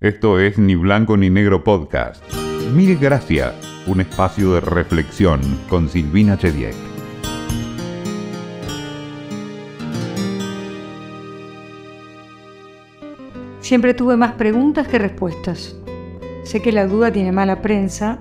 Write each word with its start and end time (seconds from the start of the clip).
Esto 0.00 0.38
es 0.38 0.58
Ni 0.58 0.76
Blanco 0.76 1.16
ni 1.16 1.28
Negro 1.28 1.64
Podcast. 1.64 2.22
Mil 2.72 2.96
gracias, 2.98 3.52
un 3.88 4.00
espacio 4.00 4.52
de 4.52 4.60
reflexión 4.60 5.40
con 5.68 5.88
Silvina 5.88 6.38
Chediek. 6.38 6.72
Siempre 13.58 13.92
tuve 13.92 14.16
más 14.16 14.34
preguntas 14.34 14.86
que 14.86 15.00
respuestas. 15.00 15.74
Sé 16.44 16.62
que 16.62 16.70
la 16.70 16.86
duda 16.86 17.10
tiene 17.10 17.32
mala 17.32 17.60
prensa, 17.60 18.20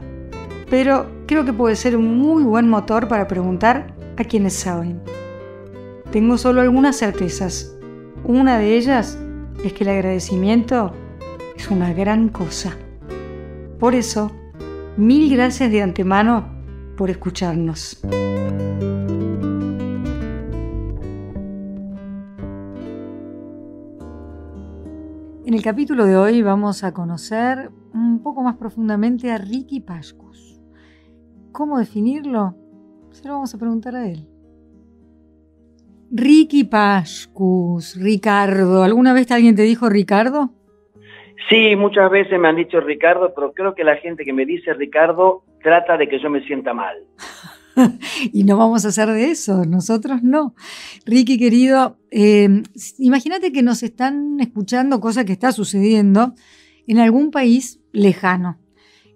pero 0.71 1.05
creo 1.28 1.46
que 1.46 1.54
puede 1.54 1.75
ser 1.75 1.96
un 1.96 2.18
muy 2.18 2.41
buen 2.41 2.68
motor 2.68 3.07
para 3.07 3.28
preguntar 3.28 3.94
a 4.18 4.23
quienes 4.23 4.54
saben. 4.54 5.00
Tengo 6.09 6.39
solo 6.39 6.62
algunas 6.62 6.98
certezas. 6.98 7.78
Una 8.23 8.57
de 8.57 8.78
ellas 8.78 9.20
es 9.64 9.73
que 9.73 9.84
el 9.84 9.91
agradecimiento 9.91 10.96
es 11.58 11.71
una 11.71 11.92
gran 11.92 12.30
cosa. 12.30 12.78
Por 13.79 13.96
eso, 13.96 14.32
mil 14.96 15.32
gracias 15.32 15.71
de 15.71 15.82
antemano 15.82 16.46
por 16.96 17.10
escucharnos. 17.10 18.00
En 25.46 25.54
el 25.54 25.61
capítulo 25.64 26.06
de 26.06 26.16
hoy 26.16 26.42
vamos 26.43 26.83
a 26.83 26.93
conocer 26.93 27.71
un 27.94 28.21
poco 28.21 28.44
más 28.44 28.58
profundamente 28.58 29.32
a 29.32 29.38
Ricky 29.39 29.80
Pascus. 29.80 30.61
¿Cómo 31.52 31.80
definirlo? 31.80 32.55
Se 33.11 33.28
lo 33.28 33.33
vamos 33.33 33.53
a 33.55 33.58
preguntar 33.58 33.95
a 33.95 34.08
él. 34.08 34.30
Ricky 36.11 36.66
Pascus, 36.66 37.95
Ricardo. 37.95 38.83
¿Alguna 38.83 39.14
vez 39.14 39.31
alguien 39.31 39.55
te 39.55 39.64
dijo 39.64 39.89
Ricardo? 39.89 40.56
Sí, 41.50 41.75
muchas 41.75 42.09
veces 42.09 42.39
me 42.39 42.47
han 42.47 42.55
dicho 42.55 42.80
Ricardo, 42.80 43.33
pero 43.36 43.53
creo 43.53 43.75
que 43.75 43.83
la 43.83 43.97
gente 43.97 44.25
que 44.25 44.33
me 44.33 44.45
dice 44.45 44.73
Ricardo 44.73 45.44
trata 45.61 45.97
de 45.97 46.09
que 46.09 46.19
yo 46.19 46.29
me 46.29 46.45
sienta 46.45 46.73
mal. 46.73 46.97
y 48.33 48.44
no 48.44 48.57
vamos 48.57 48.85
a 48.85 48.89
hacer 48.89 49.07
de 49.09 49.31
eso, 49.31 49.63
nosotros 49.66 50.23
no. 50.23 50.55
Ricky, 51.05 51.38
querido, 51.38 51.97
eh, 52.11 52.49
imagínate 52.97 53.52
que 53.52 53.61
nos 53.61 53.83
están 53.83 54.39
escuchando 54.39 54.99
cosas 54.99 55.25
que 55.25 55.33
está 55.33 55.52
sucediendo 55.52 56.33
en 56.88 56.99
algún 56.99 57.31
país 57.31 57.79
lejano. 57.91 58.57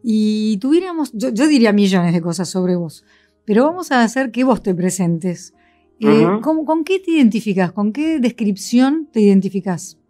Y 0.04 0.58
tuviéramos, 0.58 1.12
yo, 1.14 1.32
diría 1.48 1.74
millones 1.74 2.14
de 2.14 2.22
cosas 2.22 2.50
sobre 2.50 2.76
vos, 2.76 3.06
pero 3.46 3.66
vamos 3.66 3.92
a 3.92 4.04
hacer 4.04 4.32
que 4.32 4.44
vos 4.44 4.62
te 4.64 4.74
presentes. 4.74 5.54
Eh, 6.00 6.26
¿Con 6.42 6.84
qué 6.84 7.00
te 7.00 7.12
identificas? 7.12 7.72
¿Con 7.72 7.94
qué 7.94 8.20
descripción 8.20 9.08
te 9.12 9.22
identificas? 9.22 10.01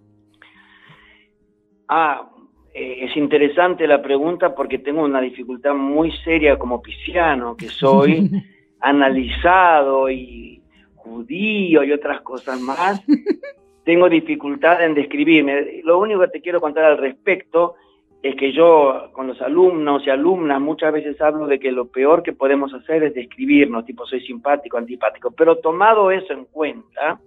Ah, 1.94 2.26
eh, 2.74 3.00
es 3.02 3.18
interesante 3.18 3.86
la 3.86 4.02
pregunta 4.02 4.56
porque 4.56 4.80
tengo 4.80 5.04
una 5.04 5.20
dificultad 5.20 5.74
muy 5.74 6.10
seria 6.24 6.58
como 6.58 6.82
pisciano, 6.82 7.58
que 7.58 7.68
soy 7.68 8.32
analizado 8.80 10.10
y 10.10 10.62
judío 10.96 11.84
y 11.84 11.92
otras 11.92 12.22
cosas 12.22 12.62
más. 12.62 13.04
tengo 13.84 14.08
dificultad 14.08 14.86
en 14.86 14.94
describirme. 14.94 15.82
Lo 15.84 16.00
único 16.00 16.22
que 16.22 16.30
te 16.30 16.42
quiero 16.42 16.62
contar 16.62 16.86
al 16.86 16.98
respecto 16.98 17.76
es 18.24 18.38
que 18.38 18.54
yo 18.54 19.10
con 19.12 19.28
los 19.28 19.42
alumnos 19.42 20.08
y 20.08 20.12
alumnas 20.12 20.62
muchas 20.62 20.94
veces 20.94 21.20
hablo 21.20 21.48
de 21.48 21.60
que 21.60 21.74
lo 21.74 21.90
peor 21.90 22.24
que 22.24 22.32
podemos 22.32 22.74
hacer 22.74 23.04
es 23.04 23.14
describirnos, 23.14 23.84
tipo 23.84 24.06
soy 24.06 24.22
simpático, 24.22 24.78
antipático, 24.78 25.32
pero 25.32 25.58
tomado 25.58 26.10
eso 26.10 26.32
en 26.32 26.46
cuenta, 26.46 27.20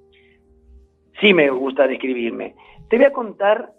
sí 1.21 1.35
me 1.35 1.51
gusta 1.51 1.87
describirme. 1.87 2.55
Te 2.89 2.97
voy 2.97 3.05
a 3.05 3.13
contar 3.13 3.71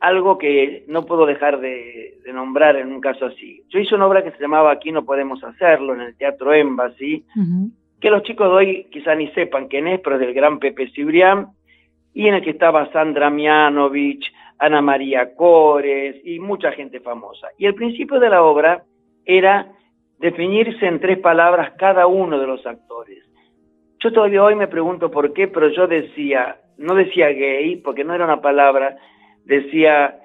algo 0.00 0.38
que 0.38 0.84
no 0.88 1.04
puedo 1.04 1.26
dejar 1.26 1.60
de, 1.60 2.18
nombrar 2.32 2.76
en 2.76 2.92
un 2.92 3.00
caso 3.00 3.26
así. 3.26 3.64
Yo 3.68 3.80
hice 3.80 3.94
una 3.94 4.06
obra 4.06 4.22
que 4.22 4.30
se 4.30 4.40
llamaba 4.40 4.70
Aquí 4.70 4.92
no 4.92 5.04
podemos 5.04 5.42
hacerlo, 5.42 5.94
en 5.94 6.00
el 6.00 6.16
Teatro 6.16 6.54
Embassy, 6.54 7.24
que 8.00 8.10
los 8.10 8.22
chicos 8.22 8.48
de 8.48 8.54
hoy 8.54 8.86
quizá 8.90 9.14
ni 9.14 9.28
sepan 9.32 9.68
quién 9.68 9.88
es, 9.88 10.00
pero 10.00 10.16
es 10.16 10.20
del 10.20 10.32
gran 10.32 10.58
Pepe 10.58 10.90
Cibrián, 10.90 11.48
y 12.14 12.28
en 12.28 12.34
el 12.34 12.42
que 12.42 12.50
estaba 12.50 12.90
Sandra 12.92 13.30
Mianovich, 13.30 14.32
Ana 14.58 14.80
María 14.80 15.34
Cores 15.34 16.16
y 16.24 16.38
mucha 16.38 16.72
gente 16.72 17.00
famosa. 17.00 17.48
Y 17.58 17.66
el 17.66 17.74
principio 17.74 18.20
de 18.20 18.30
la 18.30 18.42
obra 18.42 18.84
era 19.24 19.72
definirse 20.18 20.86
en 20.86 21.00
tres 21.00 21.18
palabras 21.18 21.72
cada 21.78 22.06
uno 22.06 22.38
de 22.38 22.46
los 22.46 22.64
actores. 22.66 23.24
Yo 23.98 24.12
todavía 24.12 24.44
hoy 24.44 24.54
me 24.54 24.68
pregunto 24.68 25.10
por 25.10 25.32
qué, 25.32 25.48
pero 25.48 25.68
yo 25.70 25.86
decía, 25.86 26.58
no 26.78 26.94
decía 26.94 27.28
gay, 27.28 27.76
porque 27.76 28.04
no 28.04 28.14
era 28.14 28.24
una 28.24 28.40
palabra, 28.40 28.96
decía 29.44 30.18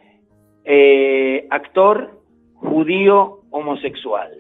eh, 0.64 1.48
actor 1.50 2.22
judío 2.56 3.42
homosexual. 3.52 4.32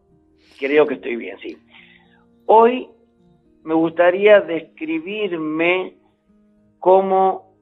Creo 0.59 0.87
que 0.87 0.95
estoy 0.95 1.15
bien, 1.15 1.37
sí. 1.41 1.55
Hoy 2.45 2.89
me 3.63 3.73
gustaría 3.73 4.41
describirme 4.41 5.95
como 6.79 7.53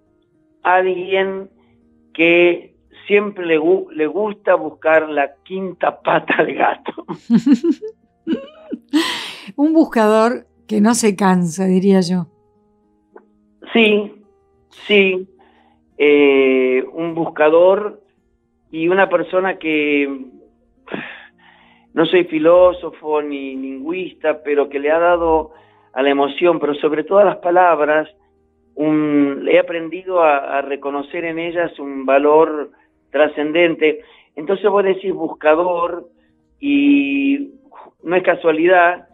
alguien 0.63 1.51
que 2.13 2.73
siempre 3.07 3.45
le, 3.45 3.59
le 3.91 4.07
gusta 4.07 4.55
buscar 4.55 5.07
la 5.09 5.35
quinta 5.43 6.01
pata 6.01 6.35
al 6.37 6.53
gato. 6.53 7.05
un 9.57 9.73
buscador 9.73 10.45
que 10.67 10.79
no 10.79 10.93
se 10.93 11.15
cansa, 11.15 11.65
diría 11.65 11.99
yo. 11.99 12.27
Sí, 13.73 14.13
sí. 14.87 15.27
Eh, 15.97 16.85
un 16.93 17.15
buscador 17.15 18.01
y 18.71 18.87
una 18.87 19.09
persona 19.09 19.57
que 19.57 20.25
no 21.93 22.05
soy 22.05 22.25
filósofo 22.25 23.21
ni 23.23 23.55
lingüista, 23.55 24.43
pero 24.43 24.69
que 24.69 24.79
le 24.79 24.91
ha 24.91 24.99
dado 24.99 25.51
a 25.93 26.03
la 26.03 26.11
emoción, 26.11 26.59
pero 26.59 26.75
sobre 26.75 27.03
todas 27.03 27.25
las 27.25 27.37
palabras, 27.37 28.07
un, 28.75 29.47
he 29.49 29.57
aprendido 29.57 30.21
a, 30.21 30.59
a, 30.59 30.61
reconocer 30.61 31.25
en 31.25 31.39
ellas 31.39 31.79
un 31.79 32.05
valor 32.05 32.69
trascendente. 33.09 34.01
Entonces 34.35 34.69
voy 34.69 34.83
a 34.83 34.93
decir 34.93 35.13
buscador 35.13 36.07
y 36.59 37.53
no 38.03 38.15
es 38.15 38.21
casualidad 38.21 39.07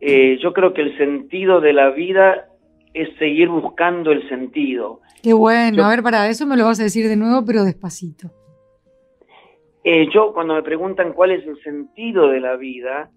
eh, 0.00 0.38
yo 0.40 0.52
creo 0.52 0.72
que 0.72 0.82
el 0.82 0.96
sentido 0.96 1.60
de 1.60 1.72
la 1.72 1.90
vida 1.90 2.48
es 2.94 3.08
seguir 3.18 3.48
buscando 3.48 4.12
el 4.12 4.28
sentido. 4.28 5.00
Qué 5.22 5.32
bueno, 5.32 5.84
a 5.84 5.88
ver, 5.88 6.02
para 6.02 6.28
eso 6.28 6.46
me 6.46 6.56
lo 6.56 6.64
vas 6.64 6.80
a 6.80 6.84
decir 6.84 7.08
de 7.08 7.16
nuevo, 7.16 7.44
pero 7.44 7.64
despacito. 7.64 8.30
Eh, 9.84 10.08
yo 10.12 10.32
cuando 10.32 10.54
me 10.54 10.62
preguntan 10.62 11.12
cuál 11.12 11.32
es 11.32 11.46
el 11.46 11.60
sentido 11.62 12.28
de 12.28 12.40
la 12.40 12.56
vida, 12.56 13.10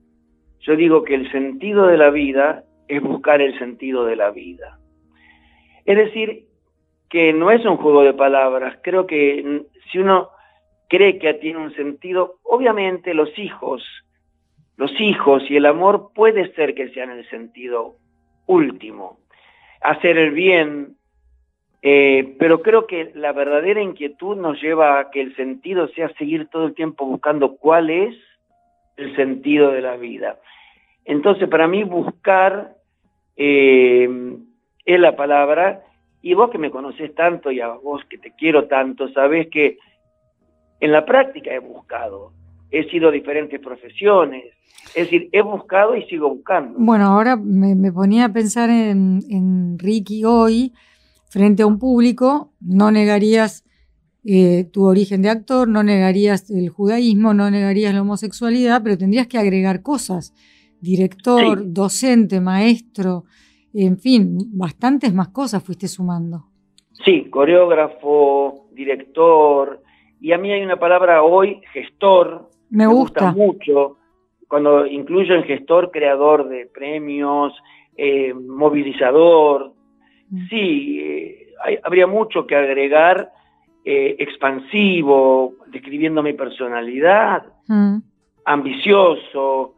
yo 0.61 0.75
digo 0.75 1.03
que 1.03 1.15
el 1.15 1.31
sentido 1.31 1.87
de 1.87 1.97
la 1.97 2.09
vida 2.09 2.63
es 2.87 3.01
buscar 3.01 3.41
el 3.41 3.57
sentido 3.59 4.05
de 4.05 4.15
la 4.15 4.31
vida. 4.31 4.79
Es 5.85 5.97
decir, 5.97 6.45
que 7.09 7.33
no 7.33 7.51
es 7.51 7.65
un 7.65 7.77
juego 7.77 8.03
de 8.03 8.13
palabras, 8.13 8.77
creo 8.81 9.05
que 9.05 9.63
si 9.91 9.99
uno 9.99 10.29
cree 10.87 11.19
que 11.19 11.33
tiene 11.35 11.59
un 11.59 11.73
sentido, 11.75 12.35
obviamente 12.43 13.13
los 13.13 13.37
hijos 13.37 13.83
los 14.81 14.99
hijos 14.99 15.43
y 15.47 15.57
el 15.57 15.67
amor 15.67 16.09
puede 16.15 16.51
ser 16.55 16.73
que 16.73 16.89
sean 16.89 17.11
el 17.11 17.29
sentido 17.29 17.97
último, 18.47 19.19
hacer 19.79 20.17
el 20.17 20.31
bien, 20.31 20.95
eh, 21.83 22.35
pero 22.39 22.63
creo 22.63 22.87
que 22.87 23.11
la 23.13 23.31
verdadera 23.31 23.79
inquietud 23.79 24.35
nos 24.37 24.59
lleva 24.59 24.97
a 24.97 25.11
que 25.11 25.21
el 25.21 25.35
sentido 25.35 25.87
sea 25.89 26.11
seguir 26.15 26.47
todo 26.47 26.65
el 26.65 26.73
tiempo 26.73 27.05
buscando 27.05 27.57
cuál 27.57 27.91
es 27.91 28.15
el 28.97 29.15
sentido 29.15 29.69
de 29.69 29.81
la 29.81 29.97
vida. 29.97 30.39
Entonces, 31.05 31.47
para 31.47 31.67
mí, 31.67 31.83
buscar 31.83 32.73
eh, 33.37 34.09
es 34.83 34.99
la 34.99 35.15
palabra, 35.15 35.83
y 36.23 36.33
vos 36.33 36.49
que 36.49 36.57
me 36.57 36.71
conoces 36.71 37.13
tanto 37.13 37.51
y 37.51 37.61
a 37.61 37.67
vos 37.67 38.03
que 38.05 38.17
te 38.17 38.31
quiero 38.31 38.67
tanto, 38.67 39.09
sabés 39.09 39.47
que 39.49 39.77
en 40.79 40.91
la 40.91 41.05
práctica 41.05 41.53
he 41.53 41.59
buscado, 41.59 42.31
he 42.71 42.89
sido 42.89 43.11
diferentes 43.11 43.59
profesiones, 43.59 44.45
es 44.95 45.05
decir, 45.05 45.29
he 45.31 45.41
buscado 45.41 45.95
y 45.95 46.03
sigo 46.03 46.29
buscando. 46.29 46.79
Bueno, 46.79 47.05
ahora 47.05 47.35
me, 47.35 47.91
ponía 47.91 48.25
a 48.25 48.33
pensar 48.33 48.69
en, 48.69 49.77
Ricky 49.77 50.23
hoy, 50.23 50.73
frente 51.29 51.63
a 51.63 51.67
un 51.67 51.79
público, 51.79 52.53
no 52.61 52.91
negarías 52.91 53.65
eh, 54.25 54.65
tu 54.71 54.85
origen 54.85 55.21
de 55.21 55.29
actor, 55.29 55.67
no 55.67 55.83
negarías 55.83 56.49
el 56.49 56.69
judaísmo, 56.69 57.33
no 57.33 57.49
negarías 57.51 57.93
la 57.93 58.01
homosexualidad, 58.01 58.81
pero 58.83 58.97
tendrías 58.97 59.27
que 59.27 59.37
agregar 59.37 59.81
cosas. 59.81 60.33
Director, 60.81 61.71
docente, 61.71 62.41
maestro, 62.41 63.25
en 63.73 63.97
fin, 63.97 64.37
bastantes 64.53 65.13
más 65.13 65.29
cosas 65.29 65.63
fuiste 65.63 65.87
sumando. 65.87 66.45
Sí, 67.05 67.29
coreógrafo, 67.29 68.67
director, 68.73 69.81
y 70.21 70.33
a 70.33 70.37
mí 70.37 70.51
hay 70.51 70.61
una 70.61 70.77
palabra 70.77 71.23
hoy, 71.23 71.61
gestor. 71.73 72.50
Me, 72.71 72.87
gusta. 72.87 73.31
mucho 73.31 73.97
cuando 74.51 74.85
incluyo 74.85 75.33
en 75.35 75.45
gestor, 75.45 75.91
creador 75.91 76.49
de 76.49 76.65
premios, 76.65 77.53
eh, 77.95 78.33
movilizador. 78.33 79.71
Mm. 80.29 80.47
Sí, 80.49 80.99
eh, 80.99 81.53
habría 81.83 82.05
mucho 82.05 82.45
que 82.45 82.57
agregar, 82.57 83.31
eh, 83.85 84.17
expansivo, 84.19 85.53
describiendo 85.67 86.21
mi 86.21 86.33
personalidad, 86.33 87.45
mm. 87.69 87.99
ambicioso, 88.43 89.75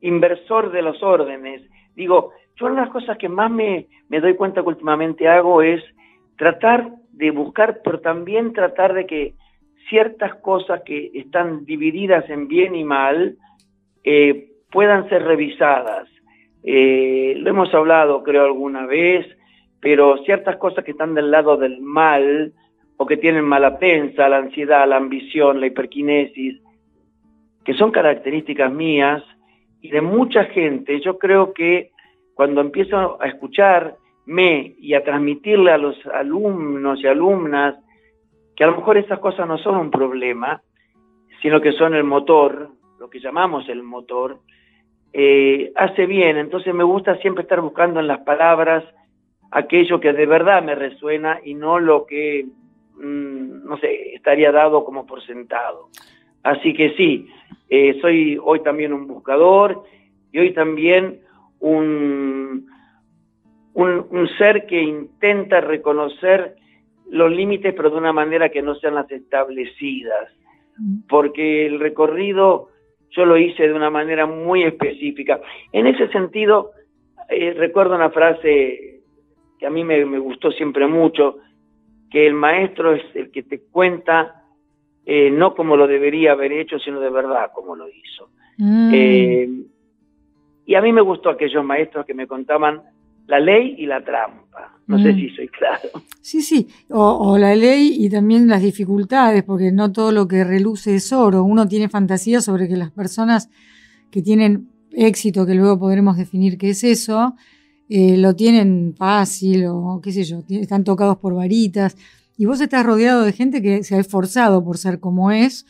inversor 0.00 0.70
de 0.70 0.82
los 0.82 1.02
órdenes. 1.02 1.60
Digo, 1.96 2.30
yo 2.54 2.66
una 2.66 2.76
de 2.76 2.80
las 2.82 2.90
cosas 2.90 3.18
que 3.18 3.28
más 3.28 3.50
me, 3.50 3.88
me 4.08 4.20
doy 4.20 4.36
cuenta 4.36 4.62
que 4.62 4.68
últimamente 4.68 5.26
hago 5.26 5.60
es 5.60 5.82
tratar 6.36 6.92
de 7.10 7.32
buscar, 7.32 7.80
pero 7.82 7.98
también 7.98 8.52
tratar 8.52 8.94
de 8.94 9.06
que 9.06 9.34
ciertas 9.88 10.34
cosas 10.36 10.82
que 10.84 11.10
están 11.14 11.64
divididas 11.64 12.28
en 12.30 12.48
bien 12.48 12.74
y 12.74 12.84
mal 12.84 13.36
eh, 14.02 14.50
puedan 14.70 15.08
ser 15.08 15.22
revisadas. 15.22 16.08
Eh, 16.62 17.34
lo 17.36 17.50
hemos 17.50 17.72
hablado, 17.74 18.22
creo, 18.22 18.44
alguna 18.44 18.86
vez, 18.86 19.26
pero 19.80 20.16
ciertas 20.24 20.56
cosas 20.56 20.84
que 20.84 20.92
están 20.92 21.14
del 21.14 21.30
lado 21.30 21.56
del 21.56 21.80
mal 21.80 22.52
o 22.96 23.06
que 23.06 23.16
tienen 23.16 23.44
mala 23.44 23.78
prensa, 23.78 24.28
la 24.28 24.38
ansiedad, 24.38 24.88
la 24.88 24.96
ambición, 24.96 25.60
la 25.60 25.66
hiperquinesis, 25.66 26.60
que 27.64 27.74
son 27.74 27.90
características 27.90 28.72
mías 28.72 29.22
y 29.80 29.90
de 29.90 30.00
mucha 30.00 30.44
gente, 30.44 31.00
yo 31.00 31.18
creo 31.18 31.52
que 31.52 31.90
cuando 32.34 32.60
empiezo 32.60 33.20
a 33.20 33.26
escucharme 33.26 34.74
y 34.78 34.94
a 34.94 35.04
transmitirle 35.04 35.70
a 35.70 35.78
los 35.78 35.96
alumnos 36.06 37.00
y 37.02 37.06
alumnas 37.06 37.74
que 38.56 38.64
a 38.64 38.68
lo 38.68 38.76
mejor 38.76 38.96
esas 38.96 39.18
cosas 39.18 39.48
no 39.48 39.58
son 39.58 39.76
un 39.76 39.90
problema, 39.90 40.62
sino 41.42 41.60
que 41.60 41.72
son 41.72 41.94
el 41.94 42.04
motor, 42.04 42.70
lo 42.98 43.10
que 43.10 43.20
llamamos 43.20 43.68
el 43.68 43.82
motor, 43.82 44.38
eh, 45.12 45.72
hace 45.76 46.06
bien. 46.06 46.36
Entonces 46.36 46.74
me 46.74 46.84
gusta 46.84 47.16
siempre 47.18 47.42
estar 47.42 47.60
buscando 47.60 48.00
en 48.00 48.06
las 48.06 48.20
palabras 48.20 48.84
aquello 49.50 50.00
que 50.00 50.12
de 50.12 50.26
verdad 50.26 50.62
me 50.62 50.74
resuena 50.74 51.38
y 51.44 51.54
no 51.54 51.78
lo 51.78 52.06
que, 52.06 52.46
mm, 52.96 53.66
no 53.68 53.76
sé, 53.78 54.14
estaría 54.14 54.52
dado 54.52 54.84
como 54.84 55.06
por 55.06 55.24
sentado. 55.24 55.88
Así 56.42 56.74
que 56.74 56.94
sí, 56.96 57.28
eh, 57.68 57.98
soy 58.00 58.38
hoy 58.42 58.60
también 58.60 58.92
un 58.92 59.06
buscador 59.06 59.84
y 60.32 60.38
hoy 60.38 60.52
también 60.52 61.20
un, 61.60 62.66
un 63.74 64.28
ser 64.38 64.66
que 64.66 64.82
intenta 64.82 65.60
reconocer 65.60 66.56
los 67.10 67.30
límites, 67.30 67.74
pero 67.74 67.90
de 67.90 67.96
una 67.96 68.12
manera 68.12 68.48
que 68.48 68.62
no 68.62 68.74
sean 68.76 68.94
las 68.94 69.10
establecidas, 69.10 70.30
porque 71.08 71.66
el 71.66 71.78
recorrido 71.78 72.70
yo 73.10 73.24
lo 73.24 73.38
hice 73.38 73.68
de 73.68 73.74
una 73.74 73.90
manera 73.90 74.26
muy 74.26 74.64
específica. 74.64 75.40
En 75.72 75.86
ese 75.86 76.08
sentido, 76.08 76.72
eh, 77.28 77.54
recuerdo 77.56 77.94
una 77.94 78.10
frase 78.10 79.02
que 79.58 79.66
a 79.66 79.70
mí 79.70 79.84
me, 79.84 80.04
gustó 80.18 80.50
siempre 80.50 80.86
mucho, 80.86 81.38
que 82.10 82.26
el 82.26 82.34
maestro 82.34 82.94
es 82.94 83.04
el 83.14 83.30
que 83.30 83.42
te 83.42 83.62
cuenta 83.70 84.42
eh, 85.06 85.30
no 85.30 85.54
como 85.54 85.76
lo 85.76 85.86
debería 85.86 86.32
haber 86.32 86.52
hecho, 86.52 86.78
sino 86.78 86.98
de 87.00 87.10
verdad 87.10 87.50
como 87.54 87.76
lo 87.76 87.88
hizo. 87.88 88.30
Mm. 88.58 88.90
Eh, 88.94 89.48
y 90.66 90.74
a 90.74 90.80
mí 90.80 90.92
me 90.92 91.02
gustó 91.02 91.30
aquellos 91.30 91.64
maestros 91.64 92.06
que 92.06 92.14
me 92.14 92.26
contaban 92.26 92.82
la 93.26 93.38
ley 93.38 93.74
y 93.78 93.86
la 93.86 94.02
trampa. 94.02 94.73
No 94.86 94.98
sé 95.02 95.12
mm. 95.12 95.16
si 95.16 95.30
soy 95.30 95.48
claro. 95.48 95.88
Sí, 96.20 96.42
sí, 96.42 96.68
o, 96.90 97.36
la 97.38 97.54
ley 97.54 97.96
y 97.98 98.08
también 98.08 98.48
las 98.48 98.62
dificultades, 98.62 99.42
porque 99.42 99.72
no 99.72 99.92
todo 99.92 100.12
lo 100.12 100.26
que 100.26 100.44
reluce 100.44 100.94
es 100.94 101.12
oro. 101.12 101.44
Uno 101.44 101.68
tiene 101.68 101.88
fantasía 101.88 102.40
sobre 102.40 102.68
que 102.68 102.76
las 102.76 102.90
personas 102.90 103.50
que 104.10 104.22
tienen 104.22 104.68
éxito, 104.92 105.46
que 105.46 105.54
luego 105.54 105.78
podremos 105.78 106.16
definir 106.16 106.56
qué 106.56 106.70
es 106.70 106.84
eso, 106.84 107.34
eh, 107.88 108.16
lo 108.16 108.34
tienen 108.34 108.94
fácil 108.96 109.66
o 109.66 110.00
qué 110.02 110.12
sé 110.12 110.24
yo, 110.24 110.42
están 110.48 110.84
tocados 110.84 111.18
por 111.18 111.34
varitas. 111.34 111.96
Y 112.36 112.46
vos 112.46 112.60
estás 112.60 112.84
rodeado 112.84 113.22
de 113.22 113.32
gente 113.32 113.62
que 113.62 113.84
se 113.84 113.96
ha 113.96 114.00
esforzado 114.00 114.64
por 114.64 114.78
ser 114.78 115.00
como 115.00 115.30
es, 115.30 115.66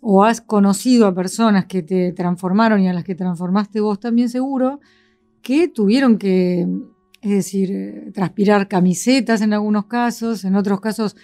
o 0.00 0.24
has 0.24 0.40
conocido 0.40 1.06
a 1.06 1.14
personas 1.14 1.66
que 1.66 1.82
te 1.82 2.12
transformaron 2.12 2.80
y 2.80 2.88
a 2.88 2.92
las 2.92 3.04
que 3.04 3.14
transformaste 3.14 3.80
vos 3.80 3.98
también 3.98 4.28
seguro, 4.28 4.80
que 5.42 5.68
tuvieron 5.68 6.18
que 6.18 6.66
es 7.26 7.32
decir, 7.32 7.70
eh, 7.72 8.12
transpirar 8.14 8.68
camisetas 8.68 9.42
en 9.42 9.52
algunos 9.52 9.86
casos, 9.86 10.44
en 10.44 10.54
otros 10.54 10.80
casos, 10.80 11.16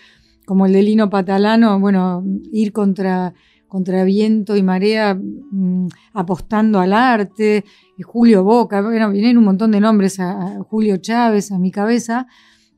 como 0.45 0.67
el 0.67 0.73
de 0.73 0.83
Lino 0.83 1.09
Patalano, 1.09 1.79
bueno, 1.79 2.25
ir 2.53 2.73
contra, 2.73 3.35
contra 3.69 4.03
viento 4.05 4.57
y 4.57 4.63
marea 4.65 5.15
mm, 5.15 5.87
apostando 6.15 6.81
al 6.81 6.93
arte, 6.93 7.65
Julio 8.03 8.43
Boca, 8.43 8.83
bueno, 8.83 9.11
vienen 9.11 9.39
un 9.39 9.45
montón 9.45 9.71
de 9.71 9.81
nombres 9.81 10.19
a, 10.19 10.59
Julio 10.65 10.97
Chávez 10.97 11.53
a 11.53 11.59
mi 11.59 11.71
cabeza, 11.71 12.27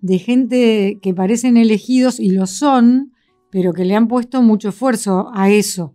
de 0.03 0.19
gente 0.19 0.99
que 1.01 1.15
parecen 1.15 1.57
elegidos 1.57 2.21
y 2.21 2.31
lo 2.31 2.47
son, 2.47 3.13
pero 3.51 3.73
que 3.73 3.87
le 3.87 3.95
han 3.95 4.07
puesto 4.07 4.43
mucho 4.43 4.69
esfuerzo 4.69 5.31
a 5.35 5.49
eso. 5.49 5.95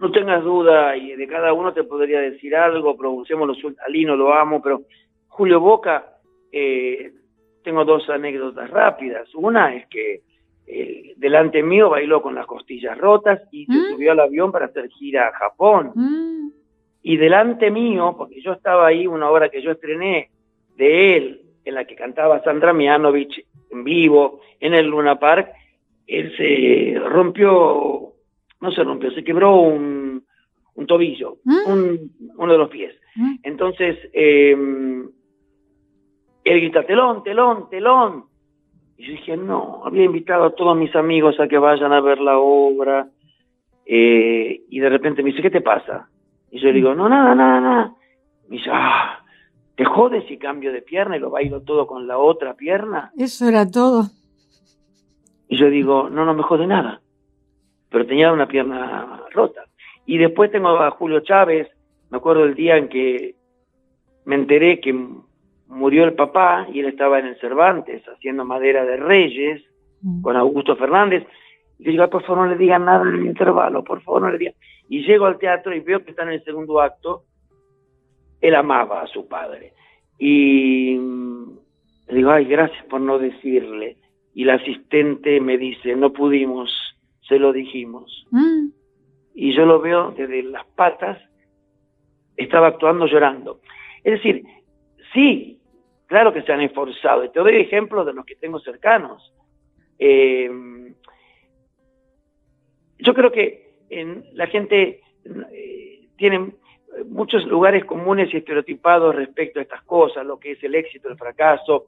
No 0.00 0.10
tengas 0.10 0.42
duda, 0.42 0.96
y 0.96 1.16
de 1.16 1.26
cada 1.26 1.52
uno 1.52 1.74
te 1.74 1.84
podría 1.84 2.20
decir 2.20 2.56
algo, 2.56 2.96
pronunciémoslo, 2.96 3.54
a 3.86 3.90
Lino 3.90 4.16
lo 4.16 4.32
amo, 4.32 4.62
pero 4.62 4.84
Julio 5.28 5.60
Boca 5.60 6.15
eh, 6.58 7.12
tengo 7.62 7.84
dos 7.84 8.08
anécdotas 8.08 8.70
rápidas. 8.70 9.28
Una 9.34 9.74
es 9.74 9.86
que 9.88 10.22
eh, 10.66 11.12
delante 11.18 11.62
mío 11.62 11.90
bailó 11.90 12.22
con 12.22 12.34
las 12.34 12.46
costillas 12.46 12.96
rotas 12.96 13.42
y 13.52 13.66
se 13.66 13.72
¿Mm? 13.72 13.90
subió 13.90 14.12
al 14.12 14.20
avión 14.20 14.50
para 14.50 14.66
hacer 14.66 14.88
gira 14.88 15.28
a 15.28 15.32
Japón. 15.32 15.92
¿Mm? 15.94 16.50
Y 17.02 17.18
delante 17.18 17.70
mío, 17.70 18.14
porque 18.16 18.40
yo 18.40 18.52
estaba 18.52 18.86
ahí, 18.86 19.06
una 19.06 19.30
obra 19.30 19.50
que 19.50 19.60
yo 19.60 19.72
estrené 19.72 20.30
de 20.76 21.16
él, 21.16 21.42
en 21.66 21.74
la 21.74 21.84
que 21.84 21.94
cantaba 21.94 22.42
Sandra 22.42 22.72
Mianovich 22.72 23.44
en 23.70 23.84
vivo, 23.84 24.40
en 24.58 24.72
el 24.72 24.86
Luna 24.86 25.18
Park, 25.18 25.50
él 26.06 26.34
se 26.38 26.98
rompió, 27.00 28.14
no 28.60 28.72
se 28.72 28.82
rompió, 28.82 29.10
se 29.10 29.24
quebró 29.24 29.56
un, 29.56 30.24
tobillo, 30.86 31.38
¿Mm? 31.44 31.96
uno 32.38 32.52
de 32.52 32.58
los 32.58 32.70
pies. 32.70 32.94
Entonces, 33.42 33.98
eh, 34.12 34.56
él 36.46 36.60
grita, 36.60 36.84
telón, 36.84 37.24
telón, 37.24 37.68
telón. 37.68 38.24
Y 38.96 39.06
yo 39.06 39.12
dije, 39.12 39.36
no, 39.36 39.82
había 39.84 40.04
invitado 40.04 40.44
a 40.44 40.54
todos 40.54 40.76
mis 40.76 40.94
amigos 40.94 41.38
a 41.40 41.48
que 41.48 41.58
vayan 41.58 41.92
a 41.92 42.00
ver 42.00 42.20
la 42.20 42.38
obra. 42.38 43.08
Eh, 43.84 44.62
y 44.68 44.78
de 44.78 44.88
repente 44.88 45.22
me 45.22 45.30
dice, 45.30 45.42
¿qué 45.42 45.50
te 45.50 45.60
pasa? 45.60 46.08
Y 46.52 46.60
yo 46.60 46.68
le 46.68 46.74
digo, 46.74 46.94
no, 46.94 47.08
nada, 47.08 47.34
nada, 47.34 47.60
nada. 47.60 47.94
Me 48.48 48.58
dice, 48.58 48.70
ah, 48.72 49.24
¿te 49.74 49.84
jodes 49.84 50.24
si 50.28 50.38
cambio 50.38 50.72
de 50.72 50.82
pierna 50.82 51.16
y 51.16 51.20
lo 51.20 51.30
bailo 51.30 51.62
todo 51.62 51.86
con 51.88 52.06
la 52.06 52.16
otra 52.16 52.54
pierna? 52.54 53.10
Eso 53.18 53.48
era 53.48 53.68
todo. 53.68 54.04
Y 55.48 55.56
yo 55.58 55.68
digo, 55.68 56.08
no, 56.08 56.24
no 56.24 56.34
me 56.34 56.44
jode 56.44 56.68
nada. 56.68 57.00
Pero 57.90 58.06
tenía 58.06 58.32
una 58.32 58.46
pierna 58.46 59.20
rota. 59.32 59.64
Y 60.06 60.18
después 60.18 60.52
tengo 60.52 60.68
a 60.68 60.92
Julio 60.92 61.20
Chávez, 61.20 61.68
me 62.10 62.18
acuerdo 62.18 62.44
el 62.44 62.54
día 62.54 62.76
en 62.76 62.88
que 62.88 63.34
me 64.24 64.36
enteré 64.36 64.80
que 64.80 64.92
murió 65.68 66.04
el 66.04 66.14
papá 66.14 66.66
y 66.72 66.80
él 66.80 66.86
estaba 66.86 67.18
en 67.18 67.26
el 67.26 67.40
Cervantes 67.40 68.02
haciendo 68.08 68.44
madera 68.44 68.84
de 68.84 68.96
reyes 68.96 69.62
mm. 70.02 70.22
con 70.22 70.36
Augusto 70.36 70.76
Fernández. 70.76 71.26
Y 71.78 71.84
le 71.84 71.90
digo, 71.92 72.08
por 72.08 72.22
favor 72.22 72.44
no 72.44 72.52
le 72.52 72.56
digan 72.56 72.84
nada 72.84 73.02
en 73.02 73.14
el 73.14 73.26
intervalo, 73.26 73.84
por 73.84 74.00
favor 74.02 74.22
no 74.22 74.30
le 74.30 74.38
digan. 74.38 74.54
Y 74.88 75.04
llego 75.04 75.26
al 75.26 75.38
teatro 75.38 75.74
y 75.74 75.80
veo 75.80 76.04
que 76.04 76.10
está 76.10 76.22
en 76.22 76.30
el 76.30 76.44
segundo 76.44 76.80
acto. 76.80 77.24
Él 78.40 78.54
amaba 78.54 79.02
a 79.02 79.06
su 79.06 79.26
padre. 79.26 79.72
Y 80.18 80.96
le 80.96 82.14
digo, 82.14 82.30
ay, 82.30 82.44
gracias 82.46 82.84
por 82.86 83.00
no 83.00 83.18
decirle. 83.18 83.96
Y 84.34 84.44
la 84.44 84.54
asistente 84.54 85.40
me 85.40 85.58
dice, 85.58 85.96
no 85.96 86.12
pudimos, 86.12 86.70
se 87.28 87.38
lo 87.38 87.52
dijimos. 87.52 88.26
Mm. 88.30 88.68
Y 89.34 89.54
yo 89.54 89.66
lo 89.66 89.80
veo 89.80 90.12
desde 90.12 90.42
las 90.44 90.64
patas, 90.76 91.18
estaba 92.36 92.68
actuando 92.68 93.06
llorando. 93.06 93.60
Es 94.04 94.14
decir, 94.14 94.44
sí, 95.12 95.55
Claro 96.06 96.32
que 96.32 96.42
se 96.42 96.52
han 96.52 96.60
esforzado. 96.60 97.24
Y 97.24 97.30
te 97.30 97.40
doy 97.40 97.56
ejemplos 97.56 98.06
de 98.06 98.12
los 98.12 98.24
que 98.24 98.36
tengo 98.36 98.60
cercanos. 98.60 99.32
Eh, 99.98 100.50
yo 102.98 103.14
creo 103.14 103.30
que 103.30 103.66
la 104.32 104.46
gente 104.46 105.00
eh, 105.52 106.08
tiene 106.16 106.52
muchos 107.08 107.44
lugares 107.46 107.84
comunes 107.84 108.32
y 108.32 108.38
estereotipados 108.38 109.14
respecto 109.14 109.58
a 109.58 109.62
estas 109.62 109.82
cosas, 109.82 110.24
lo 110.24 110.38
que 110.38 110.52
es 110.52 110.64
el 110.64 110.74
éxito, 110.74 111.08
el 111.08 111.16
fracaso, 111.16 111.86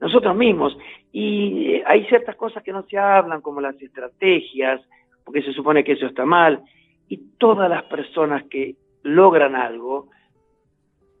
nosotros 0.00 0.34
mismos. 0.36 0.76
Y 1.12 1.74
eh, 1.74 1.84
hay 1.86 2.04
ciertas 2.06 2.36
cosas 2.36 2.62
que 2.62 2.72
no 2.72 2.82
se 2.84 2.98
hablan, 2.98 3.40
como 3.40 3.60
las 3.60 3.80
estrategias, 3.80 4.80
porque 5.24 5.42
se 5.42 5.52
supone 5.52 5.84
que 5.84 5.92
eso 5.92 6.06
está 6.06 6.24
mal. 6.24 6.62
Y 7.08 7.18
todas 7.38 7.68
las 7.68 7.84
personas 7.84 8.44
que 8.44 8.76
logran 9.02 9.54
algo, 9.54 10.08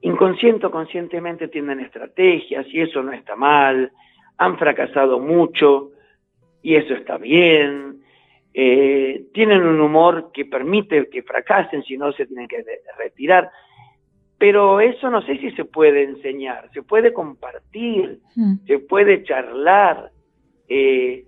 inconsciente 0.02 0.66
o 0.66 0.70
conscientemente 0.70 1.48
tienen 1.48 1.80
estrategias 1.80 2.66
y 2.68 2.80
eso 2.80 3.02
no 3.02 3.12
está 3.12 3.36
mal, 3.36 3.92
han 4.38 4.56
fracasado 4.58 5.18
mucho 5.20 5.90
y 6.62 6.74
eso 6.76 6.94
está 6.94 7.18
bien, 7.18 8.02
eh, 8.54 9.24
tienen 9.32 9.62
un 9.62 9.80
humor 9.80 10.30
que 10.32 10.44
permite 10.44 11.08
que 11.08 11.22
fracasen, 11.22 11.82
si 11.84 11.96
no 11.96 12.12
se 12.12 12.26
tienen 12.26 12.48
que 12.48 12.64
retirar. 12.98 13.50
pero 14.38 14.80
eso 14.80 15.10
no 15.10 15.20
sé 15.20 15.36
si 15.36 15.50
se 15.50 15.66
puede 15.66 16.02
enseñar, 16.02 16.70
se 16.72 16.82
puede 16.82 17.12
compartir, 17.12 18.20
Mm. 18.34 18.54
se 18.66 18.78
puede 18.78 19.22
charlar. 19.22 20.10
Eh, 20.66 21.26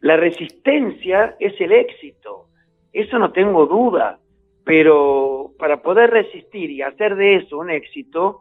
la 0.00 0.16
resistencia 0.16 1.36
es 1.38 1.60
el 1.60 1.72
éxito, 1.72 2.46
eso 2.90 3.18
no 3.18 3.32
tengo 3.32 3.66
duda, 3.66 4.18
pero 4.64 5.52
para 5.58 5.82
poder 5.82 6.10
resistir 6.10 6.70
y 6.70 6.82
hacer 6.82 7.16
de 7.16 7.36
eso 7.36 7.58
un 7.58 7.70
éxito, 7.70 8.40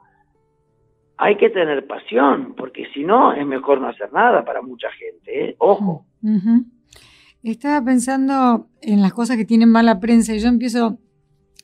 hay 1.17 1.37
que 1.37 1.49
tener 1.49 1.85
pasión, 1.85 2.55
porque 2.55 2.85
si 2.93 3.03
no 3.03 3.33
es 3.33 3.45
mejor 3.45 3.81
no 3.81 3.89
hacer 3.89 4.11
nada 4.13 4.43
para 4.43 4.61
mucha 4.61 4.87
gente, 4.91 5.49
¿eh? 5.49 5.55
ojo. 5.59 6.05
Estaba 7.43 7.83
pensando 7.83 8.67
en 8.81 9.01
las 9.01 9.13
cosas 9.13 9.35
que 9.35 9.45
tienen 9.45 9.69
mala 9.69 9.99
prensa 9.99 10.33
y 10.33 10.39
yo 10.39 10.47
empiezo 10.47 10.97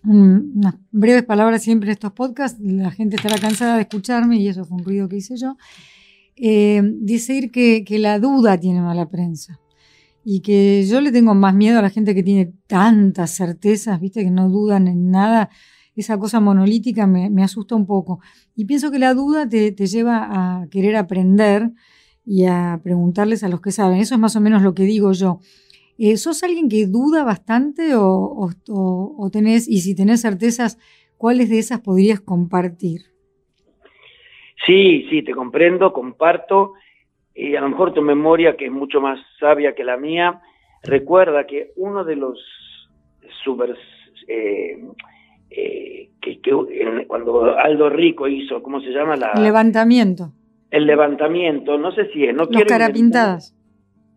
unas 0.04 0.76
breves 0.92 1.24
palabras 1.24 1.64
siempre 1.64 1.88
en 1.88 1.94
estos 1.94 2.12
podcasts, 2.12 2.60
la 2.62 2.92
gente 2.92 3.16
estará 3.16 3.38
cansada 3.38 3.76
de 3.76 3.82
escucharme 3.82 4.38
y 4.38 4.48
eso 4.48 4.66
fue 4.66 4.78
un 4.78 4.86
ruido 4.86 5.08
que 5.08 5.18
hice 5.18 5.36
yo, 5.38 5.56
eh, 6.36 6.82
decir 6.84 7.52
que 7.52 7.86
la 8.00 8.20
duda 8.20 8.58
tiene 8.58 8.82
mala 8.82 9.10
prensa 9.10 9.60
y 10.24 10.42
que 10.42 10.84
yo 10.86 11.02
le 11.02 11.12
tengo 11.12 11.34
más 11.34 11.54
miedo 11.56 11.80
a 11.80 11.82
la 11.82 11.90
gente 11.90 12.14
que 12.14 12.24
tiene 12.24 12.54
tantas 12.68 13.32
certezas, 13.36 14.00
viste, 14.00 14.24
que 14.24 14.32
no 14.32 14.50
dudan 14.50 14.88
en 14.88 15.10
nada, 15.12 15.50
esa 15.96 16.18
cosa 16.18 16.40
monolítica 16.40 17.08
me, 17.08 17.44
asusta 17.44 17.76
un 17.76 17.86
poco. 17.86 18.20
Y 18.56 18.66
pienso 18.66 18.92
que 18.92 19.00
la 19.00 19.14
duda 19.14 19.48
te, 19.48 19.72
te 19.72 19.88
lleva 19.88 20.28
a 20.62 20.68
querer 20.70 20.96
aprender 20.96 21.72
y 22.26 22.46
a 22.46 22.80
preguntarles 22.84 23.44
a 23.44 23.50
los 23.50 23.60
que 23.62 23.72
saben. 23.72 24.00
Eso 24.00 24.16
es 24.16 24.20
más 24.22 24.36
o 24.36 24.42
menos 24.42 24.62
lo 24.62 24.74
que 24.74 24.84
digo 24.84 25.12
yo. 25.14 25.40
Eh, 25.98 26.16
¿Sos 26.16 26.44
alguien 26.44 26.70
que 26.70 26.86
duda 26.86 27.24
bastante 27.26 27.96
o, 27.96 28.06
o- 28.06 28.52
o- 28.70 29.16
o 29.18 29.30
tenés, 29.30 29.68
y 29.68 29.82
si 29.82 29.96
tenés 29.96 30.22
certezas, 30.22 30.78
cuáles 31.18 31.50
de 31.50 31.60
esas 31.60 31.82
podrías 31.82 32.22
compartir? 32.22 33.02
Sí, 34.66 35.06
sí, 35.10 35.24
te 35.24 35.34
comprendo, 35.34 35.92
comparto. 35.94 36.74
Y 37.42 37.56
a 37.56 37.62
lo 37.62 37.70
mejor 37.70 37.94
tu 37.94 38.02
memoria, 38.02 38.58
que 38.58 38.66
es 38.66 38.72
mucho 38.72 39.00
más 39.00 39.20
sabia 39.40 39.74
que 39.74 39.84
la 39.84 39.98
mía, 39.98 40.42
recuerda 40.84 41.46
que 41.48 41.72
uno 41.78 42.04
de 42.04 42.16
los 42.18 42.38
super, 43.44 43.76
eh, 44.28 44.78
eh, 45.50 46.10
que, 46.22 46.42
que 46.42 46.50
en- 46.52 47.06
cuando 47.08 47.58
Aldo 47.58 47.90
Rico 47.90 48.28
hizo, 48.28 48.62
¿cómo 48.62 48.82
se 48.82 48.90
llama? 48.92 49.16
La, 49.16 49.34
Levantamiento. 49.36 50.32
el 50.72 50.86
levantamiento, 50.86 51.78
no 51.78 51.92
sé 51.92 52.08
si 52.12 52.26
es, 52.26 52.36
no 52.36 52.44
Los 52.46 52.64
carapintadas. 52.66 53.56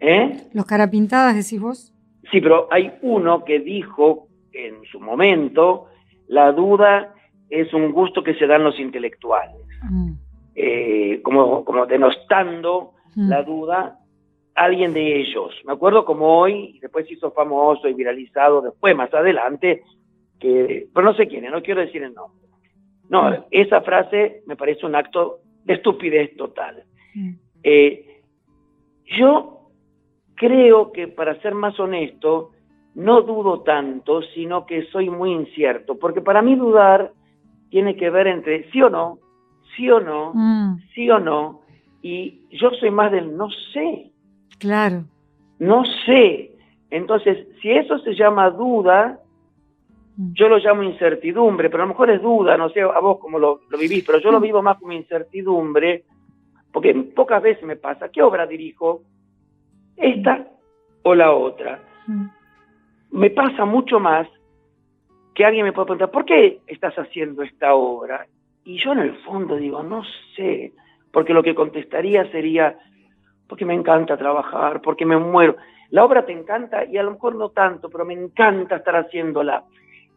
¿Eh? 0.01 0.37
Los 0.53 0.67
carapintadas, 0.67 1.37
decís 1.37 1.61
vos. 1.61 1.95
Sí, 2.33 2.41
pero 2.41 2.67
hay 2.73 2.93
uno 3.03 3.45
que 3.45 3.61
dijo 3.61 4.27
en 4.53 4.83
su 4.91 4.99
momento, 5.01 5.87
la 6.27 6.51
duda 6.53 7.15
es 7.51 7.73
un 7.73 7.93
gusto 7.93 8.23
que 8.25 8.35
se 8.35 8.47
dan 8.47 8.65
los 8.65 8.79
intelectuales, 8.81 9.57
Mm, 9.89 10.13
Eh, 10.55 11.21
como, 11.23 11.65
como 11.65 11.87
denostando 11.87 12.93
mm. 13.15 13.29
la 13.29 13.43
duda 13.43 13.99
alguien 14.55 14.93
de 14.93 15.21
ellos. 15.21 15.55
Me 15.65 15.73
acuerdo 15.73 16.05
como 16.05 16.39
hoy, 16.39 16.79
después 16.81 17.11
hizo 17.11 17.31
famoso 17.33 17.89
y 17.89 17.95
viralizado 17.95 18.61
después, 18.61 18.95
más 18.95 19.13
adelante, 19.15 19.83
que, 20.39 20.89
pero 20.93 21.07
no 21.07 21.15
sé 21.15 21.27
quién, 21.27 21.45
no 21.51 21.63
quiero 21.63 21.81
decir 21.81 22.03
el 22.03 22.15
nombre. 22.15 22.49
No, 23.09 23.31
Mm. 23.31 23.45
esa 23.51 23.81
frase 23.83 24.43
me 24.47 24.57
parece 24.57 24.87
un 24.87 24.95
acto 24.95 25.41
de 25.65 25.75
estupidez 25.75 26.37
total. 26.37 26.85
Mm. 27.15 27.31
Eh, 27.63 28.21
yo 29.19 29.69
creo 30.35 30.93
que 30.93 31.09
para 31.09 31.41
ser 31.41 31.55
más 31.55 31.79
honesto, 31.79 32.51
no 32.95 33.23
dudo 33.23 33.61
tanto, 33.63 34.23
sino 34.35 34.67
que 34.67 34.85
soy 34.87 35.09
muy 35.09 35.33
incierto, 35.33 35.99
porque 35.99 36.21
para 36.21 36.43
mí 36.43 36.57
dudar 36.57 37.13
tiene 37.71 37.97
que 37.97 38.11
ver 38.11 38.27
entre 38.27 38.71
sí 38.71 38.83
o 38.83 38.91
no, 38.91 39.19
sí 39.77 39.91
o 39.91 40.01
no, 40.01 40.33
Mm, 40.35 40.79
sí 40.95 41.09
o 41.11 41.19
no, 41.19 41.62
y 42.03 42.47
yo 42.51 42.71
soy 42.73 42.91
más 42.91 43.11
del 43.13 43.37
no 43.37 43.49
sé, 43.73 44.11
claro. 44.59 45.05
no 45.59 45.85
sé. 46.07 46.51
Entonces, 46.91 47.47
si 47.63 47.71
eso 47.71 47.99
se 48.01 48.15
llama 48.15 48.51
duda, 48.51 49.19
Mm. 50.15 50.35
yo 50.35 50.47
lo 50.51 50.59
llamo 50.59 50.83
incertidumbre, 50.83 51.71
pero 51.71 51.83
a 51.85 51.87
lo 51.87 51.93
mejor 51.95 52.11
es 52.11 52.21
duda, 52.21 52.59
no 52.59 52.69
sé 52.69 52.83
a 52.83 52.99
vos 53.01 53.19
cómo 53.19 53.39
lo, 53.39 53.61
lo 53.71 53.79
vivís, 53.79 54.05
pero 54.05 54.19
yo 54.19 54.31
lo 54.31 54.41
vivo 54.41 54.61
más 54.63 54.79
como 54.79 54.93
incertidumbre, 54.93 56.05
porque 56.71 56.93
pocas 56.95 57.43
veces 57.43 57.65
me 57.65 57.77
pasa, 57.77 58.11
¿qué 58.11 58.21
obra 58.23 58.47
dirijo? 58.47 59.05
¿Esta 59.97 60.47
o 61.03 61.15
la 61.15 61.33
otra? 61.33 61.81
Mm, 62.07 62.27
Me 63.13 63.31
pasa 63.31 63.65
mucho 63.65 63.99
más 64.01 64.29
que 65.35 65.47
alguien 65.47 65.65
me 65.65 65.73
puede 65.73 65.87
preguntar, 65.87 66.11
¿por 66.11 66.27
qué 66.27 66.61
estás 66.67 66.95
haciendo 66.99 67.43
esta 67.43 67.75
obra? 67.75 68.27
Y 68.67 68.77
yo 68.77 68.93
en 68.93 68.99
el 68.99 69.17
fondo 69.25 69.57
digo, 69.57 69.83
no 69.83 70.03
sé, 70.37 70.75
porque 71.13 71.35
lo 71.35 71.43
que 71.43 71.55
contestaría 71.55 72.31
sería, 72.31 72.79
porque 73.49 73.65
me 73.65 73.75
encanta 73.75 74.17
trabajar, 74.17 74.81
porque 74.81 75.07
me 75.07 75.17
muero. 75.17 75.57
La 75.91 76.05
obra 76.05 76.25
te 76.25 76.33
encanta 76.33 76.85
y 76.85 76.97
a 76.97 77.03
lo 77.03 77.13
mejor 77.13 77.35
no 77.35 77.51
tanto, 77.51 77.91
pero 77.91 78.05
me 78.05 78.15
encanta 78.15 78.77
estar 78.77 78.97
haciéndola. 78.97 79.65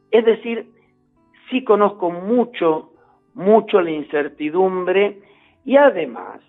Es 0.10 0.24
decir, 0.24 0.70
sí 1.50 1.64
conozco 1.64 2.10
mucho, 2.10 2.94
mucho 3.34 3.82
la 3.82 3.92
incertidumbre 3.92 5.20
y 5.66 5.75
además 5.78 6.42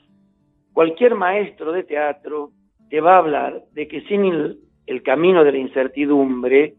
cualquier 0.73 1.15
maestro 1.15 1.73
de 1.73 1.83
teatro 1.83 2.53
te 2.88 3.00
va 3.00 3.15
a 3.15 3.19
hablar 3.19 3.65
de 3.73 3.88
que 3.88 4.03
sin 4.03 4.25
el, 4.25 4.61
el 4.87 5.03
camino 5.03 5.43
de 5.43 5.53
la 5.53 5.59
incertidumbre 5.59 6.75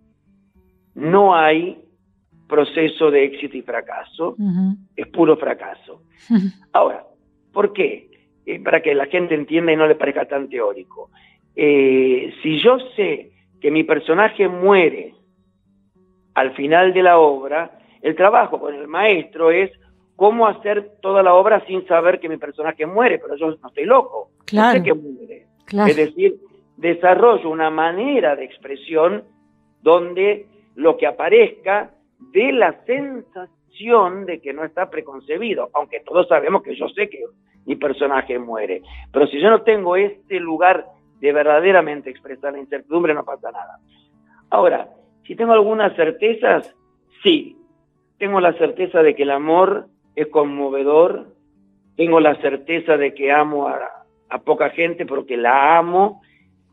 no 0.96 1.36
hay 1.36 1.84
proceso 2.48 3.12
de 3.12 3.26
éxito 3.26 3.58
y 3.58 3.62
fracaso, 3.62 4.36
es 4.96 5.08
puro 5.08 5.36
fracaso. 5.38 6.04
Ahora, 6.74 7.07
¿por 7.58 7.74
qué? 7.74 8.08
Eh, 8.46 8.60
para 8.60 8.84
que 8.84 8.94
la 8.94 9.08
gente 9.08 9.34
entienda 9.34 9.72
y 9.72 9.76
no 9.76 9.88
le 9.88 9.96
parezca 9.96 10.26
tan 10.26 10.48
teórico. 10.48 11.10
Eh, 11.56 12.32
si 12.44 12.60
yo 12.60 12.78
sé 12.96 13.32
que 13.60 13.72
mi 13.72 13.84
personaje 13.84 14.48
muere 14.48 15.16
al 16.36 16.54
final 16.54 16.94
de 16.94 17.02
la 17.02 17.18
obra, 17.18 17.80
el 18.04 18.16
trabajo 18.16 18.60
con 18.60 18.76
el 18.76 18.88
maestro 18.88 19.50
es 19.50 19.72
cómo 20.16 20.46
hacer 20.46 20.98
toda 21.02 21.24
la 21.24 21.34
obra 21.34 21.66
sin 21.66 21.84
saber 21.88 22.20
que 22.20 22.30
mi 22.30 22.38
personaje 22.38 22.86
muere, 22.86 23.18
pero 23.18 23.36
yo 23.38 23.48
no 23.60 23.68
estoy 23.70 23.86
loco, 23.86 24.30
no 24.38 24.46
Claro. 24.46 24.78
sé 24.78 24.84
que 24.84 24.94
muere. 24.94 25.48
Claro. 25.66 25.90
Es 25.90 25.96
decir, 25.98 26.36
desarrollo 26.78 27.50
una 27.50 27.72
manera 27.72 28.36
de 28.36 28.46
expresión 28.46 29.24
donde 29.82 30.46
lo 30.76 30.96
que 30.96 31.08
aparezca 31.08 31.90
dé 32.32 32.52
la 32.52 32.86
sensación 32.86 33.57
de 34.26 34.40
que 34.42 34.54
no 34.54 34.64
está 34.64 34.90
preconcebido, 34.90 35.70
aunque 35.74 36.00
todos 36.02 36.28
sabemos 36.28 36.64
que 36.64 36.76
yo 36.76 36.90
sé 36.90 37.10
que 37.10 37.24
mi 37.66 37.76
personaje 37.76 38.40
muere. 38.40 38.82
Pero 39.12 39.28
si 39.28 39.40
yo 39.40 39.50
no 39.50 39.62
tengo 39.62 39.96
este 39.96 40.40
lugar 40.40 40.86
de 41.20 41.32
verdaderamente 41.32 42.10
expresar 42.10 42.54
la 42.54 42.60
incertidumbre, 42.60 43.14
no 43.14 43.24
pasa 43.24 43.52
nada. 43.52 43.80
Ahora, 44.50 44.90
si 45.26 45.36
tengo 45.36 45.54
algunas 45.54 45.96
certezas, 45.96 46.74
sí. 47.24 47.58
Tengo 48.18 48.40
la 48.40 48.54
certeza 48.54 49.04
de 49.04 49.16
que 49.16 49.24
el 49.24 49.32
amor 49.32 49.88
es 50.16 50.28
conmovedor, 50.28 51.28
tengo 51.96 52.20
la 52.20 52.36
certeza 52.42 52.98
de 52.98 53.14
que 53.14 53.32
amo 53.32 53.68
a, 53.68 54.40
poca 54.44 54.70
gente 54.72 55.06
porque 55.06 55.38
la 55.38 55.78
amo, 55.78 56.22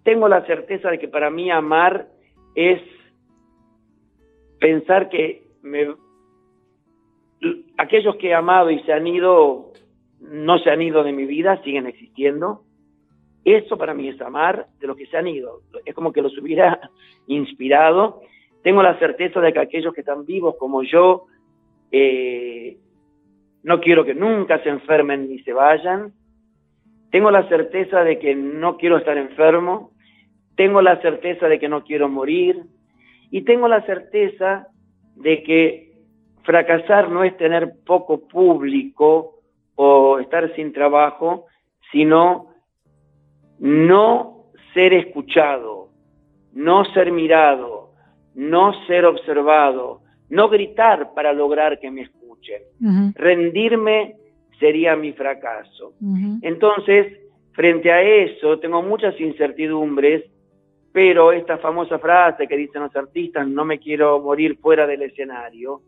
tengo 0.05 0.29
la 0.29 0.45
certeza 0.47 0.91
de 0.91 0.99
que 0.99 1.09
para 1.09 1.31
mí 1.31 1.51
amar 1.51 2.07
es 2.55 2.81
pensar 4.59 5.09
que 5.09 5.43
me- 5.63 5.95
aquellos 7.79 8.17
que 8.17 8.29
he 8.29 8.35
amado 8.35 8.71
y 8.71 8.81
se 8.81 8.93
han 8.93 9.07
ido, 9.07 9.73
no 10.21 10.59
se 10.59 10.71
han 10.71 10.83
ido 10.83 11.03
de 11.03 11.13
mi 11.13 11.27
vida, 11.27 11.63
siguen 11.63 11.87
existiendo. 11.87 12.63
Eso 13.45 13.77
para 13.77 13.93
mí 13.93 14.09
es 14.09 14.21
amar 14.21 14.67
de 14.81 14.87
los 14.87 14.97
que 14.97 15.07
se 15.07 15.17
han 15.17 15.29
ido. 15.29 15.61
Es 15.85 15.95
como 15.95 16.13
que 16.13 16.23
los 16.23 16.37
hubiera 16.39 16.91
inspirado. 17.27 18.23
Tengo 18.63 18.83
la 18.83 18.99
certeza 18.99 19.41
de 19.41 19.53
que 19.53 19.59
aquellos 19.59 19.93
que 19.93 20.01
están 20.01 20.25
vivos 20.25 20.57
como 20.59 20.83
yo, 20.83 21.27
eh, 21.93 22.79
no 23.63 23.81
quiero 23.81 24.05
que 24.05 24.15
nunca 24.15 24.63
se 24.63 24.71
enfermen 24.71 25.29
ni 25.29 25.39
se 25.41 25.53
vayan. 25.53 26.13
Tengo 27.11 27.31
la 27.31 27.49
certeza 27.49 28.03
de 28.03 28.19
que 28.19 28.35
no 28.35 28.77
quiero 28.77 28.97
estar 28.97 29.17
enfermo. 29.19 29.93
Tengo 30.57 30.81
la 30.83 31.01
certeza 31.03 31.49
de 31.49 31.59
que 31.59 31.69
no 31.69 31.85
quiero 31.85 32.09
morir. 32.09 32.63
Y 33.31 33.43
tengo 33.43 33.69
la 33.69 33.83
certeza 33.83 34.69
de 35.17 35.43
que 35.43 35.84
fracasar 36.45 37.11
no 37.11 37.25
es 37.25 37.37
tener 37.37 37.73
poco 37.85 38.29
público 38.29 39.41
o 39.75 40.19
estar 40.21 40.55
sin 40.55 40.73
trabajo, 40.73 41.47
sino 41.91 42.55
no 43.59 44.47
ser 44.73 44.93
escuchado, 44.93 45.89
no 46.53 46.85
ser 46.93 47.11
mirado, 47.11 47.91
no 48.35 48.73
ser 48.87 49.05
observado, 49.05 50.03
no 50.29 50.49
gritar 50.49 51.15
para 51.15 51.33
lograr 51.33 51.81
que 51.81 51.91
me 51.91 52.03
escuchen. 52.03 52.63
Rendirme 53.15 54.17
sería 54.59 54.97
mi 54.97 55.13
fracaso. 55.13 55.95
Entonces, 56.43 57.19
frente 57.53 57.91
a 57.91 58.03
eso, 58.03 58.59
tengo 58.59 58.83
muchas 58.83 59.19
incertidumbres, 59.21 60.25
pero 60.93 61.33
esta 61.33 61.59
famosa 61.59 61.99
frase 61.99 62.47
que 62.47 62.57
dicen 62.57 62.83
los 62.83 62.95
artistas, 62.95 63.49
no 63.49 63.65
me 63.65 63.79
quiero 63.79 64.21
morir 64.21 64.59
fuera 64.59 64.87
del 64.87 65.03
escenario, 65.03 65.81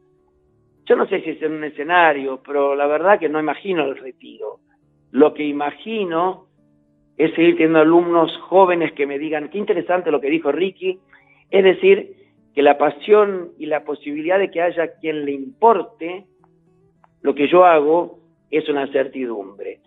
yo 0.87 0.95
no 0.95 1.07
sé 1.09 1.21
si 1.23 1.31
es 1.31 1.43
en 1.43 1.53
un 1.53 1.65
escenario, 1.65 2.41
pero 2.45 2.77
la 2.77 2.87
verdad 2.87 3.19
que 3.19 3.29
no 3.29 3.41
imagino 3.41 3.85
el 3.85 3.97
retiro. 3.97 4.61
Lo 5.11 5.35
que 5.35 5.45
imagino 5.45 6.47
es 7.17 7.35
seguir 7.35 7.55
teniendo 7.55 7.81
alumnos 7.81 8.37
jóvenes 8.49 8.93
que 8.93 9.07
me 9.07 9.19
digan, 9.19 9.49
qué 9.51 9.59
interesante 9.59 10.11
lo 10.11 10.21
que 10.21 10.31
dijo 10.31 10.53
Ricky, 10.53 10.99
es 11.51 11.65
decir, 11.65 12.15
que 12.55 12.63
la 12.63 12.79
pasión 12.79 13.53
y 13.59 13.67
la 13.67 13.85
posibilidad 13.85 14.39
de 14.39 14.51
que 14.51 14.63
haya 14.63 14.95
quien 15.01 15.25
le 15.25 15.33
importe 15.33 16.27
lo 17.21 17.35
que 17.35 17.49
yo 17.49 17.65
hago 17.65 18.21
es 18.51 18.69
una 18.69 18.87
certidumbre. 18.93 19.81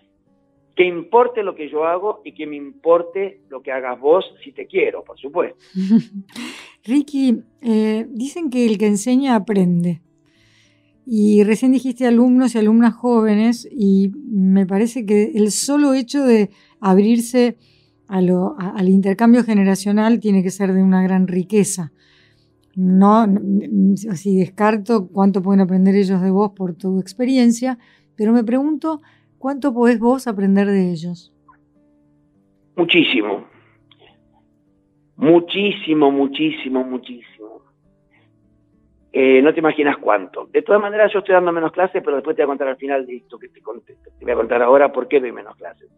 Que 0.76 0.84
importe 0.84 1.44
lo 1.44 1.56
que 1.56 1.70
yo 1.70 1.86
hago 1.86 2.22
y 2.26 2.34
que 2.34 2.46
me 2.46 2.56
importe 2.58 3.42
lo 3.50 3.62
que 3.62 3.72
hagas 3.72 4.00
vos 4.00 4.26
si 4.44 4.52
te 4.52 4.68
quiero, 4.68 5.04
por 5.04 5.18
supuesto. 5.18 5.58
Ricky, 6.84 7.42
eh, 7.62 8.06
dicen 8.10 8.50
que 8.50 8.66
el 8.66 8.78
que 8.78 8.88
enseña 8.88 9.36
aprende. 9.36 10.02
Y 11.12 11.44
recién 11.44 11.72
dijiste 11.72 12.06
alumnos 12.06 12.54
y 12.54 12.60
alumnas 12.60 12.94
jóvenes 12.94 13.68
y 13.72 14.12
me 14.32 14.68
parece 14.68 15.08
que 15.08 15.32
el 15.34 15.50
solo 15.50 15.96
hecho 15.96 16.24
de 16.24 16.52
abrirse 16.80 17.58
al 18.08 18.90
intercambio 18.90 19.44
generacional 19.44 20.20
tiene 20.20 20.44
que 20.44 20.52
ser 20.52 20.72
de 20.72 20.84
una 20.84 21.02
gran 21.02 21.28
riqueza. 21.28 21.92
No, 22.76 23.26
así 24.12 24.38
descarto 24.38 25.08
cuánto 25.08 25.42
pueden 25.42 25.62
aprender 25.62 25.96
ellos 25.96 26.22
de 26.22 26.30
vos 26.30 26.52
por 26.56 26.76
tu 26.76 27.00
experiencia, 27.00 27.80
pero 28.16 28.32
me 28.32 28.44
pregunto 28.44 29.02
cuánto 29.40 29.74
podés 29.74 29.98
vos 29.98 30.28
aprender 30.28 30.68
de 30.68 30.92
ellos. 30.92 31.34
Muchísimo. 32.76 33.46
Muchísimo, 35.18 36.12
muchísimo, 36.12 36.84
muchísimo. 36.84 37.39
Eh, 39.12 39.42
no 39.42 39.54
te 39.54 39.60
imaginas 39.60 39.98
cuánto. 39.98 40.46
De 40.46 40.62
todas 40.62 40.82
maneras, 40.82 41.12
yo 41.12 41.20
estoy 41.20 41.34
dando 41.34 41.52
menos 41.52 41.72
clases, 41.72 42.02
pero 42.04 42.18
después 42.18 42.36
te 42.36 42.44
voy 42.44 42.48
a 42.50 42.54
contar 42.54 42.68
al 42.68 42.78
final 42.78 43.06
de 43.06 43.16
esto 43.18 43.40
que 43.40 43.48
te, 43.50 43.60
te 43.60 44.24
voy 44.26 44.32
a 44.32 44.36
contar 44.36 44.62
ahora 44.62 44.92
por 44.92 45.08
qué 45.08 45.20
doy 45.20 45.32
menos 45.32 45.56
clases. 45.56 45.90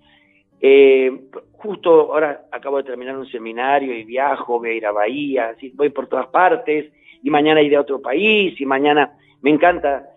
Eh, 0.62 1.12
justo 1.54 2.14
ahora 2.14 2.46
acabo 2.52 2.78
de 2.78 2.84
terminar 2.84 3.18
un 3.18 3.28
seminario 3.28 3.98
y 3.98 4.04
viajo, 4.04 4.60
voy 4.60 4.70
a 4.70 4.74
ir 4.74 4.86
a 4.86 4.92
Bahía, 4.92 5.56
voy 5.74 5.90
por 5.90 6.08
todas 6.08 6.28
partes, 6.28 6.92
y 7.24 7.30
mañana 7.30 7.62
iré 7.62 7.76
a 7.76 7.82
otro 7.82 8.02
país, 8.02 8.60
y 8.62 8.66
mañana 8.66 9.18
me 9.42 9.50
encanta, 9.50 10.10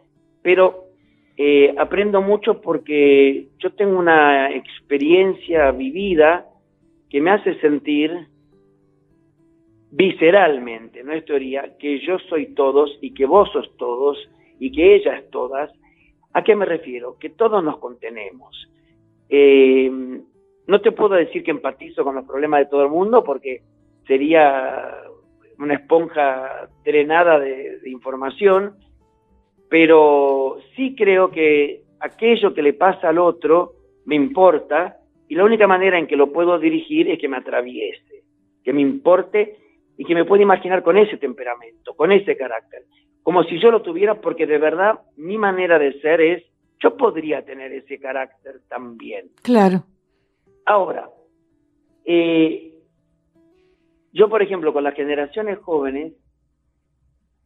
pero 0.43 0.85
eh, 1.37 1.75
aprendo 1.79 2.21
mucho 2.21 2.61
porque 2.61 3.49
yo 3.59 3.73
tengo 3.73 3.99
una 3.99 4.51
experiencia 4.51 5.71
vivida 5.73 6.47
que 7.09 7.21
me 7.21 7.31
hace 7.31 7.59
sentir 7.61 8.29
visceralmente, 9.97 11.05
no 11.05 11.13
es 11.13 11.25
teoría, 11.25 11.77
que 11.79 12.01
yo 12.01 12.19
soy 12.29 12.53
todos 12.55 12.99
y 13.01 13.15
que 13.15 13.27
vos 13.27 13.49
sos 13.53 13.77
todos 13.77 14.19
y 14.59 14.73
que 14.73 14.97
ellas 14.97 15.23
todas. 15.31 15.71
¿A 16.33 16.43
qué 16.43 16.57
me 16.57 16.65
refiero? 16.65 17.17
Que 17.21 17.31
todos 17.31 17.63
nos 17.63 17.79
contenemos. 17.79 18.69
Eh, 19.29 19.89
no 20.67 20.81
te 20.81 20.91
puedo 20.91 21.15
decir 21.15 21.45
que 21.45 21.53
empatizo 21.53 22.03
con 22.03 22.17
los 22.17 22.27
problemas 22.27 22.61
de 22.61 22.67
todo 22.67 22.83
el 22.83 22.91
mundo 22.91 23.23
porque 23.23 23.63
sería 24.05 24.97
una 25.61 25.75
esponja 25.75 26.69
drenada 26.85 27.39
de, 27.39 27.79
información, 27.87 28.75
pero 29.71 30.57
sí 30.75 30.97
creo 30.97 31.31
que 31.31 31.83
aquello 32.01 32.53
que 32.53 32.63
le 32.63 32.73
pasa 32.73 33.11
al 33.11 33.19
otro 33.19 33.75
me 34.07 34.17
importa 34.17 34.97
y 35.29 35.37
la 35.37 35.45
única 35.45 35.69
manera 35.69 36.01
en 36.01 36.09
que 36.09 36.17
lo 36.17 36.33
puedo 36.33 36.59
dirigir 36.59 37.09
es 37.09 37.21
que 37.21 37.29
me 37.29 37.37
atraviese, 37.37 38.25
que 38.65 38.73
me 38.73 38.81
importe 38.81 39.64
y 39.97 40.05
que 40.05 40.15
me 40.15 40.25
pueda 40.25 40.43
imaginar 40.43 40.83
con 40.83 40.97
ese 40.97 41.17
temperamento, 41.17 41.95
con 41.95 42.13
ese 42.13 42.37
carácter, 42.37 42.83
como 43.23 43.43
si 43.45 43.59
yo 43.59 43.71
lo 43.71 43.83
tuviera 43.83 44.21
porque 44.21 44.47
de 44.47 44.59
verdad 44.59 45.01
mi 45.17 45.39
manera 45.39 45.79
de 45.79 46.01
ser 46.01 46.21
es, 46.21 46.45
yo 46.81 46.97
podría 46.97 47.45
tener 47.45 47.73
ese 47.73 47.99
carácter 47.99 48.61
también. 48.69 49.31
Claro. 49.43 49.85
Ahora, 50.67 51.09
eh, 52.05 52.75
yo, 54.13 54.29
por 54.29 54.43
ejemplo, 54.43 54.73
con 54.73 54.85
las 54.85 54.95
generaciones 54.95 55.59
jóvenes, 55.59 56.13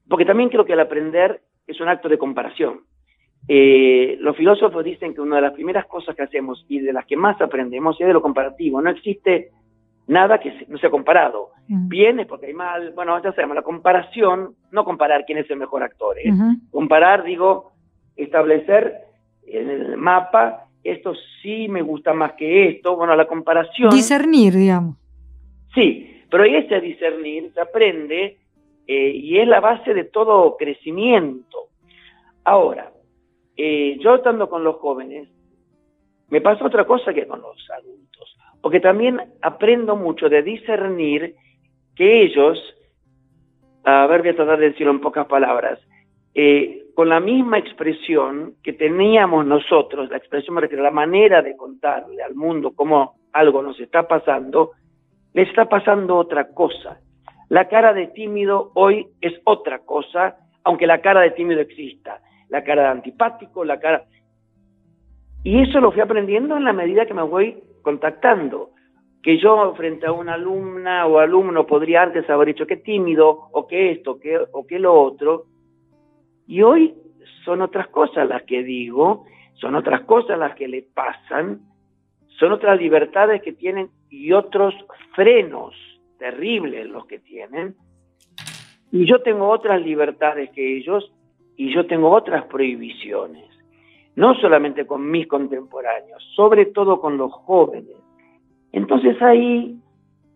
porque 0.09 0.25
también 0.25 0.49
creo 0.49 0.65
que 0.65 0.73
el 0.73 0.81
aprender 0.81 1.41
es 1.67 1.81
un 1.81 1.89
acto 1.89 2.09
de 2.09 2.19
comparación. 2.19 2.81
Eh, 3.47 4.17
los 4.21 4.37
filósofos 4.37 4.85
dicen 4.85 5.15
que 5.15 5.21
una 5.21 5.37
de 5.37 5.43
las 5.43 5.55
primeras 5.55 5.87
cosas 5.87 6.15
que 6.15 6.23
hacemos 6.23 6.67
y 6.69 6.81
de 6.81 6.93
las 6.93 7.07
que 7.07 7.17
más 7.17 7.41
aprendemos 7.41 7.99
es 8.01 8.07
de 8.07 8.13
lo 8.13 8.21
comparativo. 8.21 8.83
No 8.83 8.91
existe 8.91 9.51
nada 10.09 10.39
que 10.41 10.67
no 10.69 10.79
sea 10.79 10.91
comparado. 10.91 11.51
Bien 11.69 12.19
es 12.19 12.27
porque 12.27 12.47
hay 12.47 12.55
mal, 12.55 12.93
bueno, 12.93 13.23
ya 13.23 13.33
sabemos, 13.33 13.55
la 13.55 13.63
comparación, 13.63 14.57
no 14.73 14.85
comparar 14.85 15.25
quién 15.27 15.39
es 15.39 15.51
el 15.51 15.59
mejor 15.59 15.83
actor, 15.83 16.19
¿eh? 16.19 16.33
comparar, 16.71 17.23
digo, 17.23 17.73
establecer 18.17 19.05
en 19.47 19.69
el 19.69 19.97
mapa 19.97 20.65
esto 20.83 21.13
sí 21.43 21.69
me 21.69 21.83
gusta 21.83 22.15
más 22.15 22.33
que 22.33 22.69
esto, 22.69 22.97
bueno, 22.97 23.15
la 23.15 23.27
comparación... 23.27 23.91
Discernir, 23.91 24.55
digamos. 24.55 24.97
Sí, 25.75 26.23
pero 26.31 26.45
ese 26.45 26.81
discernir 26.81 27.53
se 27.53 27.61
aprende 27.61 28.39
eh, 28.87 29.11
y 29.11 29.39
es 29.39 29.47
la 29.47 29.61
base 29.61 29.93
de 29.93 30.05
todo 30.05 30.57
crecimiento. 30.57 31.69
Ahora, 32.45 32.93
eh, 33.57 33.99
yo 34.01 34.15
estando 34.15 34.49
con 34.49 34.65
los 34.65 34.77
jóvenes, 34.77 35.29
me 36.29 36.41
pasa 36.41 36.65
otra 36.65 36.87
cosa 36.87 37.13
que 37.13 37.27
con 37.27 37.41
los 37.41 37.57
adultos, 37.71 38.37
porque 38.63 38.81
también 38.81 39.21
aprendo 39.43 39.97
mucho 39.97 40.29
de 40.29 40.43
discernir 40.43 41.35
que 41.95 42.23
ellos, 42.23 42.59
a 43.85 44.07
ver, 44.07 44.21
voy 44.21 44.31
a 44.31 44.37
tratar 44.37 44.59
de 44.59 44.71
decirlo 44.71 44.93
en 44.93 45.01
pocas 45.01 45.27
palabras, 45.27 45.79
eh, 46.35 46.85
con 46.95 47.09
la 47.09 47.21
misma 47.21 47.59
expresión 47.59 48.55
que 48.63 48.73
teníamos 48.73 49.47
nosotros, 49.47 50.11
la 50.11 50.17
expresión 50.17 50.57
me 50.57 50.61
refiero 50.61 50.83
a 50.83 50.89
la 50.89 50.91
manera 50.91 51.43
de 51.43 51.57
contarle 51.57 52.23
al 52.23 52.35
mundo 52.35 52.73
cómo 52.75 53.15
algo 53.33 53.63
nos 53.63 53.79
está 53.81 54.07
pasando, 54.07 54.73
le 55.33 55.43
está 55.43 55.69
pasando 55.69 56.17
otra 56.17 56.49
cosa. 56.49 57.01
La 57.49 57.69
cara 57.69 57.93
de 57.93 58.09
tímido 58.09 58.73
hoy 58.75 59.07
es 59.21 59.33
otra 59.45 59.79
cosa, 59.81 60.37
aunque 60.65 60.87
la 60.87 61.01
cara 61.01 61.21
de 61.21 61.31
tímido 61.31 61.61
exista. 61.61 62.21
La 62.49 62.63
cara 62.65 62.83
de 62.83 62.89
antipático, 62.89 63.65
la 63.65 63.79
cara... 63.79 64.05
Y 65.45 65.63
eso 65.63 65.81
lo 65.81 65.93
fui 65.93 66.01
aprendiendo 66.01 66.57
en 66.57 66.65
la 66.65 66.73
medida 66.73 67.07
que 67.07 67.15
me 67.15 67.23
voy 67.23 67.63
contactando. 67.83 68.71
Que 69.23 69.39
yo 69.39 69.75
frente 69.75 70.07
a 70.07 70.13
una 70.13 70.35
alumna 70.35 71.07
o 71.07 71.19
alumno 71.19 71.67
podría 71.67 72.03
antes 72.03 72.29
haber 72.31 72.49
dicho 72.49 72.67
que 72.67 72.77
tímido, 72.77 73.49
o 73.53 73.67
que 73.67 73.91
esto, 73.93 74.19
que, 74.19 74.39
o 74.53 74.67
que 74.67 74.79
lo 74.79 74.95
otro, 74.95 75.47
y 76.49 76.63
hoy 76.63 76.95
son 77.45 77.61
otras 77.61 77.89
cosas 77.89 78.27
las 78.27 78.43
que 78.45 78.63
digo, 78.63 79.27
son 79.55 79.75
otras 79.75 80.03
cosas 80.03 80.39
las 80.39 80.55
que 80.55 80.67
le 80.67 80.83
pasan, 80.83 81.61
son 82.39 82.53
otras 82.53 82.81
libertades 82.81 83.43
que 83.43 83.53
tienen 83.53 83.91
y 84.09 84.33
otros 84.33 84.75
frenos 85.15 85.75
terribles 86.19 86.89
los 86.89 87.07
que 87.07 87.19
tienen. 87.19 87.77
Y 88.91 89.05
yo 89.05 89.21
tengo 89.21 89.49
otras 89.49 89.83
libertades 89.83 90.51
que 90.51 90.79
ellos 90.79 91.13
y 91.57 91.75
yo 91.75 91.87
tengo 91.87 92.11
otras 92.11 92.45
prohibiciones, 92.45 93.48
no 94.19 94.35
solamente 94.35 94.85
con 94.85 95.09
mis 95.09 95.29
contemporáneos, 95.29 96.21
sobre 96.35 96.67
todo 96.67 97.01
con 97.01 97.17
los 97.17 97.33
jóvenes. 97.33 97.95
Entonces 98.73 99.23
ahí, 99.23 99.79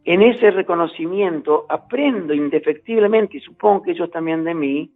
en 0.05 0.23
ese 0.23 0.53
reconocimiento, 0.53 1.67
aprendo 1.69 2.33
indefectiblemente, 2.33 3.39
y 3.39 3.41
supongo 3.41 3.83
que 3.83 3.91
ellos 3.91 4.09
también 4.13 4.45
de 4.45 4.55
mí, 4.55 4.93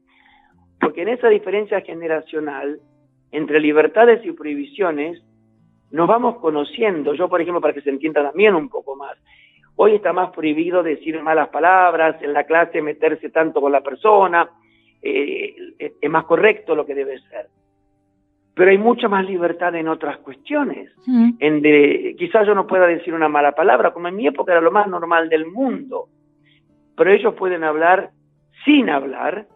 porque 0.80 1.02
en 1.02 1.08
esa 1.08 1.28
diferencia 1.28 1.80
generacional 1.80 2.78
entre 3.32 3.58
libertades 3.58 4.24
y 4.24 4.30
prohibiciones 4.30 5.20
nos 5.90 6.06
vamos 6.06 6.36
conociendo. 6.36 7.12
Yo, 7.14 7.28
por 7.28 7.40
ejemplo, 7.40 7.60
para 7.60 7.74
que 7.74 7.80
se 7.80 7.90
entienda 7.90 8.22
también 8.22 8.54
un 8.54 8.68
poco 8.68 8.94
más, 8.94 9.18
hoy 9.74 9.96
está 9.96 10.12
más 10.12 10.30
prohibido 10.30 10.84
decir 10.84 11.20
malas 11.24 11.48
palabras, 11.48 12.22
en 12.22 12.32
la 12.32 12.44
clase 12.44 12.80
meterse 12.80 13.30
tanto 13.30 13.60
con 13.60 13.72
la 13.72 13.80
persona, 13.80 14.48
eh, 15.02 15.74
es 16.00 16.08
más 16.10 16.24
correcto 16.24 16.76
lo 16.76 16.86
que 16.86 16.94
debe 16.94 17.18
ser. 17.22 17.48
Pero 18.56 18.70
hay 18.70 18.78
mucha 18.78 19.06
más 19.06 19.24
libertad 19.24 19.74
en 19.74 19.86
otras 19.86 20.16
cuestiones, 20.18 20.90
mm. 21.06 21.30
en 21.38 21.60
de, 21.60 22.16
quizás 22.18 22.46
yo 22.46 22.54
no 22.54 22.66
pueda 22.66 22.86
decir 22.86 23.14
una 23.14 23.28
mala 23.28 23.52
palabra, 23.52 23.92
como 23.92 24.08
en 24.08 24.16
mi 24.16 24.26
época 24.26 24.52
era 24.52 24.62
lo 24.62 24.72
más 24.72 24.88
normal 24.88 25.28
del 25.28 25.46
mundo, 25.46 26.08
pero 26.96 27.12
ellos 27.12 27.34
pueden 27.34 27.62
hablar 27.62 28.10
sin 28.64 28.88
hablar, 28.88 29.46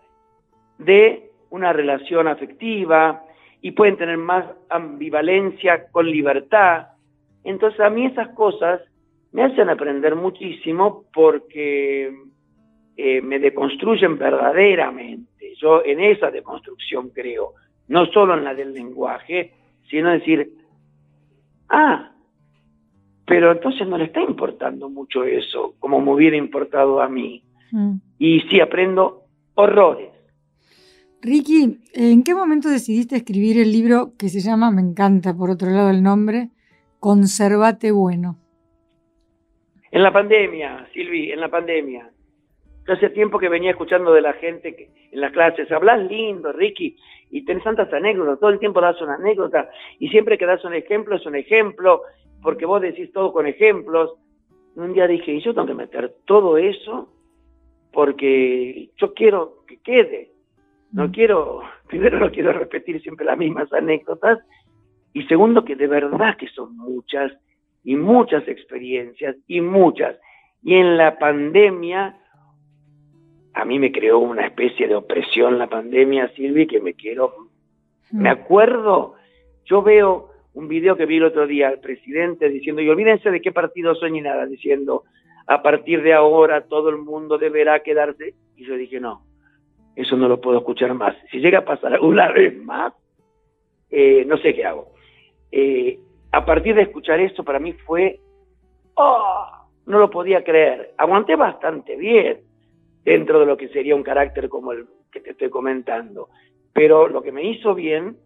de 0.78 1.30
una 1.50 1.72
relación 1.72 2.26
afectiva 2.28 3.22
y 3.60 3.72
pueden 3.72 3.96
tener 3.96 4.16
más 4.16 4.46
ambivalencia 4.70 5.90
con 5.90 6.10
libertad. 6.10 6.88
Entonces 7.44 7.80
a 7.80 7.90
mí 7.90 8.06
esas 8.06 8.28
cosas 8.30 8.80
me 9.32 9.44
hacen 9.44 9.68
aprender 9.68 10.16
muchísimo 10.16 11.04
porque 11.12 12.12
eh, 12.96 13.20
me 13.20 13.38
deconstruyen 13.38 14.18
verdaderamente. 14.18 15.54
Yo 15.56 15.84
en 15.84 16.00
esa 16.00 16.30
deconstrucción 16.30 17.10
creo, 17.10 17.54
no 17.90 18.06
solo 18.06 18.34
en 18.34 18.44
la 18.44 18.54
del 18.54 18.72
lenguaje, 18.72 19.52
sino 19.90 20.10
decir, 20.10 20.54
ah, 21.68 22.12
pero 23.26 23.52
entonces 23.52 23.86
no 23.86 23.98
le 23.98 24.04
está 24.04 24.22
importando 24.22 24.88
mucho 24.88 25.24
eso, 25.24 25.74
como 25.78 26.00
me 26.00 26.12
hubiera 26.12 26.36
importado 26.36 27.02
a 27.02 27.08
mí. 27.08 27.42
Mm. 27.72 27.96
Y 28.18 28.40
sí 28.42 28.60
aprendo 28.60 29.24
horrores 29.54 30.10
Ricky, 31.22 31.80
¿en 31.92 32.22
qué 32.22 32.34
momento 32.34 32.70
decidiste 32.70 33.16
escribir 33.16 33.58
el 33.58 33.72
libro 33.72 34.12
que 34.18 34.30
se 34.30 34.40
llama, 34.40 34.70
me 34.70 34.80
encanta 34.80 35.34
por 35.34 35.50
otro 35.50 35.68
lado 35.68 35.90
el 35.90 36.02
nombre, 36.02 36.48
Conservate 36.98 37.90
Bueno? 37.90 38.38
En 39.90 40.02
la 40.02 40.12
pandemia, 40.12 40.88
Silvi, 40.94 41.30
en 41.30 41.40
la 41.40 41.48
pandemia. 41.50 42.10
Yo 42.90 42.96
hace 42.96 43.10
tiempo 43.10 43.38
que 43.38 43.48
venía 43.48 43.70
escuchando 43.70 44.12
de 44.12 44.20
la 44.20 44.32
gente 44.32 44.74
que 44.74 44.90
en 45.12 45.20
las 45.20 45.30
clases, 45.30 45.70
hablas 45.70 46.02
lindo, 46.10 46.50
Ricky, 46.50 46.96
y 47.30 47.44
tenés 47.44 47.62
tantas 47.62 47.92
anécdotas, 47.92 48.40
todo 48.40 48.50
el 48.50 48.58
tiempo 48.58 48.80
das 48.80 49.00
una 49.00 49.14
anécdota, 49.14 49.70
y 50.00 50.08
siempre 50.08 50.36
que 50.36 50.44
das 50.44 50.64
un 50.64 50.74
ejemplo 50.74 51.14
es 51.14 51.24
un 51.24 51.36
ejemplo, 51.36 52.02
porque 52.42 52.66
vos 52.66 52.82
decís 52.82 53.12
todo 53.12 53.32
con 53.32 53.46
ejemplos. 53.46 54.14
Un 54.74 54.92
día 54.92 55.06
dije, 55.06 55.30
y 55.30 55.40
yo 55.40 55.54
tengo 55.54 55.68
que 55.68 55.74
meter 55.74 56.16
todo 56.24 56.58
eso 56.58 57.12
porque 57.92 58.90
yo 58.96 59.14
quiero 59.14 59.64
que 59.68 59.76
quede. 59.76 60.32
No 60.90 61.06
mm. 61.06 61.12
quiero, 61.12 61.60
primero 61.86 62.18
no 62.18 62.32
quiero 62.32 62.52
repetir 62.52 63.00
siempre 63.02 63.24
las 63.24 63.38
mismas 63.38 63.72
anécdotas, 63.72 64.40
y 65.12 65.22
segundo 65.26 65.64
que 65.64 65.76
de 65.76 65.86
verdad 65.86 66.36
que 66.36 66.48
son 66.48 66.76
muchas, 66.76 67.30
y 67.84 67.94
muchas 67.94 68.48
experiencias, 68.48 69.36
y 69.46 69.60
muchas. 69.60 70.16
Y 70.64 70.74
en 70.74 70.96
la 70.96 71.20
pandemia, 71.20 72.16
a 73.60 73.64
mí 73.66 73.78
me 73.78 73.92
creó 73.92 74.18
una 74.18 74.46
especie 74.46 74.88
de 74.88 74.94
opresión 74.94 75.58
la 75.58 75.66
pandemia, 75.66 76.32
Silvi, 76.34 76.66
que 76.66 76.80
me 76.80 76.94
quiero... 76.94 77.34
Me 78.10 78.30
mm. 78.30 78.32
acuerdo, 78.32 79.14
yo 79.66 79.82
veo 79.82 80.30
un 80.54 80.66
video 80.66 80.96
que 80.96 81.04
vi 81.04 81.18
el 81.18 81.24
otro 81.24 81.46
día 81.46 81.68
al 81.68 81.78
presidente 81.78 82.48
diciendo, 82.48 82.80
y 82.80 82.88
olvídense 82.88 83.30
de 83.30 83.42
qué 83.42 83.52
partido 83.52 83.94
soy 83.94 84.12
ni 84.12 84.22
nada, 84.22 84.46
diciendo, 84.46 85.04
a 85.46 85.62
partir 85.62 86.02
de 86.02 86.14
ahora 86.14 86.62
todo 86.62 86.88
el 86.88 86.96
mundo 86.96 87.36
deberá 87.36 87.80
quedarse. 87.80 88.34
Y 88.56 88.64
yo 88.64 88.76
dije, 88.76 88.98
no, 88.98 89.26
eso 89.94 90.16
no 90.16 90.26
lo 90.26 90.40
puedo 90.40 90.58
escuchar 90.58 90.94
más. 90.94 91.14
Si 91.30 91.38
llega 91.38 91.58
a 91.58 91.64
pasar 91.64 91.92
alguna 91.92 92.32
vez 92.32 92.56
más, 92.64 92.94
eh, 93.90 94.24
no 94.26 94.38
sé 94.38 94.54
qué 94.54 94.64
hago. 94.64 94.94
Eh, 95.52 95.98
a 96.32 96.46
partir 96.46 96.74
de 96.74 96.82
escuchar 96.82 97.20
esto, 97.20 97.44
para 97.44 97.58
mí 97.58 97.74
fue, 97.74 98.20
oh, 98.94 99.46
no 99.84 99.98
lo 99.98 100.08
podía 100.08 100.42
creer. 100.42 100.94
Aguanté 100.96 101.36
bastante 101.36 101.96
bien 101.96 102.49
dentro 103.04 103.40
de 103.40 103.46
lo 103.46 103.56
que 103.56 103.68
sería 103.68 103.96
un 103.96 104.02
carácter 104.02 104.48
como 104.48 104.72
el 104.72 104.86
que 105.12 105.20
te 105.20 105.30
estoy 105.30 105.50
comentando. 105.50 106.28
Pero 106.72 107.08
lo 107.08 107.22
que 107.22 107.32
me 107.32 107.48
hizo 107.50 107.74
bien 107.74 108.16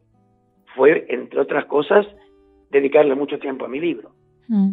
fue, 0.75 1.07
entre 1.09 1.41
otras 1.41 1.67
cosas, 1.67 2.07
dedicarle 2.71 3.15
mucho 3.15 3.39
tiempo 3.39 3.65
a 3.65 3.69
mi 3.69 3.81
libro. 3.81 4.13
Mm. 4.49 4.71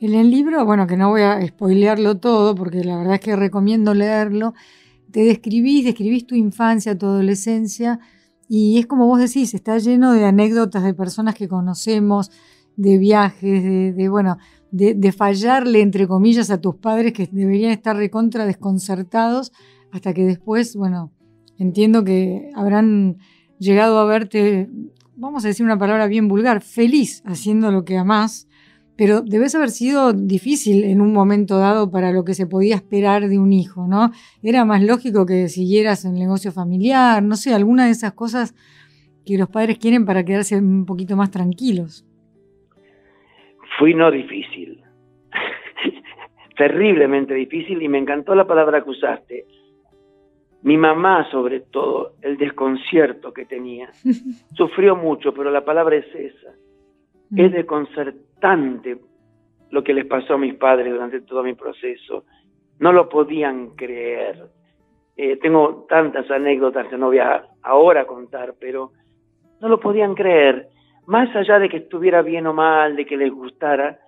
En 0.00 0.14
el 0.14 0.30
libro, 0.30 0.64
bueno, 0.64 0.86
que 0.86 0.96
no 0.96 1.10
voy 1.10 1.22
a 1.22 1.44
spoilearlo 1.46 2.18
todo, 2.18 2.54
porque 2.54 2.84
la 2.84 2.98
verdad 2.98 3.14
es 3.14 3.20
que 3.20 3.34
recomiendo 3.34 3.94
leerlo, 3.94 4.54
te 5.10 5.20
describís, 5.20 5.84
describís 5.84 6.26
tu 6.26 6.34
infancia, 6.34 6.96
tu 6.96 7.06
adolescencia, 7.06 7.98
y 8.48 8.78
es 8.78 8.86
como 8.86 9.06
vos 9.06 9.18
decís, 9.18 9.52
está 9.54 9.78
lleno 9.78 10.12
de 10.12 10.24
anécdotas 10.24 10.84
de 10.84 10.94
personas 10.94 11.34
que 11.34 11.48
conocemos, 11.48 12.30
de 12.76 12.96
viajes, 12.96 13.96
de, 13.96 14.08
bueno, 14.08 14.38
de, 14.70 15.12
fallarle, 15.12 15.80
entre 15.80 16.06
comillas, 16.06 16.50
a 16.50 16.60
tus 16.60 16.76
padres 16.76 17.12
que 17.12 17.28
deberían 17.30 17.72
estar 17.72 17.96
recontra 17.96 18.46
desconcertados, 18.46 19.52
hasta 19.92 20.12
que 20.12 20.24
después, 20.24 20.76
bueno, 20.76 21.12
entiendo 21.58 22.04
que 22.04 22.50
habrán 22.54 23.18
llegado 23.58 23.98
a 23.98 24.04
verte 24.04 24.68
vamos 25.18 25.44
a 25.44 25.48
decir 25.48 25.66
una 25.66 25.78
palabra 25.78 26.06
bien 26.06 26.28
vulgar, 26.28 26.62
feliz 26.62 27.22
haciendo 27.26 27.72
lo 27.72 27.84
que 27.84 27.96
amás, 27.96 28.46
pero 28.96 29.20
debes 29.20 29.54
haber 29.54 29.70
sido 29.70 30.12
difícil 30.12 30.84
en 30.84 31.00
un 31.00 31.12
momento 31.12 31.58
dado 31.58 31.90
para 31.90 32.12
lo 32.12 32.24
que 32.24 32.34
se 32.34 32.46
podía 32.46 32.76
esperar 32.76 33.28
de 33.28 33.38
un 33.38 33.52
hijo, 33.52 33.86
¿no? 33.88 34.12
Era 34.42 34.64
más 34.64 34.82
lógico 34.82 35.26
que 35.26 35.48
siguieras 35.48 36.04
en 36.04 36.12
el 36.12 36.20
negocio 36.20 36.52
familiar, 36.52 37.22
no 37.22 37.36
sé, 37.36 37.52
alguna 37.52 37.86
de 37.86 37.90
esas 37.92 38.12
cosas 38.12 38.54
que 39.24 39.36
los 39.36 39.48
padres 39.48 39.78
quieren 39.78 40.04
para 40.04 40.24
quedarse 40.24 40.56
un 40.56 40.86
poquito 40.86 41.16
más 41.16 41.30
tranquilos. 41.30 42.04
Fui 43.78 43.94
no 43.94 44.10
difícil, 44.10 44.82
terriblemente 46.56 47.32
difícil 47.34 47.80
y 47.80 47.88
me 47.88 47.98
encantó 47.98 48.34
la 48.34 48.46
palabra 48.46 48.82
que 48.82 48.90
usaste, 48.90 49.46
mi 50.62 50.76
mamá, 50.76 51.30
sobre 51.30 51.60
todo, 51.60 52.14
el 52.20 52.36
desconcierto 52.36 53.32
que 53.32 53.44
tenía. 53.44 53.90
Sufrió 54.56 54.96
mucho, 54.96 55.32
pero 55.32 55.50
la 55.50 55.64
palabra 55.64 55.96
es 55.96 56.12
esa. 56.14 56.52
Mm. 57.30 57.40
Es 57.40 57.52
desconcertante 57.52 58.98
lo 59.70 59.84
que 59.84 59.94
les 59.94 60.06
pasó 60.06 60.34
a 60.34 60.38
mis 60.38 60.54
padres 60.54 60.92
durante 60.92 61.20
todo 61.20 61.42
mi 61.42 61.54
proceso. 61.54 62.24
No 62.80 62.92
lo 62.92 63.08
podían 63.08 63.70
creer. 63.76 64.48
Eh, 65.16 65.36
tengo 65.36 65.86
tantas 65.88 66.28
anécdotas 66.30 66.88
que 66.88 66.96
no 66.96 67.06
voy 67.06 67.18
a 67.18 67.44
ahora 67.62 68.06
contar, 68.06 68.54
pero 68.58 68.92
no 69.60 69.68
lo 69.68 69.78
podían 69.78 70.14
creer. 70.14 70.68
Más 71.08 71.34
allá 71.34 71.58
de 71.58 71.68
que 71.68 71.78
estuviera 71.78 72.22
bien 72.22 72.46
o 72.46 72.54
mal, 72.54 72.94
de 72.94 73.04
que 73.04 73.16
les 73.16 73.32
gustara, 73.32 73.98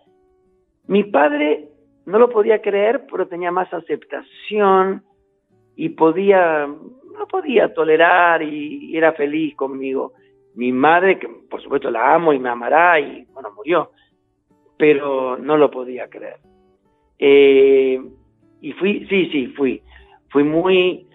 mi 0.86 1.04
padre 1.04 1.68
no 2.06 2.18
lo 2.18 2.30
podía 2.30 2.62
creer, 2.62 3.06
pero 3.10 3.26
tenía 3.26 3.50
más 3.50 3.72
aceptación, 3.74 5.02
y 5.80 5.88
podía, 5.88 6.66
no 6.66 7.26
podía 7.26 7.72
tolerar 7.72 8.42
y, 8.42 8.94
era 8.94 9.14
feliz 9.14 9.56
conmigo. 9.56 10.12
Mi 10.54 10.72
madre, 10.72 11.18
que 11.18 11.26
por 11.48 11.62
supuesto 11.62 11.90
la 11.90 12.14
amo 12.14 12.34
y 12.34 12.38
me 12.38 12.50
amará 12.50 13.00
y 13.00 13.24
bueno, 13.32 13.50
murió, 13.56 13.92
pero 14.76 15.38
no 15.38 15.56
lo 15.56 15.70
podía 15.70 16.10
creer. 16.10 16.36
Eh, 17.18 17.98
y 18.60 18.72
fui, 18.72 19.06
sí, 19.08 19.30
sí, 19.30 19.46
fui, 19.56 19.82
fui 20.28 20.44
muy, 20.44 21.06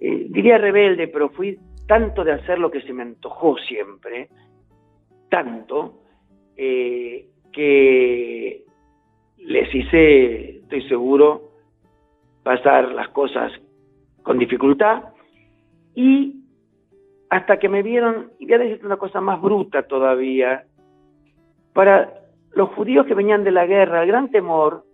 eh, 0.00 0.26
diría 0.30 0.56
rebelde, 0.56 1.08
pero 1.08 1.28
fui 1.28 1.58
tanto 1.86 2.24
de 2.24 2.32
hacer 2.32 2.58
lo 2.58 2.70
que 2.70 2.80
se 2.80 2.94
me 2.94 3.02
antojó 3.02 3.58
siempre, 3.58 4.30
tanto, 5.34 5.94
eh, 6.56 7.26
que 7.52 8.62
les 9.38 9.74
hice, 9.74 10.58
estoy 10.58 10.88
seguro, 10.88 11.50
pasar 12.44 12.92
las 12.92 13.08
cosas 13.08 13.50
con 14.22 14.38
dificultad. 14.38 15.02
Y 15.96 16.36
hasta 17.30 17.58
que 17.58 17.68
me 17.68 17.82
vieron, 17.82 18.30
y 18.38 18.44
voy 18.44 18.54
a 18.54 18.58
decirte 18.58 18.86
una 18.86 18.96
cosa 18.96 19.20
más 19.20 19.42
bruta 19.42 19.82
todavía, 19.88 20.66
para 21.72 22.14
los 22.52 22.68
judíos 22.70 23.04
que 23.06 23.14
venían 23.14 23.42
de 23.42 23.50
la 23.50 23.66
guerra, 23.66 24.02
el 24.02 24.08
gran 24.08 24.30
temor 24.30 24.84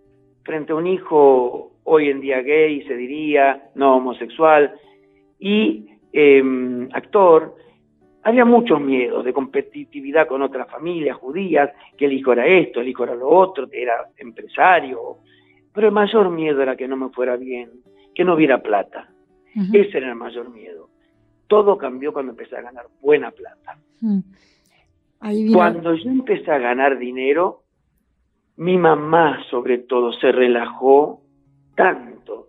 frente 0.43 0.71
a 0.71 0.75
un 0.75 0.87
hijo 0.87 1.73
hoy 1.83 2.09
en 2.09 2.19
día 2.19 2.41
gay, 2.41 2.81
se 2.87 2.95
diría, 2.95 3.69
no 3.75 3.97
homosexual, 3.97 4.73
y 5.37 5.85
em, 6.13 6.89
actor, 6.93 7.53
había 8.23 8.45
muchos 8.45 8.79
miedos 8.79 9.25
de 9.25 9.33
competitividad 9.33 10.27
con 10.27 10.41
otras 10.41 10.69
familias 10.69 11.17
judías, 11.17 11.71
que 11.97 12.05
el 12.05 12.13
hijo 12.13 12.33
era 12.33 12.45
esto, 12.45 12.81
el 12.81 12.87
hijo 12.87 13.03
era 13.03 13.15
lo 13.15 13.29
otro, 13.29 13.69
que 13.69 13.81
era 13.81 14.09
empresario, 14.17 15.17
pero 15.73 15.87
el 15.87 15.93
mayor 15.93 16.29
miedo 16.29 16.61
era 16.61 16.75
que 16.75 16.87
no 16.87 16.97
me 16.97 17.09
fuera 17.09 17.35
bien, 17.35 17.71
que 18.13 18.23
no 18.23 18.35
hubiera 18.35 18.61
plata. 18.61 19.09
Ese 19.73 19.97
era 19.97 20.09
el 20.09 20.15
mayor 20.15 20.49
miedo. 20.49 20.89
Todo 21.47 21.77
cambió 21.77 22.13
cuando 22.13 22.31
empecé 22.31 22.55
a 22.55 22.61
ganar 22.61 22.85
buena 23.01 23.31
plata. 23.31 23.77
Mm. 23.99 24.19
Cuando 25.53 25.93
yo 25.95 26.09
empecé 26.09 26.51
a 26.51 26.57
ganar 26.57 26.97
dinero, 26.97 27.63
mi 28.57 28.77
mamá 28.77 29.43
sobre 29.49 29.79
todo 29.79 30.13
se 30.13 30.31
relajó 30.31 31.21
tanto. 31.75 32.47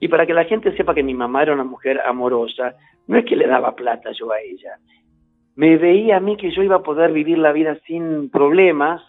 Y 0.00 0.08
para 0.08 0.26
que 0.26 0.34
la 0.34 0.44
gente 0.44 0.76
sepa 0.76 0.94
que 0.94 1.02
mi 1.02 1.14
mamá 1.14 1.42
era 1.42 1.54
una 1.54 1.64
mujer 1.64 2.00
amorosa, 2.04 2.76
no 3.08 3.18
es 3.18 3.24
que 3.24 3.36
le 3.36 3.48
daba 3.48 3.74
plata 3.74 4.12
yo 4.12 4.30
a 4.30 4.40
ella. 4.40 4.78
Me 5.56 5.76
veía 5.76 6.18
a 6.18 6.20
mí 6.20 6.36
que 6.36 6.52
yo 6.52 6.62
iba 6.62 6.76
a 6.76 6.82
poder 6.82 7.12
vivir 7.12 7.38
la 7.38 7.50
vida 7.50 7.76
sin 7.86 8.30
problemas, 8.30 9.02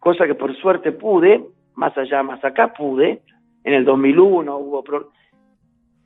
cosa 0.00 0.26
que 0.26 0.34
por 0.34 0.56
suerte 0.56 0.90
pude, 0.90 1.44
más 1.74 1.96
allá, 1.96 2.24
más 2.24 2.44
acá 2.44 2.72
pude. 2.72 3.22
En 3.62 3.74
el 3.74 3.84
2001 3.84 4.56
hubo 4.58 4.82
problemas 4.82 5.18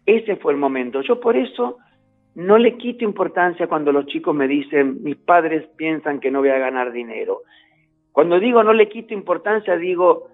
ese 0.07 0.37
fue 0.37 0.53
el 0.53 0.59
momento. 0.59 1.01
Yo 1.03 1.21
por 1.21 1.37
eso 1.37 1.79
no 2.35 2.59
le 2.59 2.77
quito 2.77 3.05
importancia 3.05 3.67
cuando 3.67 3.93
los 3.93 4.07
chicos 4.07 4.35
me 4.35 4.49
dicen, 4.49 5.03
mis 5.03 5.17
padres 5.17 5.67
piensan 5.77 6.21
que 6.21 6.31
no 6.31 6.41
voy 6.41 6.49
a 6.49 6.59
ganar 6.59 6.93
dinero. 6.93 7.43
Cuando 8.11 8.41
digo 8.41 8.63
no 8.63 8.73
le 8.73 8.89
quito 8.89 9.15
importancia, 9.15 9.77
digo, 9.77 10.29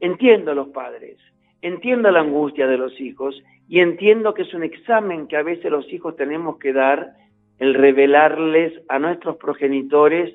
entiendo 0.00 0.52
a 0.52 0.54
los 0.54 0.68
padres, 0.68 1.18
entiendo 1.62 2.10
la 2.10 2.20
angustia 2.20 2.66
de 2.66 2.76
los 2.76 3.00
hijos 3.00 3.40
y 3.68 3.80
entiendo 3.80 4.34
que 4.34 4.42
es 4.42 4.52
un 4.52 4.64
examen 4.64 5.28
que 5.28 5.36
a 5.36 5.42
veces 5.42 5.70
los 5.70 5.90
hijos 5.92 6.16
tenemos 6.16 6.58
que 6.58 6.72
dar, 6.72 7.14
el 7.58 7.74
revelarles 7.74 8.72
a 8.88 8.98
nuestros 8.98 9.36
progenitores 9.36 10.34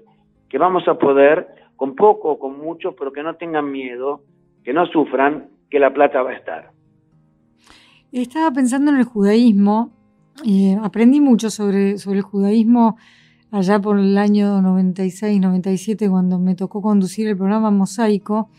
que 0.50 0.58
vamos 0.58 0.88
a 0.88 0.98
poder, 0.98 1.48
con 1.76 1.94
poco 1.94 2.32
o 2.32 2.40
con 2.40 2.58
mucho, 2.58 2.96
pero 2.96 3.12
que 3.12 3.22
no 3.22 3.36
tengan 3.36 3.70
miedo, 3.70 4.22
que 4.64 4.74
no 4.74 4.86
sufran, 4.88 5.50
que 5.70 5.80
la 5.80 5.94
plata 5.94 6.24
va 6.24 6.32
a 6.32 6.36
estar. 6.36 6.72
Estaba 8.12 8.52
pensando 8.52 8.92
en 8.92 8.98
el 8.98 9.04
judaísmo, 9.04 9.92
eh, 10.46 10.78
aprendí 10.82 11.20
mucho 11.20 11.50
sobre, 11.50 11.98
sobre 11.98 12.20
el 12.20 12.24
judaísmo 12.24 12.98
allá 13.52 13.80
por 13.80 14.00
el 14.00 14.18
año 14.18 14.62
96, 14.62 15.40
97, 15.42 16.10
cuando 16.10 16.40
me 16.40 16.56
tocó 16.56 16.82
conducir 16.82 17.28
el 17.28 17.38
programa 17.38 17.72
Mosaico. 17.72 18.50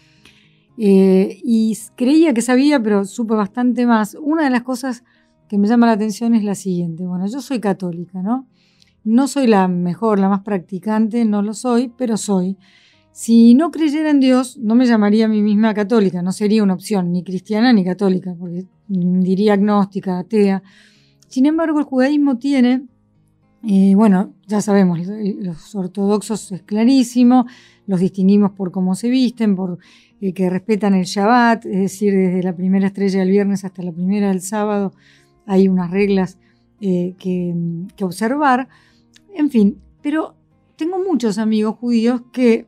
Eh, 0.81 1.41
y 1.43 1.77
creía 1.97 2.33
que 2.33 2.41
sabía, 2.41 2.81
pero 2.81 3.05
supe 3.05 3.35
bastante 3.35 3.85
más. 3.85 4.17
Una 4.21 4.45
de 4.45 4.51
las 4.51 4.63
cosas 4.63 5.03
que 5.49 5.59
me 5.59 5.67
llama 5.67 5.87
la 5.87 5.93
atención 5.93 6.35
es 6.35 6.45
la 6.45 6.55
siguiente. 6.55 7.05
Bueno, 7.05 7.27
yo 7.27 7.41
soy 7.41 7.59
católica, 7.59 8.23
¿no? 8.23 8.47
No 9.03 9.27
soy 9.27 9.47
la 9.47 9.67
mejor, 9.67 10.21
la 10.21 10.29
más 10.29 10.43
practicante, 10.43 11.25
no 11.25 11.43
lo 11.43 11.55
soy, 11.55 11.93
pero 11.97 12.17
soy. 12.17 12.57
Si 13.11 13.55
no 13.55 13.73
creyera 13.73 14.11
en 14.11 14.21
Dios, 14.21 14.59
no 14.59 14.77
me 14.77 14.87
llamaría 14.87 15.25
a 15.25 15.29
mí 15.29 15.43
misma 15.43 15.75
católica, 15.75 16.23
no 16.23 16.31
sería 16.31 16.63
una 16.63 16.75
opción, 16.75 17.11
ni 17.11 17.25
cristiana 17.25 17.73
ni 17.73 17.85
católica, 17.85 18.37
porque 18.39 18.67
diría 18.87 19.55
agnóstica, 19.55 20.21
atea. 20.21 20.63
Sin 21.27 21.47
embargo, 21.47 21.81
el 21.81 21.85
judaísmo 21.85 22.39
tiene, 22.39 22.85
eh, 23.65 23.95
bueno, 23.97 24.35
ya 24.47 24.61
sabemos, 24.61 25.01
los 25.05 25.75
ortodoxos 25.75 26.53
es 26.53 26.63
clarísimo, 26.63 27.47
los 27.87 27.99
distinguimos 27.99 28.53
por 28.53 28.71
cómo 28.71 28.95
se 28.95 29.09
visten, 29.09 29.57
por 29.57 29.79
eh, 30.21 30.33
que 30.33 30.51
respetan 30.51 30.95
el 30.95 31.05
Shabbat, 31.05 31.67
es 31.67 31.79
decir, 31.79 32.15
desde 32.15 32.43
la 32.43 32.55
primera 32.55 32.87
estrella 32.87 33.21
del 33.21 33.31
viernes 33.31 33.65
hasta 33.65 33.83
la 33.83 33.93
primera 33.93 34.29
del 34.29 34.41
sábado, 34.41 34.93
hay 35.47 35.69
unas 35.69 35.91
reglas 35.91 36.39
eh, 36.81 37.15
que, 37.19 37.55
que 37.97 38.05
observar. 38.05 38.69
En 39.35 39.51
fin, 39.51 39.79
pero 40.03 40.35
tengo 40.77 40.99
muchos 40.99 41.39
amigos 41.39 41.77
judíos 41.77 42.23
que 42.33 42.67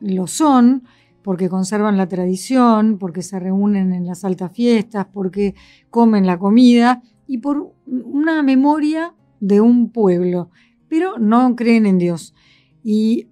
lo 0.00 0.26
son 0.26 0.84
porque 1.22 1.48
conservan 1.48 1.96
la 1.96 2.08
tradición, 2.08 2.98
porque 2.98 3.22
se 3.22 3.38
reúnen 3.38 3.92
en 3.92 4.06
las 4.06 4.24
altas 4.24 4.52
fiestas, 4.52 5.06
porque 5.12 5.54
comen 5.90 6.26
la 6.26 6.38
comida 6.38 7.02
y 7.26 7.38
por 7.38 7.72
una 7.86 8.42
memoria 8.42 9.14
de 9.40 9.60
un 9.60 9.90
pueblo, 9.90 10.50
pero 10.88 11.18
no 11.18 11.54
creen 11.56 11.86
en 11.86 11.98
Dios. 11.98 12.34
Y 12.82 13.28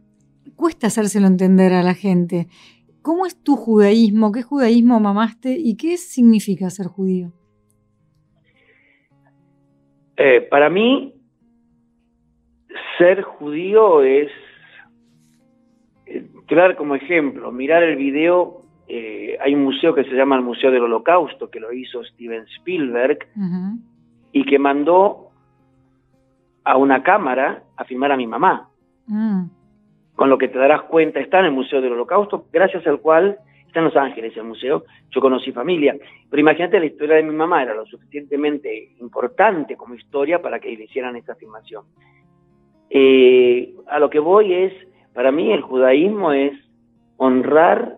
cuesta 0.56 0.86
hacérselo 0.86 1.26
entender 1.26 1.72
a 1.72 1.82
la 1.82 1.94
gente. 1.94 2.48
¿Cómo 3.02 3.26
es 3.26 3.42
tu 3.42 3.56
judaísmo? 3.56 4.32
¿Qué 4.32 4.42
judaísmo 4.42 5.00
mamaste 5.00 5.56
y 5.58 5.76
qué 5.76 5.96
significa 5.96 6.68
ser 6.70 6.86
judío? 6.86 7.32
Eh, 10.16 10.46
para 10.50 10.68
mí, 10.68 11.14
ser 12.98 13.22
judío 13.22 14.02
es 14.02 14.30
Claro, 16.46 16.76
como 16.76 16.96
ejemplo, 16.96 17.52
mirar 17.52 17.84
el 17.84 17.96
video, 17.96 18.64
eh, 18.88 19.38
hay 19.40 19.54
un 19.54 19.62
museo 19.62 19.94
que 19.94 20.02
se 20.02 20.10
llama 20.10 20.34
el 20.34 20.42
Museo 20.42 20.72
del 20.72 20.82
Holocausto, 20.82 21.48
que 21.48 21.60
lo 21.60 21.72
hizo 21.72 22.02
Steven 22.02 22.44
Spielberg, 22.56 23.18
y 24.32 24.44
que 24.44 24.58
mandó 24.58 25.30
a 26.64 26.76
una 26.76 27.04
cámara 27.04 27.62
a 27.76 27.84
filmar 27.84 28.10
a 28.10 28.16
mi 28.16 28.26
mamá. 28.26 28.68
Mm. 29.06 29.44
Con 30.20 30.28
lo 30.28 30.36
que 30.36 30.48
te 30.48 30.58
darás 30.58 30.82
cuenta, 30.82 31.18
está 31.18 31.38
en 31.38 31.46
el 31.46 31.52
Museo 31.52 31.80
del 31.80 31.92
Holocausto, 31.94 32.44
gracias 32.52 32.86
al 32.86 33.00
cual 33.00 33.38
está 33.66 33.78
en 33.78 33.86
Los 33.86 33.96
Ángeles 33.96 34.36
el 34.36 34.44
museo, 34.44 34.84
yo 35.08 35.18
conocí 35.18 35.50
familia. 35.50 35.96
Pero 36.28 36.40
imagínate, 36.42 36.78
la 36.78 36.84
historia 36.84 37.16
de 37.16 37.22
mi 37.22 37.34
mamá 37.34 37.62
era 37.62 37.72
lo 37.72 37.86
suficientemente 37.86 38.90
importante 39.00 39.78
como 39.78 39.94
historia 39.94 40.42
para 40.42 40.60
que 40.60 40.76
le 40.76 40.84
hicieran 40.84 41.16
esta 41.16 41.36
filmación. 41.36 41.86
Eh, 42.90 43.72
a 43.86 43.98
lo 43.98 44.10
que 44.10 44.18
voy 44.18 44.52
es 44.52 44.74
para 45.14 45.32
mí 45.32 45.52
el 45.52 45.62
judaísmo 45.62 46.32
es 46.32 46.52
honrar 47.16 47.96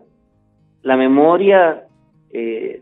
la 0.81 0.95
memoria, 0.95 1.87
eh, 2.31 2.81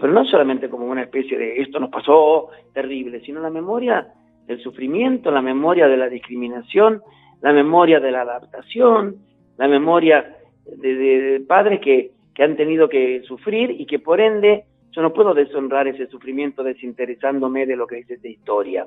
pero 0.00 0.12
no 0.12 0.24
solamente 0.24 0.68
como 0.68 0.86
una 0.86 1.02
especie 1.02 1.38
de 1.38 1.62
esto 1.62 1.78
nos 1.78 1.90
pasó 1.90 2.48
terrible, 2.74 3.20
sino 3.20 3.40
la 3.40 3.50
memoria 3.50 4.08
del 4.48 4.60
sufrimiento, 4.60 5.30
la 5.30 5.42
memoria 5.42 5.86
de 5.86 5.96
la 5.96 6.08
discriminación, 6.08 7.02
la 7.42 7.52
memoria 7.52 8.00
de 8.00 8.10
la 8.10 8.22
adaptación, 8.22 9.16
la 9.58 9.68
memoria 9.68 10.36
de, 10.64 11.44
padres 11.46 11.80
que, 11.80 12.12
que 12.34 12.42
han 12.42 12.56
tenido 12.56 12.88
que 12.88 13.22
sufrir 13.22 13.70
y 13.70 13.86
que 13.86 13.98
por 13.98 14.20
ende 14.20 14.64
yo 14.92 15.02
no 15.02 15.12
puedo 15.12 15.34
deshonrar 15.34 15.86
ese 15.88 16.06
sufrimiento 16.06 16.62
desinteresándome 16.62 17.66
de 17.66 17.76
lo 17.76 17.86
que 17.86 17.96
dice 17.96 18.14
esta 18.14 18.28
historia. 18.28 18.86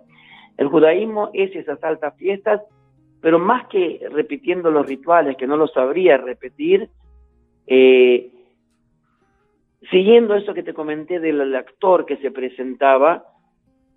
El 0.58 0.68
judaísmo 0.70 1.30
es 1.34 1.56
esas 1.56 1.84
altas 1.84 2.16
fiestas 2.18 2.62
pero 3.26 3.40
más 3.40 3.66
que 3.70 4.08
repitiendo 4.12 4.70
los 4.70 4.86
rituales, 4.86 5.36
que 5.36 5.48
no 5.48 5.58
los 5.58 5.74
sabría 5.74 6.16
repetir, 6.16 6.92
eh, 7.66 8.30
siguiendo 9.90 10.36
eso 10.36 10.54
que 10.54 10.62
te 10.62 10.76
comenté 10.76 11.20
del 11.20 11.56
actor 11.56 12.06
que 12.06 12.18
se 12.18 12.30
presentaba, 12.30 13.26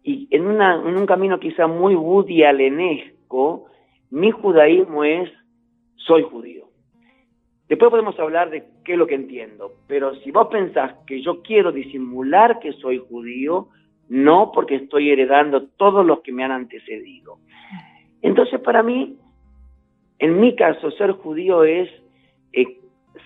y 0.02 0.28
en, 0.30 0.46
un 0.46 1.04
camino 1.04 1.38
quizá 1.38 1.66
muy 1.66 1.94
Woody 1.94 2.42
mi 4.10 4.30
judaísmo 4.30 5.04
es, 5.04 5.30
soy 5.96 6.22
judío. 6.22 6.66
Después 7.68 7.90
podemos 7.90 8.18
hablar 8.18 8.48
de 8.48 8.64
qué 8.84 8.92
es 8.92 8.98
lo 8.98 9.06
que 9.06 9.14
entiendo, 9.14 9.72
pero 9.86 10.14
si 10.16 10.30
vos 10.30 10.48
pensás 10.48 10.94
que 11.06 11.20
yo 11.20 11.42
quiero 11.42 11.70
disimular 11.70 12.60
que 12.60 12.72
soy 12.74 12.98
judío, 12.98 13.68
no 14.08 14.52
porque 14.52 14.76
estoy 14.76 15.10
heredando 15.10 15.66
todos 15.76 16.04
los 16.04 16.20
que 16.20 16.32
me 16.32 16.44
han 16.44 16.52
antecedido. 16.52 17.36
Entonces, 18.22 18.58
para 18.60 18.82
mí, 18.82 19.18
en 20.18 20.40
mi 20.40 20.56
caso, 20.56 20.90
ser 20.92 21.12
judío 21.12 21.64
es 21.64 21.90
eh, 22.54 22.78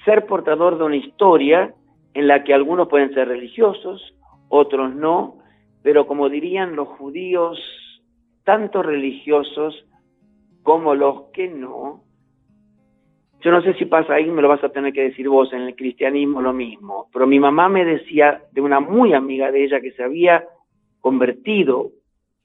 ser 0.05 0.27
portador 0.27 0.77
de 0.77 0.85
una 0.85 0.97
historia 0.97 1.73
en 2.15 2.27
la 2.27 2.43
que 2.43 2.53
algunos 2.53 2.89
pueden 2.89 3.15
ser 3.15 3.29
religiosos, 3.29 4.15
otros 4.49 4.93
no, 4.93 5.39
pero 5.83 6.07
como 6.09 6.29
dirían 6.29 6.75
los 6.75 6.89
judíos, 6.89 7.59
tanto 8.45 8.83
religiosos 8.83 9.87
como 10.63 10.95
los 10.95 11.31
que 11.33 11.49
no, 11.49 12.05
yo 13.41 13.51
no 13.51 13.61
sé 13.63 13.75
si 13.75 13.87
pasa 13.87 14.15
ahí, 14.15 14.31
me 14.31 14.43
lo 14.43 14.49
vas 14.49 14.63
a 14.63 14.69
tener 14.69 14.93
que 14.93 15.03
decir 15.03 15.29
vos, 15.29 15.53
en 15.53 15.63
el 15.63 15.75
cristianismo 15.75 16.41
lo 16.41 16.53
mismo, 16.53 17.09
pero 17.13 17.27
mi 17.27 17.41
mamá 17.41 17.69
me 17.69 17.85
decía 17.85 18.43
de 18.53 18.61
una 18.61 18.79
muy 18.79 19.15
amiga 19.15 19.51
de 19.51 19.65
ella 19.65 19.81
que 19.81 19.93
se 19.93 20.05
había 20.05 20.45
convertido 21.01 21.91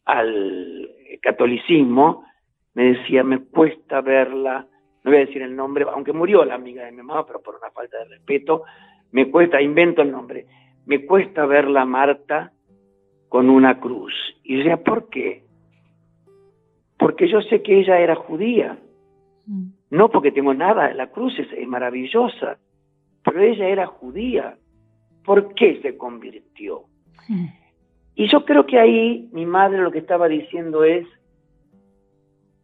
al 0.06 0.90
catolicismo, 1.22 2.26
me 2.74 2.94
decía, 2.94 3.24
me 3.24 3.40
cuesta 3.40 4.02
verla, 4.02 4.68
no 5.04 5.12
voy 5.12 5.18
a 5.18 5.26
decir 5.26 5.42
el 5.42 5.56
nombre, 5.56 5.86
aunque 5.92 6.14
murió 6.14 6.44
la 6.46 6.56
amiga 6.56 6.86
de 6.86 6.92
mi 6.92 7.04
mamá, 7.04 7.26
pero 7.26 7.42
por 7.42 7.56
una 7.56 7.70
falta 7.72 8.00
de 8.00 8.06
respeto, 8.06 8.64
me 9.12 9.30
cuesta, 9.30 9.62
invento 9.62 10.02
el 10.02 10.12
nombre, 10.12 10.46
me 10.86 11.06
cuesta 11.06 11.46
verla 11.46 11.86
Marta 11.86 12.52
con 13.30 13.50
una 13.50 13.80
cruz. 13.80 14.14
Y 14.44 14.58
decía, 14.58 14.78
¿por 14.78 15.10
qué? 15.10 15.44
Porque 16.98 17.30
yo 17.30 17.42
sé 17.42 17.62
que 17.62 17.80
ella 17.80 18.00
era 18.00 18.16
judía, 18.16 18.78
mm. 19.46 19.68
no 19.92 20.10
porque 20.10 20.32
tengo 20.32 20.54
nada, 20.54 20.94
la 20.94 21.12
cruz 21.12 21.38
es, 21.38 21.48
es 21.54 21.68
maravillosa, 21.68 22.58
pero 23.24 23.42
ella 23.42 23.68
era 23.68 23.88
judía. 23.88 24.58
¿Por 25.24 25.54
qué 25.54 25.80
se 25.82 25.98
convirtió? 25.98 26.84
Mm. 27.28 27.48
Y 28.16 28.28
yo 28.32 28.46
creo 28.46 28.66
que 28.66 28.80
ahí 28.80 29.30
mi 29.32 29.46
madre 29.46 29.80
lo 29.80 29.92
que 29.92 30.00
estaba 30.00 30.28
diciendo 30.28 30.84
es, 30.84 31.06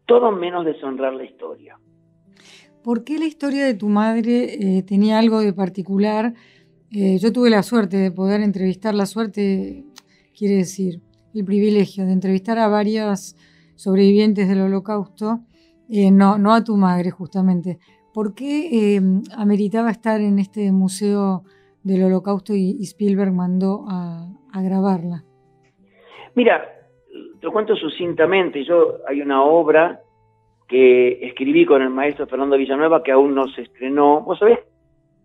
todo 0.06 0.32
menos 0.32 0.65
deshonrar 0.65 1.13
la 1.13 1.26
historia. 1.26 1.78
¿Por 2.84 3.04
qué 3.04 3.17
la 3.17 3.26
historia 3.26 3.65
de 3.65 3.76
tu 3.76 3.88
madre 3.88 4.78
eh, 4.78 4.84
tenía 4.84 5.19
algo 5.19 5.39
de 5.39 5.54
particular? 5.54 6.34
Eh, 6.91 7.17
yo 7.19 7.32
tuve 7.32 7.50
la 7.50 7.63
suerte 7.63 7.98
de 7.98 8.12
poder 8.12 8.41
entrevistar, 8.41 8.93
la 8.93 9.06
suerte 9.06 9.84
quiere 10.38 10.56
decir 10.56 11.02
el 11.34 11.46
privilegio 11.46 12.06
de 12.06 12.12
entrevistar 12.12 12.60
a 12.60 12.67
varias 12.67 13.36
sobrevivientes 13.75 14.47
del 14.47 14.62
holocausto, 14.62 15.39
eh, 15.89 16.12
no, 16.12 16.38
no 16.38 16.53
a 16.53 16.63
tu 16.63 16.75
madre 16.77 17.12
justamente. 17.12 17.79
¿Por 18.13 18.36
qué 18.36 19.01
ameritaba 19.36 19.89
estar 19.89 20.21
en 20.21 20.38
este 20.39 20.71
museo 20.71 21.43
del 21.83 22.03
holocausto 22.03 22.53
y, 22.53 22.77
Spielberg 22.83 23.33
mandó 23.33 23.86
a, 23.89 24.27
a 24.51 24.62
grabarla? 24.62 25.23
Mira, 26.36 26.63
te 27.39 27.45
lo 27.45 27.51
cuento 27.51 27.75
sucintamente. 27.75 28.63
Yo 28.63 28.99
hay 29.07 29.21
una 29.21 29.43
obra 29.43 30.01
que 30.67 31.27
escribí 31.27 31.65
con 31.65 31.81
el 31.81 31.89
maestro 31.89 32.27
Fernando 32.27 32.57
Villanueva 32.57 33.03
que 33.03 33.12
aún 33.12 33.36
no 33.36 33.47
se 33.49 33.62
estrenó. 33.63 34.21
¿Vos 34.21 34.39
sabés 34.39 34.59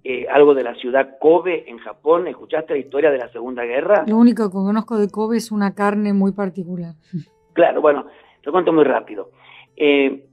eh, 0.05 0.27
algo 0.29 0.55
de 0.55 0.63
la 0.63 0.75
ciudad 0.75 1.17
Kobe 1.21 1.69
en 1.71 1.79
Japón? 1.79 2.27
¿Escuchaste 2.29 2.75
la 2.75 2.81
historia 2.81 3.11
de 3.11 3.19
la 3.19 3.31
Segunda 3.31 3.65
Guerra? 3.65 4.05
Lo 4.07 4.17
único 4.17 4.49
que 4.49 4.53
conozco 4.53 4.99
de 4.99 5.09
Kobe 5.09 5.37
es 5.37 5.51
una 5.51 5.75
carne 5.75 6.13
muy 6.13 6.33
particular. 6.33 6.95
Claro, 7.55 7.81
bueno, 7.81 8.07
te 8.43 8.51
cuento 8.51 8.73
muy 8.73 8.85
rápido. 8.85 9.31
Eh, 9.77 10.25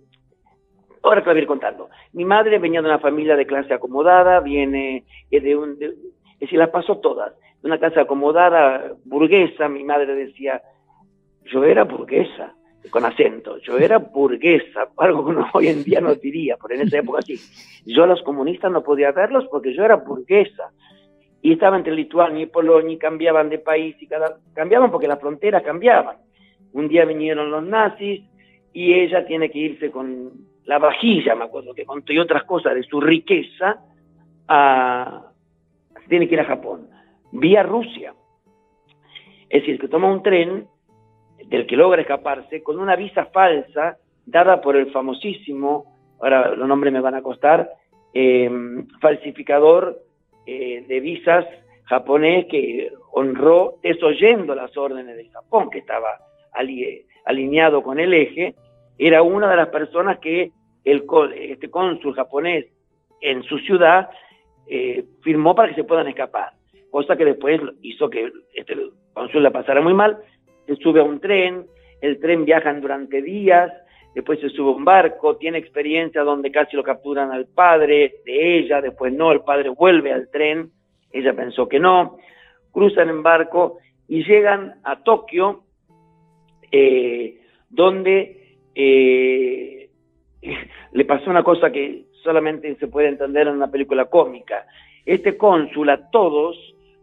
ahora 1.03 1.21
te 1.21 1.29
voy 1.29 1.37
a 1.37 1.41
ir 1.41 1.47
contando. 1.47 1.89
Mi 2.13 2.25
madre 2.25 2.59
venía 2.59 2.81
de 2.81 2.87
una 2.87 2.99
familia 2.99 3.35
de 3.35 3.45
clase 3.45 3.73
acomodada, 3.73 4.39
viene 4.39 5.05
de 5.29 5.55
un... 5.55 5.77
es 5.81 6.39
decir, 6.39 6.59
las 6.59 6.69
pasó 6.69 6.97
todas. 6.97 7.33
De 7.61 7.67
una 7.67 7.77
clase 7.77 7.99
acomodada, 7.99 8.93
burguesa, 9.05 9.69
mi 9.69 9.83
madre 9.83 10.15
decía, 10.15 10.61
yo 11.45 11.63
era 11.63 11.83
burguesa, 11.83 12.55
con 12.89 13.05
acento, 13.05 13.57
yo 13.59 13.77
era 13.77 13.97
burguesa, 13.97 14.89
algo 14.97 15.25
que 15.25 15.35
hoy 15.53 15.67
en 15.67 15.83
día 15.83 16.01
no 16.01 16.15
diría, 16.15 16.57
pero 16.61 16.79
en 16.79 16.87
esa 16.87 16.99
época 16.99 17.21
sí. 17.21 17.35
Yo 17.85 18.03
a 18.03 18.07
los 18.07 18.21
comunistas 18.23 18.71
no 18.71 18.83
podía 18.83 19.11
verlos 19.11 19.45
porque 19.49 19.73
yo 19.73 19.83
era 19.83 19.95
burguesa. 19.95 20.71
Y 21.41 21.53
estaba 21.53 21.77
entre 21.77 21.93
Lituania 21.93 22.41
y 22.41 22.47
Polonia 22.47 22.95
y 22.95 22.97
cambiaban 22.97 23.49
de 23.49 23.59
país 23.59 23.95
y 24.01 24.07
cada, 24.07 24.39
cambiaban 24.55 24.89
porque 24.89 25.07
las 25.07 25.19
fronteras 25.19 25.61
cambiaban. 25.61 26.17
Un 26.75 26.89
día 26.89 27.05
vinieron 27.05 27.51
los 27.51 27.63
nazis 27.63 28.21
y 28.73 28.93
ella 28.93 29.25
tiene 29.25 29.49
que 29.49 29.59
irse 29.59 29.91
con 29.91 30.29
la 30.65 30.77
vajilla, 30.77 31.33
me 31.33 31.45
acuerdo 31.45 31.73
que 31.73 31.85
contó 31.85 32.11
y 32.11 32.19
otras 32.19 32.43
cosas 32.43 32.75
de 32.75 32.83
su 32.83 32.99
riqueza, 32.99 33.79
a, 34.49 35.31
tiene 36.09 36.27
que 36.27 36.33
ir 36.33 36.41
a 36.41 36.45
Japón, 36.45 36.89
vía 37.31 37.63
Rusia. 37.63 38.13
Es 39.49 39.61
decir, 39.61 39.79
que 39.79 39.87
toma 39.87 40.11
un 40.11 40.21
tren 40.21 40.67
del 41.45 41.65
que 41.65 41.77
logra 41.77 42.01
escaparse 42.01 42.61
con 42.61 42.77
una 42.77 42.97
visa 42.97 43.27
falsa 43.27 43.97
dada 44.25 44.59
por 44.59 44.75
el 44.75 44.91
famosísimo, 44.91 45.95
ahora 46.19 46.55
los 46.55 46.67
nombres 46.67 46.91
me 46.91 46.99
van 46.99 47.15
a 47.15 47.21
costar, 47.21 47.71
eh, 48.13 48.51
falsificador 48.99 49.97
eh, 50.45 50.83
de 50.85 50.99
visas 50.99 51.45
japonés 51.85 52.47
que 52.47 52.91
honró 53.13 53.75
desoyendo 53.81 54.53
las 54.55 54.75
órdenes 54.75 55.15
de 55.15 55.29
Japón, 55.29 55.69
que 55.69 55.79
estaba 55.79 56.19
alineado 57.25 57.83
con 57.83 57.99
el 57.99 58.13
eje, 58.13 58.55
era 58.97 59.21
una 59.21 59.49
de 59.49 59.57
las 59.57 59.69
personas 59.69 60.19
que 60.19 60.51
el, 60.83 61.03
este 61.35 61.69
cónsul 61.69 62.13
japonés 62.13 62.65
en 63.21 63.43
su 63.43 63.57
ciudad 63.59 64.09
eh, 64.67 65.03
firmó 65.21 65.55
para 65.55 65.69
que 65.69 65.75
se 65.75 65.83
puedan 65.83 66.07
escapar, 66.07 66.53
cosa 66.91 67.15
que 67.15 67.25
después 67.25 67.59
hizo 67.81 68.09
que 68.09 68.31
este 68.53 68.75
cónsul 69.13 69.43
la 69.43 69.51
pasara 69.51 69.81
muy 69.81 69.93
mal, 69.93 70.17
se 70.65 70.75
sube 70.77 70.99
a 70.99 71.03
un 71.03 71.19
tren, 71.19 71.65
el 72.01 72.19
tren 72.19 72.45
viaja 72.45 72.73
durante 72.73 73.21
días, 73.21 73.71
después 74.13 74.39
se 74.39 74.49
sube 74.49 74.71
a 74.71 74.75
un 74.75 74.85
barco, 74.85 75.37
tiene 75.37 75.57
experiencia 75.57 76.23
donde 76.23 76.51
casi 76.51 76.75
lo 76.75 76.83
capturan 76.83 77.31
al 77.31 77.47
padre 77.47 78.15
de 78.25 78.59
ella, 78.59 78.81
después 78.81 79.13
no, 79.13 79.31
el 79.31 79.41
padre 79.41 79.69
vuelve 79.69 80.11
al 80.11 80.29
tren, 80.29 80.71
ella 81.11 81.33
pensó 81.33 81.67
que 81.67 81.79
no, 81.79 82.17
cruzan 82.71 83.09
en 83.09 83.23
barco 83.23 83.77
y 84.07 84.23
llegan 84.23 84.75
a 84.83 85.03
Tokio, 85.03 85.64
eh, 86.77 87.37
donde 87.69 88.57
eh, 88.75 89.89
le 90.91 91.05
pasó 91.05 91.29
una 91.29 91.41
cosa 91.41 91.71
que 91.71 92.07
solamente 92.21 92.75
se 92.75 92.87
puede 92.87 93.07
entender 93.07 93.47
en 93.47 93.53
una 93.53 93.71
película 93.71 94.05
cómica. 94.05 94.65
Este 95.05 95.37
cónsul 95.37 95.89
a 95.89 96.09
todos 96.09 96.57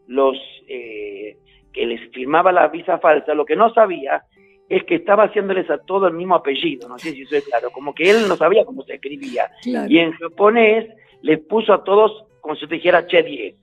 los 0.09 0.37
eh, 0.69 1.39
que 1.73 1.87
les 1.87 2.11
firmaba 2.13 2.53
la 2.53 2.69
visa 2.69 2.99
falsa, 2.99 3.33
lo 3.33 3.47
que 3.47 3.57
no 3.57 3.73
sabía 3.73 4.25
es 4.69 4.85
que 4.85 4.97
estaba 4.97 5.25
haciéndoles 5.25 5.71
a 5.71 5.79
todo 5.79 6.07
el 6.07 6.15
mismo 6.15 6.35
apellido, 6.35 6.87
no 6.87 6.99
sé 6.99 7.13
si 7.13 7.23
eso 7.23 7.37
es 7.37 7.45
claro, 7.45 7.71
como 7.71 7.95
que 7.95 8.11
él 8.11 8.29
no 8.29 8.37
sabía 8.37 8.67
cómo 8.67 8.83
se 8.83 8.95
escribía. 8.95 9.51
Y 9.65 9.99
en 9.99 10.13
japonés 10.13 10.87
les 11.23 11.39
puso 11.41 11.73
a 11.73 11.83
todos 11.83 12.25
como 12.41 12.57
si 12.57 12.67
te 12.67 12.75
dijera 12.75 13.07
Chediek 13.07 13.57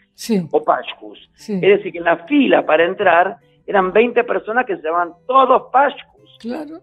o 0.52 0.64
Pashkus. 0.64 1.30
Es 1.36 1.62
decir, 1.62 1.92
que 1.92 2.00
en 2.00 2.06
la 2.06 2.26
fila 2.26 2.66
para 2.66 2.86
entrar 2.86 3.38
eran 3.70 3.94
20 3.94 4.24
personas 4.24 4.66
que 4.66 4.78
se 4.78 4.82
llamaban 4.82 5.14
todos 5.28 5.70
Pashkus. 5.72 6.38
Claro. 6.40 6.80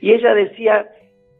Y 0.00 0.12
ella 0.12 0.34
decía, 0.34 0.88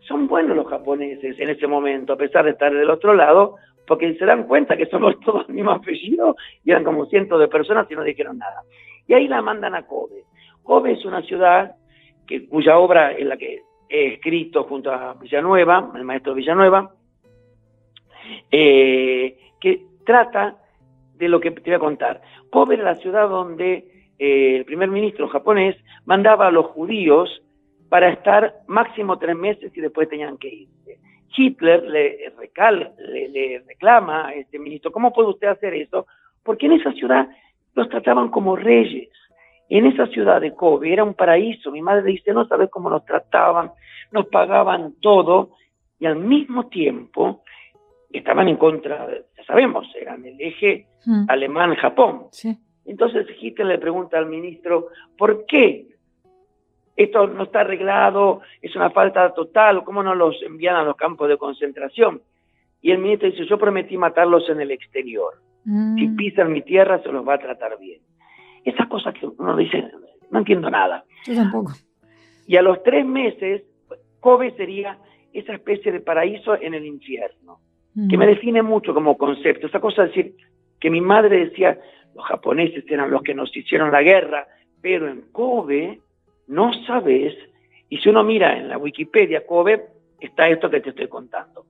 son 0.06 0.28
buenos 0.28 0.56
los 0.56 0.68
japoneses 0.68 1.36
en 1.40 1.50
ese 1.50 1.66
momento, 1.66 2.12
a 2.12 2.16
pesar 2.16 2.44
de 2.44 2.52
estar 2.52 2.72
del 2.72 2.88
otro 2.88 3.12
lado, 3.12 3.56
porque 3.88 4.14
se 4.14 4.24
dan 4.24 4.44
cuenta 4.44 4.76
que 4.76 4.86
somos 4.86 5.18
todos 5.24 5.48
el 5.48 5.56
mismo 5.56 5.72
apellido 5.72 6.36
y 6.64 6.70
eran 6.70 6.84
como 6.84 7.06
cientos 7.06 7.40
de 7.40 7.48
personas 7.48 7.90
y 7.90 7.96
no 7.96 8.04
dijeron 8.04 8.38
nada. 8.38 8.62
Y 9.08 9.14
ahí 9.14 9.26
la 9.26 9.42
mandan 9.42 9.74
a 9.74 9.84
Kobe. 9.84 10.22
Kobe 10.62 10.92
es 10.92 11.04
una 11.04 11.22
ciudad 11.22 11.74
que, 12.24 12.46
cuya 12.46 12.78
obra 12.78 13.10
es 13.10 13.26
la 13.26 13.36
que 13.36 13.62
he 13.88 14.14
escrito 14.14 14.62
junto 14.62 14.92
a 14.92 15.14
Villanueva, 15.14 15.90
el 15.96 16.04
maestro 16.04 16.34
Villanueva, 16.34 16.94
eh, 18.48 19.36
que 19.60 19.86
trata 20.06 20.56
de 21.16 21.28
lo 21.28 21.40
que 21.40 21.50
te 21.50 21.62
voy 21.62 21.74
a 21.74 21.80
contar. 21.80 22.22
Kobe 22.48 22.76
era 22.76 22.84
la 22.84 22.94
ciudad 22.94 23.28
donde 23.28 23.97
eh, 24.18 24.56
el 24.56 24.64
primer 24.64 24.90
ministro 24.90 25.28
japonés 25.28 25.76
mandaba 26.04 26.48
a 26.48 26.50
los 26.50 26.66
judíos 26.66 27.42
para 27.88 28.10
estar 28.10 28.54
máximo 28.66 29.18
tres 29.18 29.36
meses 29.36 29.72
y 29.74 29.80
después 29.80 30.08
tenían 30.08 30.36
que 30.38 30.48
irse. 30.48 30.98
Hitler 31.36 31.84
le, 31.84 32.32
le, 33.28 33.62
reclama 33.66 34.28
a 34.28 34.34
este 34.34 34.58
ministro, 34.58 34.90
¿cómo 34.90 35.12
puede 35.12 35.28
usted 35.28 35.48
hacer 35.48 35.74
eso? 35.74 36.06
Porque 36.42 36.66
en 36.66 36.72
esa 36.72 36.92
ciudad 36.92 37.28
los 37.74 37.88
trataban 37.88 38.28
como 38.30 38.56
reyes 38.56 39.08
en 39.68 39.86
esa 39.86 40.06
ciudad 40.06 40.40
de 40.40 40.54
Kobe 40.54 40.92
era 40.92 41.04
un 41.04 41.14
paraíso. 41.14 41.70
Mi 41.70 41.82
madre 41.82 42.02
dice, 42.02 42.32
no 42.32 42.46
sabes 42.46 42.70
cómo 42.70 42.88
nos 42.88 43.04
trataban, 43.04 43.72
nos 44.10 44.26
pagaban 44.26 44.94
todo 45.00 45.50
y 45.98 46.06
al 46.06 46.16
mismo 46.16 46.68
tiempo 46.68 47.42
estaban 48.10 48.48
en 48.48 48.56
contra, 48.56 49.06
ya 49.36 49.44
sabemos, 49.44 49.86
eran 50.00 50.24
el 50.24 50.40
eje 50.40 50.86
hmm. 51.04 51.24
alemán-Japón. 51.28 52.28
Entonces 52.88 53.26
Hitler 53.38 53.66
le 53.66 53.78
pregunta 53.78 54.18
al 54.18 54.26
ministro, 54.26 54.88
¿por 55.16 55.44
qué 55.44 55.88
esto 56.96 57.26
no 57.26 57.44
está 57.44 57.60
arreglado? 57.60 58.40
Es 58.62 58.74
una 58.74 58.90
falta 58.90 59.32
total, 59.34 59.84
¿cómo 59.84 60.02
no 60.02 60.14
los 60.14 60.42
envían 60.42 60.74
a 60.74 60.82
los 60.82 60.96
campos 60.96 61.28
de 61.28 61.36
concentración? 61.36 62.22
Y 62.80 62.90
el 62.90 62.98
ministro 62.98 63.30
dice, 63.30 63.44
yo 63.44 63.58
prometí 63.58 63.98
matarlos 63.98 64.48
en 64.48 64.60
el 64.62 64.70
exterior. 64.70 65.34
Si 65.64 65.70
hmm. 65.70 66.16
pisan 66.16 66.52
mi 66.52 66.62
tierra, 66.62 67.02
se 67.02 67.12
los 67.12 67.26
va 67.28 67.34
a 67.34 67.38
tratar 67.38 67.78
bien. 67.78 68.00
Esas 68.64 68.88
cosas 68.88 69.14
que 69.14 69.26
uno 69.26 69.54
dice, 69.56 69.84
no 70.30 70.38
entiendo 70.38 70.70
nada. 70.70 71.04
Yo 71.26 71.34
tampoco. 71.34 71.72
Y 72.46 72.56
a 72.56 72.62
los 72.62 72.82
tres 72.82 73.04
meses, 73.04 73.64
Kobe 74.20 74.52
sería 74.52 74.98
esa 75.34 75.52
especie 75.52 75.92
de 75.92 76.00
paraíso 76.00 76.54
en 76.58 76.72
el 76.72 76.86
infierno, 76.86 77.60
que 78.08 78.16
me 78.16 78.26
define 78.26 78.62
mucho 78.62 78.94
como 78.94 79.18
concepto. 79.18 79.66
Esa 79.66 79.80
cosa 79.80 80.02
de 80.02 80.08
decir 80.08 80.36
que 80.80 80.90
mi 80.90 81.00
madre 81.00 81.46
decía, 81.46 81.78
los 82.18 82.26
japoneses 82.26 82.84
eran 82.88 83.12
los 83.12 83.22
que 83.22 83.32
nos 83.32 83.56
hicieron 83.56 83.92
la 83.92 84.02
guerra, 84.02 84.48
pero 84.82 85.08
en 85.08 85.30
Kobe 85.30 86.00
no 86.48 86.72
sabes, 86.84 87.32
y 87.88 87.98
si 87.98 88.08
uno 88.08 88.24
mira 88.24 88.58
en 88.58 88.68
la 88.68 88.76
Wikipedia 88.76 89.46
Kobe, 89.46 89.86
está 90.18 90.48
esto 90.48 90.68
que 90.68 90.80
te 90.80 90.90
estoy 90.90 91.06
contando. 91.06 91.66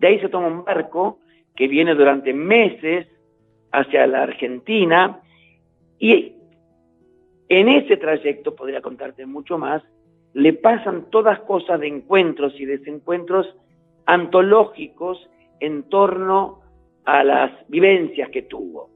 De 0.00 0.08
ahí 0.08 0.18
se 0.18 0.28
toma 0.28 0.48
un 0.48 0.64
barco 0.64 1.20
que 1.54 1.68
viene 1.68 1.94
durante 1.94 2.32
meses 2.32 3.06
hacia 3.70 4.08
la 4.08 4.24
Argentina 4.24 5.20
y 6.00 6.32
en 7.48 7.68
ese 7.68 7.96
trayecto, 7.96 8.56
podría 8.56 8.80
contarte 8.80 9.26
mucho 9.26 9.58
más, 9.58 9.80
le 10.32 10.54
pasan 10.54 11.08
todas 11.10 11.38
cosas 11.42 11.78
de 11.78 11.86
encuentros 11.86 12.58
y 12.58 12.64
desencuentros 12.64 13.54
antológicos 14.06 15.30
en 15.60 15.84
torno 15.84 16.62
a 17.04 17.22
las 17.22 17.52
vivencias 17.68 18.30
que 18.30 18.42
tuvo. 18.42 18.93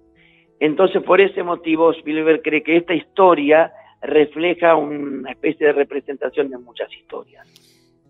Entonces, 0.61 1.03
por 1.03 1.21
ese 1.21 1.43
motivo, 1.43 1.93
Spielberg 1.93 2.43
cree 2.43 2.63
que 2.63 2.77
esta 2.77 2.95
historia 2.95 3.73
refleja 4.03 4.77
una 4.77 5.31
especie 5.31 5.67
de 5.67 5.73
representación 5.73 6.51
de 6.51 6.59
muchas 6.59 6.89
historias. 6.93 7.47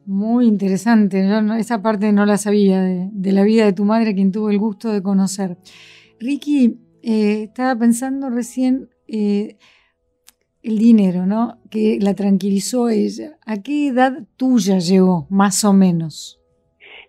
Muy 0.07 0.47
interesante, 0.47 1.23
yo 1.29 1.55
esa 1.55 1.83
parte 1.83 2.13
no 2.13 2.25
la 2.25 2.39
sabía 2.39 2.83
de, 2.83 3.33
la 3.33 3.45
vida 3.45 3.67
de 3.67 3.75
tu 3.75 3.85
madre, 3.85 4.15
quien 4.15 4.33
tuvo 4.33 4.49
el 4.49 4.59
gusto 4.59 4.91
de 4.91 5.03
conocer. 5.03 5.57
Ricky, 6.19 6.79
eh, 7.03 7.43
estaba 7.45 7.79
pensando 7.79 8.31
recién 8.31 8.89
eh, 9.07 9.57
el 10.63 10.79
dinero, 10.79 11.27
¿no? 11.27 11.59
Que 11.71 11.99
la 12.01 12.15
tranquilizó 12.15 12.89
ella. 12.89 13.39
¿A 13.45 13.63
qué 13.63 13.89
edad 13.89 14.27
tuya 14.37 14.79
llegó, 14.79 15.27
más 15.29 15.63
o 15.65 15.75
menos? 15.75 16.41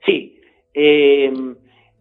Sí, 0.05 0.39
em, 0.73 1.55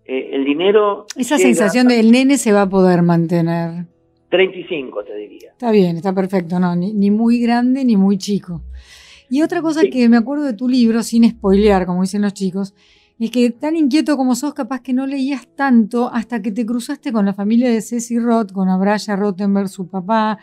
eh, 0.09 0.31
el 0.33 0.44
dinero... 0.44 1.07
Esa 1.16 1.37
sensación 1.38 1.87
de 1.87 2.01
el 2.01 2.11
nene 2.11 2.38
se 2.38 2.53
va 2.53 2.62
a 2.62 2.68
poder 2.68 3.03
mantener. 3.03 3.85
35, 4.31 5.05
te 5.05 5.14
diría. 5.14 5.51
Está 5.51 5.71
bien, 5.71 5.97
está 5.97 6.14
perfecto, 6.14 6.59
¿no? 6.59 6.75
Ni, 6.75 6.94
ni 6.94 7.11
muy 7.11 7.40
grande 7.40 7.85
ni 7.85 7.97
muy 7.97 8.16
chico. 8.16 8.62
Y 9.31 9.42
otra 9.42 9.61
cosa 9.61 9.83
que 9.90 10.09
me 10.09 10.16
acuerdo 10.16 10.44
de 10.44 10.55
tu 10.55 10.66
libro, 10.66 11.03
sin 11.03 11.29
spoilear, 11.29 11.85
como 11.85 12.01
dicen 12.01 12.23
los 12.23 12.33
chicos, 12.33 12.75
es 13.18 13.31
que 13.31 13.51
tan 13.51 13.77
inquieto 13.77 14.16
como 14.16 14.35
sos, 14.35 14.55
capaz 14.55 14.81
que 14.81 14.94
no 14.94 15.07
leías 15.07 15.47
tanto 15.55 16.09
hasta 16.11 16.40
que 16.40 16.53
te 16.53 16.64
cruzaste 16.64 17.12
con 17.12 17.27
la 17.27 17.35
familia 17.35 17.68
de 17.68 17.83
Ceci 17.83 18.18
Roth, 18.18 18.53
con 18.53 18.71
Abraya 18.71 19.16
Rottenberg, 19.16 19.68
su 19.68 19.90
papá. 19.90 20.38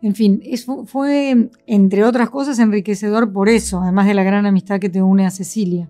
En 0.00 0.14
fin, 0.14 0.40
fue, 0.86 1.48
entre 1.66 2.04
otras 2.04 2.30
cosas, 2.30 2.60
enriquecedor 2.60 3.32
por 3.32 3.48
eso, 3.48 3.80
además 3.80 4.06
de 4.06 4.14
la 4.14 4.22
gran 4.22 4.46
amistad 4.46 4.78
que 4.78 4.88
te 4.88 5.02
une 5.02 5.26
a 5.26 5.30
Cecilia. 5.30 5.88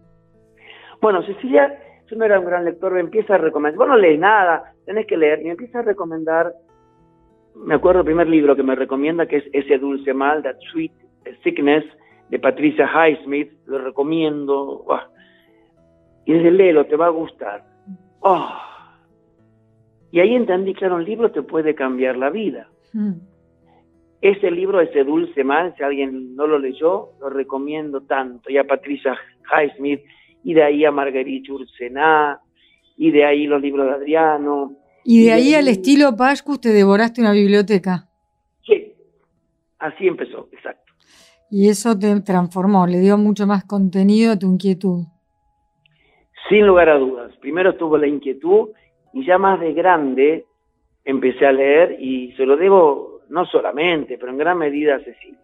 Bueno, 1.03 1.23
Cecilia, 1.27 1.79
yo 2.09 2.17
no 2.17 2.25
era 2.25 2.39
un 2.39 2.47
gran 2.47 2.65
lector, 2.65 2.93
me 2.93 3.01
empieza 3.01 3.35
a 3.35 3.39
recomendar, 3.39 3.79
vos 3.79 3.89
no 3.89 3.97
lees 3.97 4.19
nada, 4.19 4.73
tenés 4.87 5.07
que 5.07 5.17
leer, 5.17 5.41
y 5.41 5.45
me 5.45 5.51
empieza 5.51 5.81
a 5.81 5.83
recomendar, 5.83 6.53
me 7.55 7.75
acuerdo 7.75 8.01
el 8.01 8.07
primer 8.07 8.29
libro 8.29 8.57
que 8.57 8.63
me 8.63 8.75
recomienda, 8.75 9.27
que 9.27 9.39
es 9.39 9.45
Ese 9.53 9.79
dulce 9.79 10.15
mal, 10.15 10.43
That 10.43 10.57
Sweet 10.73 10.93
Sickness, 11.43 11.85
de 12.31 12.39
Patricia 12.39 12.87
Highsmith, 12.87 13.51
lo 13.67 13.79
recomiendo, 13.79 14.85
y 16.25 16.33
desde 16.33 16.51
léelo, 16.51 16.87
te 16.87 16.97
va 16.97 17.07
a 17.07 17.11
gustar. 17.11 17.65
Oh. 18.21 18.53
Y 20.11 20.21
ahí 20.21 20.35
entendí, 20.35 20.75
claro, 20.75 20.97
un 20.97 21.05
libro 21.05 21.31
te 21.31 21.43
puede 21.43 21.75
cambiar 21.75 22.17
la 22.17 22.31
vida. 22.31 22.69
Hmm. 22.93 23.15
Ese 24.21 24.51
libro, 24.51 24.81
ese 24.81 25.05
dulce 25.05 25.45
mal, 25.45 25.75
si 25.77 25.83
alguien 25.83 26.35
no 26.35 26.47
lo 26.47 26.59
leyó, 26.59 27.11
lo 27.21 27.31
recomiendo 27.31 28.01
tanto. 28.03 28.51
Y 28.51 28.59
a 28.59 28.65
Patricia 28.65 29.17
Highsmith, 29.51 30.01
y 30.45 30.55
de 30.55 30.63
ahí 30.63 30.85
a 30.85 30.91
Marguerite 30.91 31.53
Ursená, 31.53 32.41
y 32.97 33.11
de 33.11 33.25
ahí 33.25 33.47
los 33.47 33.63
libros 33.63 33.87
de 33.87 33.95
Adriano. 33.95 34.77
Y 35.05 35.25
de, 35.25 35.33
ahí, 35.33 35.55
al 35.55 35.69
estilo 35.69 36.17
Pascus 36.17 36.61
te 36.61 36.71
devoraste 36.71 37.21
una 37.21 37.33
biblioteca. 37.33 38.09
Sí, 38.67 38.93
así 39.79 40.07
empezó, 40.07 40.49
exacto. 40.53 40.93
Y 41.51 41.69
eso 41.69 41.99
te 41.99 42.21
transformó, 42.21 42.87
le 42.87 42.99
dio 42.99 43.17
mucho 43.17 43.47
más 43.47 43.65
contenido 43.65 44.33
a 44.33 44.39
tu 44.39 44.47
inquietud. 44.47 45.05
Sin 46.49 46.67
lugar 46.67 46.89
a 46.89 46.99
dudas. 46.99 47.33
Primero 47.41 47.71
estuvo 47.71 47.97
la 47.97 48.07
inquietud 48.07 48.71
y 49.15 49.25
ya 49.25 49.39
más 49.39 49.61
de 49.61 49.73
grande 49.73 50.45
empecé 51.05 51.47
a 51.47 51.53
leer 51.53 51.97
y 52.01 52.33
se 52.33 52.45
lo 52.45 52.57
debo 52.57 53.21
no 53.31 53.47
solamente, 53.47 54.19
pero 54.19 54.33
en 54.33 54.39
gran 54.39 54.59
medida 54.59 54.97
a 54.97 54.99
Cecilia. 54.99 55.39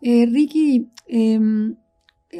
Eh, 0.00 0.26
Ricky, 0.32 0.88
em, 1.08 1.74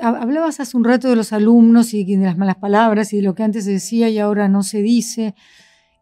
hablabas 0.01 0.61
hace 0.61 0.77
un 0.77 0.85
rato 0.85 1.09
de 1.09 1.17
los 1.17 1.33
alumnos 1.33 1.95
y 1.95 2.05
de 2.05 2.25
las 2.25 2.37
malas 2.37 2.57
palabras 2.57 3.13
y 3.13 3.19
de 3.19 3.23
lo 3.23 3.35
que 3.35 3.43
antes 3.43 3.65
se 3.65 3.73
decía 3.73 4.09
y 4.09 4.19
ahora 4.19 4.49
no 4.49 4.63
se 4.63 4.83
dice. 4.83 5.35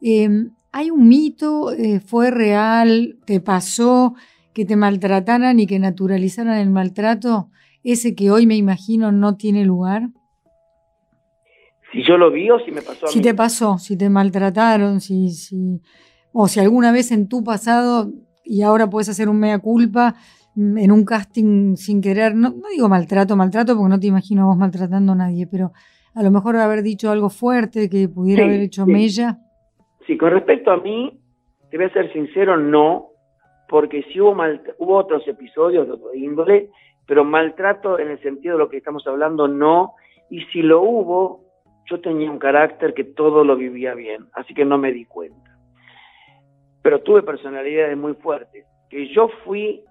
Em, 0.01 0.51
¿Hay 0.73 0.91
un 0.91 1.09
mito? 1.09 1.73
Eh, 1.73 2.01
¿Fue 2.01 2.31
real? 2.31 3.19
¿Te 3.25 3.41
pasó 3.41 4.15
que 4.53 4.65
te 4.65 4.77
maltrataran 4.77 5.59
y 5.59 5.67
que 5.67 5.79
naturalizaran 5.79 6.59
el 6.59 6.71
maltrato? 6.71 7.51
Ese 7.83 8.15
que 8.15 8.31
hoy 8.31 8.47
me 8.47 8.57
imagino 8.57 9.13
no 9.13 9.37
tiene 9.37 9.65
lugar. 9.65 10.11
Si 11.93 12.03
yo 12.03 12.19
lo 12.19 12.31
vi 12.31 12.51
o 12.51 12.59
si 12.59 12.73
me 12.73 12.83
pasó 12.83 13.07
a 13.07 13.09
Si 13.09 13.21
te 13.21 13.33
pasó, 13.33 13.79
si 13.79 13.97
te 13.97 14.11
maltrataron, 14.11 15.01
si, 15.01 15.31
si, 15.31 15.81
o 16.33 16.49
si 16.49 16.61
alguna 16.61 16.93
vez 16.93 17.11
en 17.13 17.29
tu 17.29 17.43
pasado 17.45 18.13
y 18.45 18.63
ahora 18.63 18.91
puedes 18.91 19.09
hacer 19.09 19.29
un 19.29 19.39
mea 19.39 19.59
culpa 19.59 20.17
en 20.57 20.91
un 20.91 21.05
casting 21.05 21.77
sin 21.77 22.01
querer, 22.01 22.35
no, 22.35 22.55
digo 22.73 22.89
maltrato, 22.89 23.37
maltrato 23.37 23.77
porque 23.77 23.91
no 23.91 24.01
te 24.01 24.07
imagino 24.07 24.47
vos 24.47 24.57
maltratando 24.57 25.13
a 25.13 25.17
nadie, 25.17 25.47
pero 25.47 25.73
a 26.15 26.23
lo 26.23 26.31
mejor 26.31 26.57
haber 26.57 26.83
dicho 26.83 27.11
algo 27.11 27.29
fuerte 27.29 27.91
que 27.91 28.09
pudiera 28.09 28.45
haber 28.45 28.63
hecho 28.63 28.87
mella. 28.87 29.39
Sí, 30.07 30.17
con 30.17 30.31
respecto 30.31 30.71
a 30.71 30.79
mí, 30.79 31.21
te 31.71 31.77
voy 31.77 31.87
a 31.87 31.93
ser 31.93 32.13
sincero, 32.13 32.57
no, 32.57 33.09
porque 33.69 34.03
si 34.05 34.21
hubo, 34.21 34.35
hubo 34.79 34.97
otros 34.97 35.27
episodios 35.29 35.87
de 35.87 35.93
otro 35.93 36.15
índole, 36.15 36.71
pero 37.07 37.25
maltrato 37.25 37.99
en 37.99 38.11
el 38.11 38.23
sentido 38.23 38.55
de 38.55 38.65
lo 38.65 38.69
que 38.71 38.79
estamos 38.79 39.07
hablando, 39.07 39.49
no, 39.49 39.95
y 40.31 40.41
si 40.47 40.63
lo 40.63 40.81
hubo, 40.81 41.45
yo 41.91 42.01
tenía 42.01 42.31
un 42.31 42.39
carácter 42.39 42.95
que 42.95 43.05
todo 43.05 43.45
lo 43.45 43.57
vivía 43.57 43.95
bien, 43.95 44.27
así 44.33 44.55
que 44.55 44.65
no 44.65 44.79
me 44.79 44.93
di 44.93 45.05
cuenta. 45.05 45.59
Pero 46.83 47.03
tuve 47.03 47.23
personalidades 47.23 47.97
muy 47.97 48.15
fuertes, 48.15 48.65
que 48.89 49.13
yo 49.13 49.29
fui, 49.45 49.83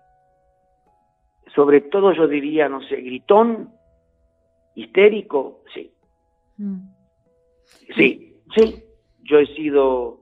sobre 1.53 1.81
todo 1.81 2.13
yo 2.13 2.27
diría, 2.27 2.69
no 2.69 2.81
sé, 2.81 2.97
gritón, 2.97 3.69
histérico, 4.75 5.61
sí. 5.73 5.91
Mm. 6.57 6.79
Sí, 7.95 8.33
sí, 8.55 8.83
yo 9.23 9.39
he 9.39 9.47
sido 9.47 10.21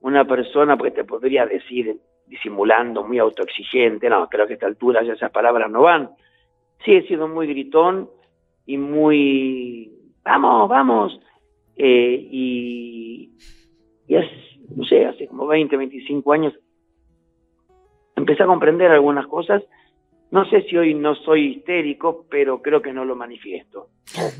una 0.00 0.24
persona, 0.24 0.76
porque 0.76 0.92
te 0.92 1.04
podría 1.04 1.46
decir, 1.46 1.98
disimulando, 2.26 3.04
muy 3.04 3.18
autoexigente, 3.18 4.08
no, 4.08 4.28
creo 4.28 4.46
que 4.46 4.54
a 4.54 4.56
esta 4.56 4.66
altura 4.66 5.02
ya 5.02 5.12
esas 5.12 5.30
palabras 5.30 5.70
no 5.70 5.82
van. 5.82 6.10
Sí, 6.84 6.94
he 6.94 7.06
sido 7.06 7.28
muy 7.28 7.46
gritón 7.46 8.10
y 8.66 8.78
muy, 8.78 9.92
vamos, 10.24 10.68
vamos, 10.68 11.20
eh, 11.76 12.28
y, 12.30 13.30
y 14.08 14.14
no 14.76 14.84
sé, 14.84 15.06
hace 15.06 15.26
como 15.28 15.46
20, 15.46 15.76
25 15.76 16.32
años 16.32 16.54
empecé 18.16 18.42
a 18.42 18.46
comprender 18.46 18.90
algunas 18.90 19.26
cosas. 19.26 19.62
No 20.32 20.44
sé 20.48 20.62
si 20.62 20.76
hoy 20.76 20.94
no 20.94 21.14
soy 21.14 21.52
histérico, 21.52 22.26
pero 22.30 22.60
creo 22.62 22.82
que 22.82 22.92
no 22.92 23.04
lo 23.04 23.14
manifiesto, 23.14 23.90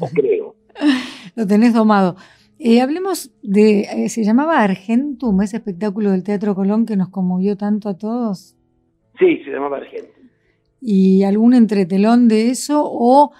o 0.00 0.08
creo. 0.08 0.56
lo 1.36 1.46
tenés 1.46 1.74
domado. 1.74 2.16
Eh, 2.58 2.80
hablemos 2.80 3.30
de, 3.42 3.82
eh, 3.82 4.08
se 4.08 4.24
llamaba 4.24 4.62
Argentum, 4.62 5.42
ese 5.42 5.58
espectáculo 5.58 6.10
del 6.10 6.24
Teatro 6.24 6.54
Colón 6.54 6.86
que 6.86 6.96
nos 6.96 7.10
conmovió 7.10 7.56
tanto 7.56 7.88
a 7.88 7.98
todos. 7.98 8.56
Sí, 9.18 9.42
se 9.44 9.50
llamaba 9.50 9.76
Argentum. 9.76 10.22
¿Y 10.80 11.24
algún 11.24 11.54
entretelón 11.54 12.26
de 12.26 12.48
eso 12.48 12.82
o 12.84 13.32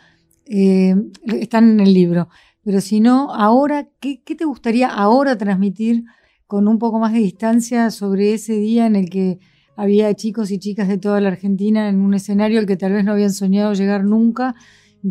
eh, 0.45 0.95
están 1.25 1.71
en 1.71 1.81
el 1.81 1.95
libro? 1.95 2.29
Pero 2.65 2.81
si 2.81 3.01
no, 3.01 3.35
ahora, 3.35 3.89
¿qué, 3.99 4.21
te 4.25 4.45
gustaría 4.45 4.89
ahora 4.89 5.39
transmitir 5.39 6.05
con 6.47 6.69
un 6.69 6.79
poco 6.79 6.99
más 6.99 7.13
de 7.15 7.21
distancia 7.21 7.91
sobre 7.91 8.35
ese 8.35 8.55
día 8.55 8.87
en 8.87 8.95
el 8.95 9.09
que 9.09 9.39
había 9.77 10.13
chicos 10.15 10.51
y 10.51 10.59
chicas 10.59 10.89
de 10.89 10.99
toda 10.99 11.21
la 11.21 11.29
Argentina 11.29 11.89
en 11.89 12.01
un 12.01 12.15
escenario 12.15 12.59
al 12.59 12.67
que 12.67 12.77
tal 12.77 12.93
vez 12.93 13.05
no 13.05 13.13
habían 13.13 13.31
soñado 13.31 13.73
llegar 13.73 14.05
nunca 14.05 14.55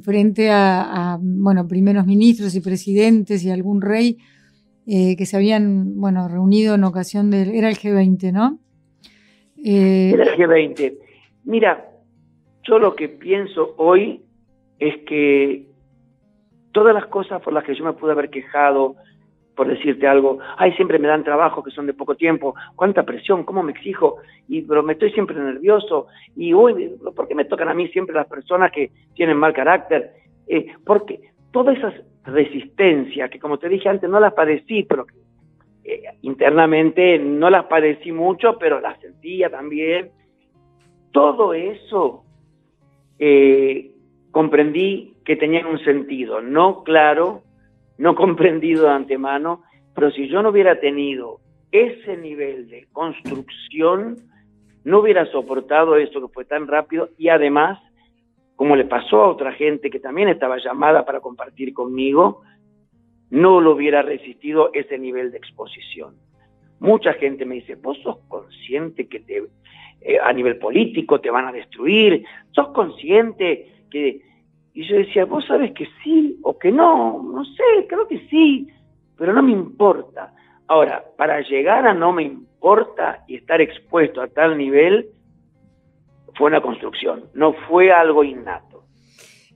frente 0.03 0.49
a, 0.51 1.17
bueno, 1.21 1.67
primeros 1.67 2.05
ministros 2.05 2.55
y 2.55 2.61
presidentes 2.61 3.43
y 3.43 3.51
algún 3.51 3.81
rey 3.81 4.17
eh, 4.87 5.15
que 5.17 5.25
se 5.25 5.35
habían, 5.35 5.99
bueno, 5.99 6.27
reunido 6.27 6.75
en 6.75 6.83
ocasión 6.85 7.29
del... 7.29 7.49
Era 7.49 7.69
el 7.69 7.75
G20, 7.75 8.31
¿no? 8.31 8.59
Eh, 9.63 10.11
era 10.13 10.23
el 10.23 10.37
G20. 10.37 10.97
Mira, 11.43 11.91
yo 12.63 12.79
lo 12.79 12.95
que 12.95 13.09
pienso 13.09 13.75
hoy 13.77 14.21
es 14.79 14.95
que 15.05 15.67
todas 16.71 16.93
las 16.93 17.07
cosas 17.07 17.41
por 17.41 17.53
las 17.53 17.63
que 17.65 17.75
yo 17.75 17.83
me 17.83 17.93
pude 17.93 18.13
haber 18.13 18.29
quejado, 18.29 18.95
por 19.61 19.67
decirte 19.67 20.07
algo, 20.07 20.39
ay, 20.57 20.73
siempre 20.73 20.97
me 20.97 21.07
dan 21.07 21.23
trabajo 21.23 21.61
que 21.61 21.69
son 21.69 21.85
de 21.85 21.93
poco 21.93 22.15
tiempo, 22.15 22.55
cuánta 22.75 23.03
presión, 23.03 23.43
cómo 23.43 23.61
me 23.61 23.73
exijo, 23.73 24.17
y 24.47 24.63
pero 24.63 24.81
me 24.81 24.93
estoy 24.93 25.11
siempre 25.11 25.35
nervioso, 25.35 26.07
y 26.35 26.51
uy, 26.51 26.95
¿por 27.15 27.27
qué 27.27 27.35
me 27.35 27.45
tocan 27.45 27.69
a 27.69 27.75
mí 27.75 27.87
siempre 27.89 28.15
las 28.15 28.25
personas 28.25 28.71
que 28.71 28.89
tienen 29.13 29.37
mal 29.37 29.53
carácter? 29.53 30.13
Eh, 30.47 30.65
porque 30.83 31.29
todas 31.51 31.77
esas 31.77 31.93
resistencias, 32.25 33.29
que 33.29 33.37
como 33.37 33.59
te 33.59 33.69
dije 33.69 33.87
antes, 33.87 34.09
no 34.09 34.19
las 34.19 34.33
padecí, 34.33 34.81
pero 34.81 35.05
eh, 35.83 36.05
internamente 36.23 37.19
no 37.19 37.51
las 37.51 37.65
padecí 37.65 38.11
mucho, 38.11 38.57
pero 38.57 38.79
las 38.81 38.99
sentía 38.99 39.51
también, 39.51 40.09
todo 41.11 41.53
eso 41.53 42.23
eh, 43.19 43.91
comprendí 44.31 45.17
que 45.23 45.35
tenían 45.35 45.67
un 45.67 45.77
sentido, 45.83 46.41
no 46.41 46.83
claro, 46.83 47.43
no 48.01 48.15
comprendido 48.15 48.85
de 48.85 48.93
antemano, 48.93 49.61
pero 49.93 50.09
si 50.09 50.27
yo 50.27 50.41
no 50.41 50.49
hubiera 50.49 50.79
tenido 50.79 51.39
ese 51.71 52.17
nivel 52.17 52.67
de 52.67 52.87
construcción, 52.91 54.17
no 54.83 55.01
hubiera 55.01 55.27
soportado 55.27 55.95
esto 55.95 56.19
que 56.19 56.33
fue 56.33 56.45
tan 56.45 56.65
rápido 56.65 57.09
y 57.19 57.29
además, 57.29 57.79
como 58.55 58.75
le 58.75 58.85
pasó 58.85 59.21
a 59.21 59.29
otra 59.29 59.51
gente 59.51 59.91
que 59.91 59.99
también 59.99 60.29
estaba 60.29 60.57
llamada 60.57 61.05
para 61.05 61.19
compartir 61.19 61.75
conmigo, 61.75 62.41
no 63.29 63.61
lo 63.61 63.73
hubiera 63.73 64.01
resistido 64.01 64.71
ese 64.73 64.97
nivel 64.97 65.31
de 65.31 65.37
exposición. 65.37 66.15
Mucha 66.79 67.13
gente 67.13 67.45
me 67.45 67.53
dice, 67.55 67.75
vos 67.75 67.99
sos 68.01 68.17
consciente 68.27 69.07
que 69.07 69.23
eh, 70.01 70.17
a 70.19 70.33
nivel 70.33 70.57
político 70.57 71.21
te 71.21 71.29
van 71.29 71.45
a 71.45 71.51
destruir, 71.51 72.25
sos 72.49 72.69
consciente 72.69 73.83
que 73.91 74.30
y 74.73 74.87
yo 74.87 74.95
decía, 74.95 75.25
vos 75.25 75.45
sabes 75.47 75.71
que 75.73 75.87
sí 76.03 76.39
o 76.43 76.57
que 76.57 76.71
no, 76.71 77.21
no 77.21 77.43
sé, 77.43 77.87
creo 77.87 78.07
que 78.07 78.27
sí, 78.29 78.67
pero 79.17 79.33
no 79.33 79.43
me 79.43 79.51
importa. 79.51 80.33
Ahora, 80.67 81.03
para 81.17 81.41
llegar 81.41 81.85
a 81.85 81.93
no 81.93 82.13
me 82.13 82.23
importa 82.23 83.23
y 83.27 83.35
estar 83.35 83.59
expuesto 83.59 84.21
a 84.21 84.27
tal 84.27 84.57
nivel, 84.57 85.09
fue 86.35 86.47
una 86.47 86.61
construcción, 86.61 87.25
no 87.33 87.53
fue 87.67 87.91
algo 87.91 88.23
innato. 88.23 88.85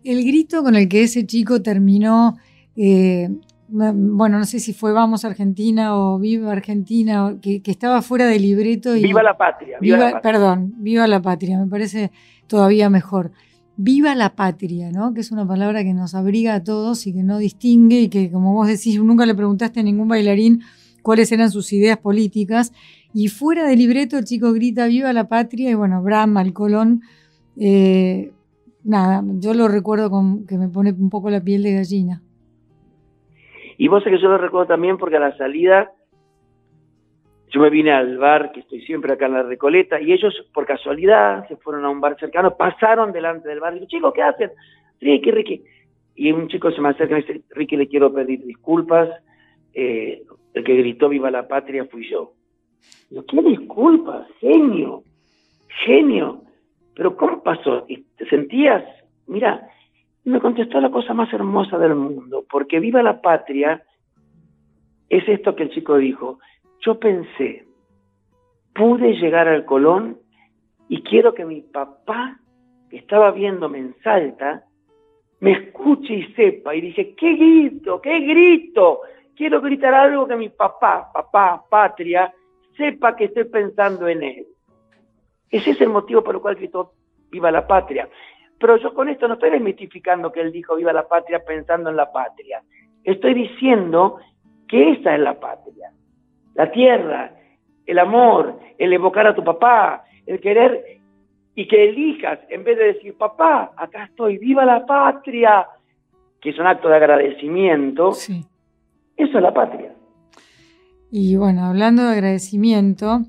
El 0.04 0.24
grito 0.26 0.62
con 0.62 0.76
el 0.76 0.90
que 0.90 1.04
ese 1.04 1.26
chico 1.26 1.62
terminó, 1.62 2.36
eh, 2.76 3.30
bueno, 3.68 4.38
no 4.38 4.44
sé 4.44 4.60
si 4.60 4.74
fue 4.74 4.92
Vamos 4.92 5.24
Argentina 5.26 5.98
o 5.98 6.20
Viva 6.20 6.52
Argentina, 6.52 7.38
que, 7.42 7.62
estaba 7.66 8.02
fuera 8.02 8.28
del 8.28 8.42
libreto. 8.42 8.96
Y, 8.96 9.02
viva 9.02 9.24
la 9.24 9.38
patria. 9.38 9.78
Viva, 9.80 9.98
la 9.98 10.12
patria. 10.12 10.22
Perdón, 10.22 10.74
viva 10.78 11.08
la 11.08 11.22
patria, 11.22 11.58
me 11.58 11.68
parece 11.68 12.12
todavía 12.48 12.90
mejor 12.90 13.32
viva 13.78 14.16
la 14.16 14.36
patria, 14.36 14.92
¿no? 14.92 15.14
Que 15.14 15.22
es 15.22 15.32
una 15.32 15.48
palabra 15.48 15.84
que 15.84 15.94
nos 15.94 16.16
abriga 16.16 16.56
a 16.56 16.64
todos 16.64 17.08
y 17.08 17.14
que 17.14 17.24
no 17.24 17.38
distingue 17.38 18.02
y 18.02 18.10
que, 18.10 18.32
como 18.32 18.54
vos 18.54 18.68
decís, 18.68 19.02
nunca 19.02 19.26
le 19.26 19.36
preguntaste 19.36 19.82
a 19.82 19.84
ningún 19.84 20.08
bailarín 20.08 20.62
cuáles 21.02 21.32
eran 21.32 21.52
sus 21.52 21.72
ideas 21.74 21.98
políticas. 21.98 22.74
Y 23.14 23.28
fuera 23.28 23.66
del 23.68 23.80
libreto 23.80 24.18
el 24.18 24.26
chico 24.26 24.54
grita 24.54 24.88
viva 24.88 25.14
la 25.14 25.28
patria 25.28 25.70
y 25.70 25.74
bueno, 25.74 26.02
Brahma, 26.02 26.42
el 26.42 26.54
Colón, 26.54 27.02
eh, 27.60 28.32
nada, 28.84 29.24
yo 29.40 29.54
lo 29.54 29.68
recuerdo 29.68 30.10
con, 30.10 30.46
que 30.46 30.58
me 30.58 30.68
pone 30.68 30.92
un 30.92 31.10
poco 31.10 31.30
la 31.30 31.42
piel 31.42 31.64
de 31.64 31.74
gallina. 31.74 32.22
Y 33.78 33.88
vos 33.90 34.04
sé 34.04 34.10
que 34.10 34.22
yo 34.22 34.30
lo 34.30 34.38
recuerdo 34.38 34.68
también 34.68 34.98
porque 34.98 35.18
a 35.18 35.20
la 35.20 35.38
salida 35.38 35.92
yo 37.56 37.62
me 37.62 37.70
vine 37.70 37.94
al 37.94 38.18
bar, 38.18 38.52
que 38.52 38.60
estoy 38.60 38.82
siempre 38.82 39.14
acá 39.14 39.28
en 39.28 39.34
la 39.34 39.44
Recoleta, 39.44 40.02
y 40.02 40.12
ellos, 40.12 40.34
por 40.54 40.66
casualidad, 40.66 41.48
se 41.48 41.56
fueron 41.56 41.86
a 41.86 41.90
un 41.90 42.02
bar 42.02 42.20
cercano, 42.20 42.58
pasaron 42.58 43.14
delante 43.14 43.48
del 43.48 43.62
bar, 43.62 43.72
y 43.72 43.76
digo, 43.76 43.88
chicos, 43.88 44.14
¿qué 44.14 44.24
hacen? 44.24 44.52
Ricky, 45.00 45.32
Ricky. 45.32 45.64
Y 46.16 46.34
un 46.34 46.50
chico 46.50 46.70
se 46.72 46.82
me 46.82 46.90
acerca 46.90 47.18
y 47.18 47.22
me 47.22 47.26
dice, 47.26 47.42
Ricky, 47.52 47.78
le 47.78 47.88
quiero 47.88 48.14
pedir 48.14 48.44
disculpas, 48.44 49.10
eh, 49.74 50.24
el 50.54 50.64
que 50.66 50.76
gritó 50.76 51.08
viva 51.08 51.32
la 51.32 51.48
patria 51.48 51.86
fui 51.86 52.10
yo. 52.10 52.34
Digo, 53.10 53.24
¿qué 53.26 53.42
disculpas? 53.42 54.28
Genio, 54.42 55.04
genio. 55.86 56.42
Pero 56.94 57.16
¿cómo 57.16 57.42
pasó? 57.42 57.86
¿Y 57.88 58.04
¿Te 58.18 58.28
sentías? 58.28 58.84
Mira, 59.28 59.66
me 60.26 60.42
contestó 60.42 60.82
la 60.82 60.92
cosa 60.92 61.14
más 61.14 61.32
hermosa 61.32 61.78
del 61.78 61.96
mundo, 61.96 62.44
porque 62.50 62.82
viva 62.82 63.02
la 63.02 63.22
patria 63.22 63.82
es 65.08 65.24
esto 65.30 65.56
que 65.56 65.64
el 65.64 65.70
chico 65.70 65.96
dijo, 65.96 66.40
yo 66.86 67.00
pensé, 67.00 67.66
pude 68.74 69.14
llegar 69.14 69.48
al 69.48 69.66
Colón 69.66 70.20
y 70.88 71.02
quiero 71.02 71.34
que 71.34 71.46
mi 71.46 71.62
papá, 71.62 72.40
que 72.90 72.98
estaba 72.98 73.32
viéndome 73.32 73.80
en 73.80 73.96
Salta, 74.04 74.64
me 75.40 75.54
escuche 75.54 76.14
y 76.14 76.34
sepa. 76.34 76.76
Y 76.76 76.82
dije, 76.82 77.16
¿qué 77.16 77.34
grito? 77.34 78.00
¿Qué 78.02 78.20
grito? 78.20 79.02
Quiero 79.36 79.62
gritar 79.62 79.94
algo 79.94 80.28
que 80.28 80.36
mi 80.36 80.50
papá, 80.50 81.10
papá, 81.12 81.64
patria, 81.70 82.34
sepa 82.78 83.16
que 83.16 83.26
estoy 83.26 83.46
pensando 83.46 84.08
en 84.08 84.24
él. 84.24 84.48
Ese 85.50 85.72
es 85.72 85.82
el 85.82 85.90
motivo 85.90 86.24
por 86.24 86.36
el 86.36 86.42
cual 86.42 86.56
gritó 86.56 86.94
viva 87.32 87.52
la 87.52 87.66
patria. 87.66 88.08
Pero 88.60 88.78
yo 88.78 88.94
con 88.94 89.10
esto 89.10 89.28
no 89.28 89.34
estoy 89.34 89.50
desmitificando 89.50 90.32
que 90.32 90.42
él 90.42 90.52
dijo 90.52 90.76
viva 90.76 90.94
la 90.94 91.08
patria 91.08 91.44
pensando 91.44 91.90
en 91.90 91.96
la 91.96 92.12
patria. 92.12 92.64
Estoy 93.04 93.34
diciendo 93.34 94.20
que 94.68 94.92
esa 94.92 95.16
es 95.16 95.20
la 95.20 95.40
patria. 95.40 95.92
La 96.56 96.72
tierra, 96.72 97.32
el 97.86 98.00
amor, 98.00 98.60
el 98.78 98.92
evocar 98.94 99.28
a 99.28 99.36
tu 99.36 99.44
papá, 99.44 100.06
el 100.26 100.40
querer 100.40 101.00
y 101.56 101.68
que 101.68 101.90
elijas, 101.90 102.40
en 102.50 102.64
vez 102.64 102.78
de 102.78 102.94
decir, 102.94 103.16
papá, 103.18 103.72
acá 103.78 104.06
estoy, 104.06 104.38
viva 104.38 104.66
la 104.66 104.86
patria, 104.86 105.68
que 106.42 106.50
es 106.50 106.60
un 106.60 106.68
acto 106.68 106.90
de 106.90 106.96
agradecimiento, 106.96 108.12
eso 108.12 108.34
es 109.18 109.34
la 109.34 109.54
patria. 109.54 109.94
Y 111.12 111.38
bueno, 111.38 111.64
hablando 111.64 112.04
de 112.04 112.14
agradecimiento, 112.14 113.22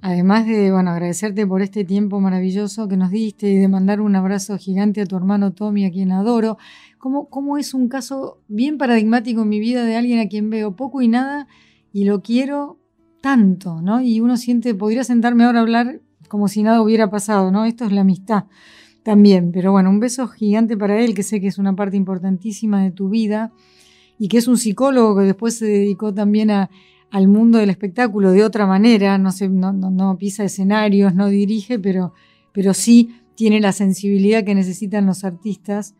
además 0.00 0.46
de 0.46 0.72
bueno, 0.72 0.90
agradecerte 0.90 1.46
por 1.46 1.60
este 1.60 1.84
tiempo 1.84 2.18
maravilloso 2.18 2.88
que 2.88 2.96
nos 2.96 3.10
diste 3.10 3.48
y 3.48 3.56
de 3.56 3.68
mandar 3.68 4.00
un 4.00 4.16
abrazo 4.16 4.56
gigante 4.56 5.02
a 5.02 5.06
tu 5.06 5.16
hermano 5.16 5.52
Tommy, 5.52 5.84
a 5.84 5.90
quien 5.90 6.12
adoro, 6.12 6.56
¿cómo, 6.98 7.28
cómo 7.28 7.58
es 7.58 7.74
un 7.74 7.88
caso 7.88 8.38
bien 8.48 8.78
paradigmático 8.78 9.42
en 9.42 9.48
mi 9.50 9.60
vida 9.60 9.84
de 9.84 9.96
alguien 9.96 10.20
a 10.20 10.28
quien 10.28 10.48
veo 10.48 10.76
poco 10.76 11.02
y 11.02 11.08
nada 11.08 11.46
y 11.96 12.04
lo 12.04 12.20
quiero 12.20 12.78
tanto, 13.22 13.80
¿no? 13.80 14.02
Y 14.02 14.20
uno 14.20 14.36
siente, 14.36 14.74
podría 14.74 15.02
sentarme 15.02 15.44
ahora 15.44 15.60
a 15.60 15.62
hablar 15.62 16.02
como 16.28 16.46
si 16.46 16.62
nada 16.62 16.82
hubiera 16.82 17.08
pasado, 17.08 17.50
¿no? 17.50 17.64
Esto 17.64 17.86
es 17.86 17.92
la 17.92 18.02
amistad 18.02 18.44
también, 19.02 19.50
pero 19.50 19.72
bueno, 19.72 19.88
un 19.88 19.98
beso 19.98 20.28
gigante 20.28 20.76
para 20.76 21.00
él, 21.00 21.14
que 21.14 21.22
sé 21.22 21.40
que 21.40 21.46
es 21.46 21.56
una 21.56 21.74
parte 21.74 21.96
importantísima 21.96 22.82
de 22.82 22.90
tu 22.90 23.08
vida 23.08 23.50
y 24.18 24.28
que 24.28 24.36
es 24.36 24.46
un 24.46 24.58
psicólogo 24.58 25.16
que 25.16 25.24
después 25.24 25.56
se 25.56 25.64
dedicó 25.64 26.12
también 26.12 26.50
al 26.50 27.28
mundo 27.28 27.56
del 27.56 27.70
espectáculo 27.70 28.30
de 28.30 28.44
otra 28.44 28.66
manera, 28.66 29.16
no, 29.16 29.32
sé, 29.32 29.48
no, 29.48 30.18
pisa 30.18 30.44
escenarios, 30.44 31.14
no 31.14 31.28
dirige, 31.28 31.78
pero, 31.78 32.12
pero 32.52 32.74
sí 32.74 33.22
tiene 33.36 33.58
la 33.58 33.72
sensibilidad 33.72 34.44
que 34.44 34.54
necesitan 34.54 35.06
los 35.06 35.24
artistas. 35.24 35.94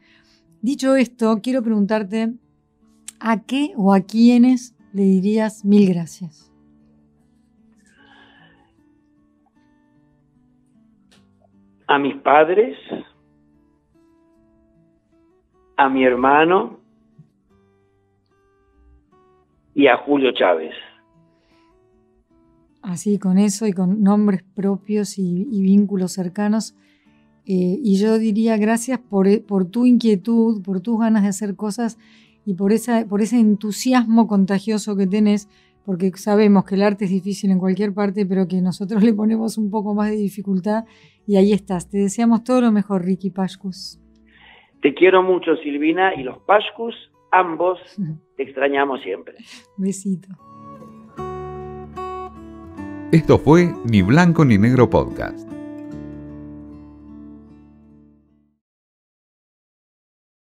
Dicho 0.61 0.95
esto, 0.95 1.41
quiero 1.43 1.63
preguntarte, 1.63 2.35
¿a 3.19 3.45
qué 3.45 3.73
o 3.77 3.95
a 3.95 4.01
quiénes 4.01 4.76
le 4.97 5.03
dirías 5.03 5.65
mil 5.65 5.89
gracias? 5.89 6.51
a 11.87 11.99
mis 11.99 12.17
padres, 12.17 12.77
a 15.77 15.89
mi 15.89 16.05
hermano 16.05 16.81
y 19.75 19.87
a 19.87 19.97
Julio 19.99 20.33
Chávez. 20.33 20.75
Así, 22.83 23.19
con 23.19 23.39
eso 23.39 23.67
y 23.67 23.73
con 23.73 24.03
nombres 24.03 24.43
propios 24.43 25.19
y, 25.19 25.45
vínculos 25.63 26.13
cercanos. 26.13 26.75
Eh, 27.45 27.79
y 27.83 27.99
yo 27.99 28.19
diría 28.19 28.57
gracias 28.57 28.99
por, 28.99 29.27
por, 29.45 29.67
tu 29.67 29.87
inquietud, 29.87 30.63
por 30.63 30.81
tus 30.81 30.99
ganas 30.99 31.23
de 31.23 31.29
hacer 31.29 31.55
cosas 31.55 31.99
y 32.47 32.55
por, 32.55 32.73
esa, 32.73 33.05
por 33.07 33.21
ese 33.21 33.39
entusiasmo 33.39 34.29
contagioso 34.29 34.97
que 34.97 35.09
tenés, 35.09 35.49
porque 35.85 36.13
sabemos 36.15 36.65
que 36.65 36.77
el 36.77 36.83
arte 36.83 37.05
es 37.05 37.11
difícil 37.11 37.51
en 37.51 37.59
cualquier 37.59 37.93
parte, 37.93 38.25
pero 38.25 38.47
que 38.47 38.63
nosotros 38.63 39.03
le 39.05 39.13
ponemos 39.13 39.59
un 39.59 39.71
poco 39.71 39.95
más 39.95 40.11
de 40.11 40.17
dificultad 40.17 40.85
y 41.27 41.37
ahí 41.37 41.53
estás. 41.53 41.91
Te 41.91 41.99
deseamos 41.99 42.45
todo 42.45 42.61
lo 42.61 42.73
mejor, 42.73 43.05
Ricky 43.05 43.31
Pashkus. 43.31 44.01
Te 44.81 44.95
quiero 44.95 45.23
mucho, 45.23 45.57
Silvina, 45.57 46.15
y 46.15 46.23
los 46.23 46.39
Pashkus, 46.39 46.95
ambos, 47.33 47.81
te 48.37 48.45
extrañamos 48.45 49.03
siempre. 49.03 49.35
Besito. 49.77 50.29
Esto 53.11 53.39
fue 53.39 53.73
Ni 53.91 54.03
Blanco 54.03 54.45
ni 54.45 54.59
Negro 54.59 54.89
Podcast 54.89 55.56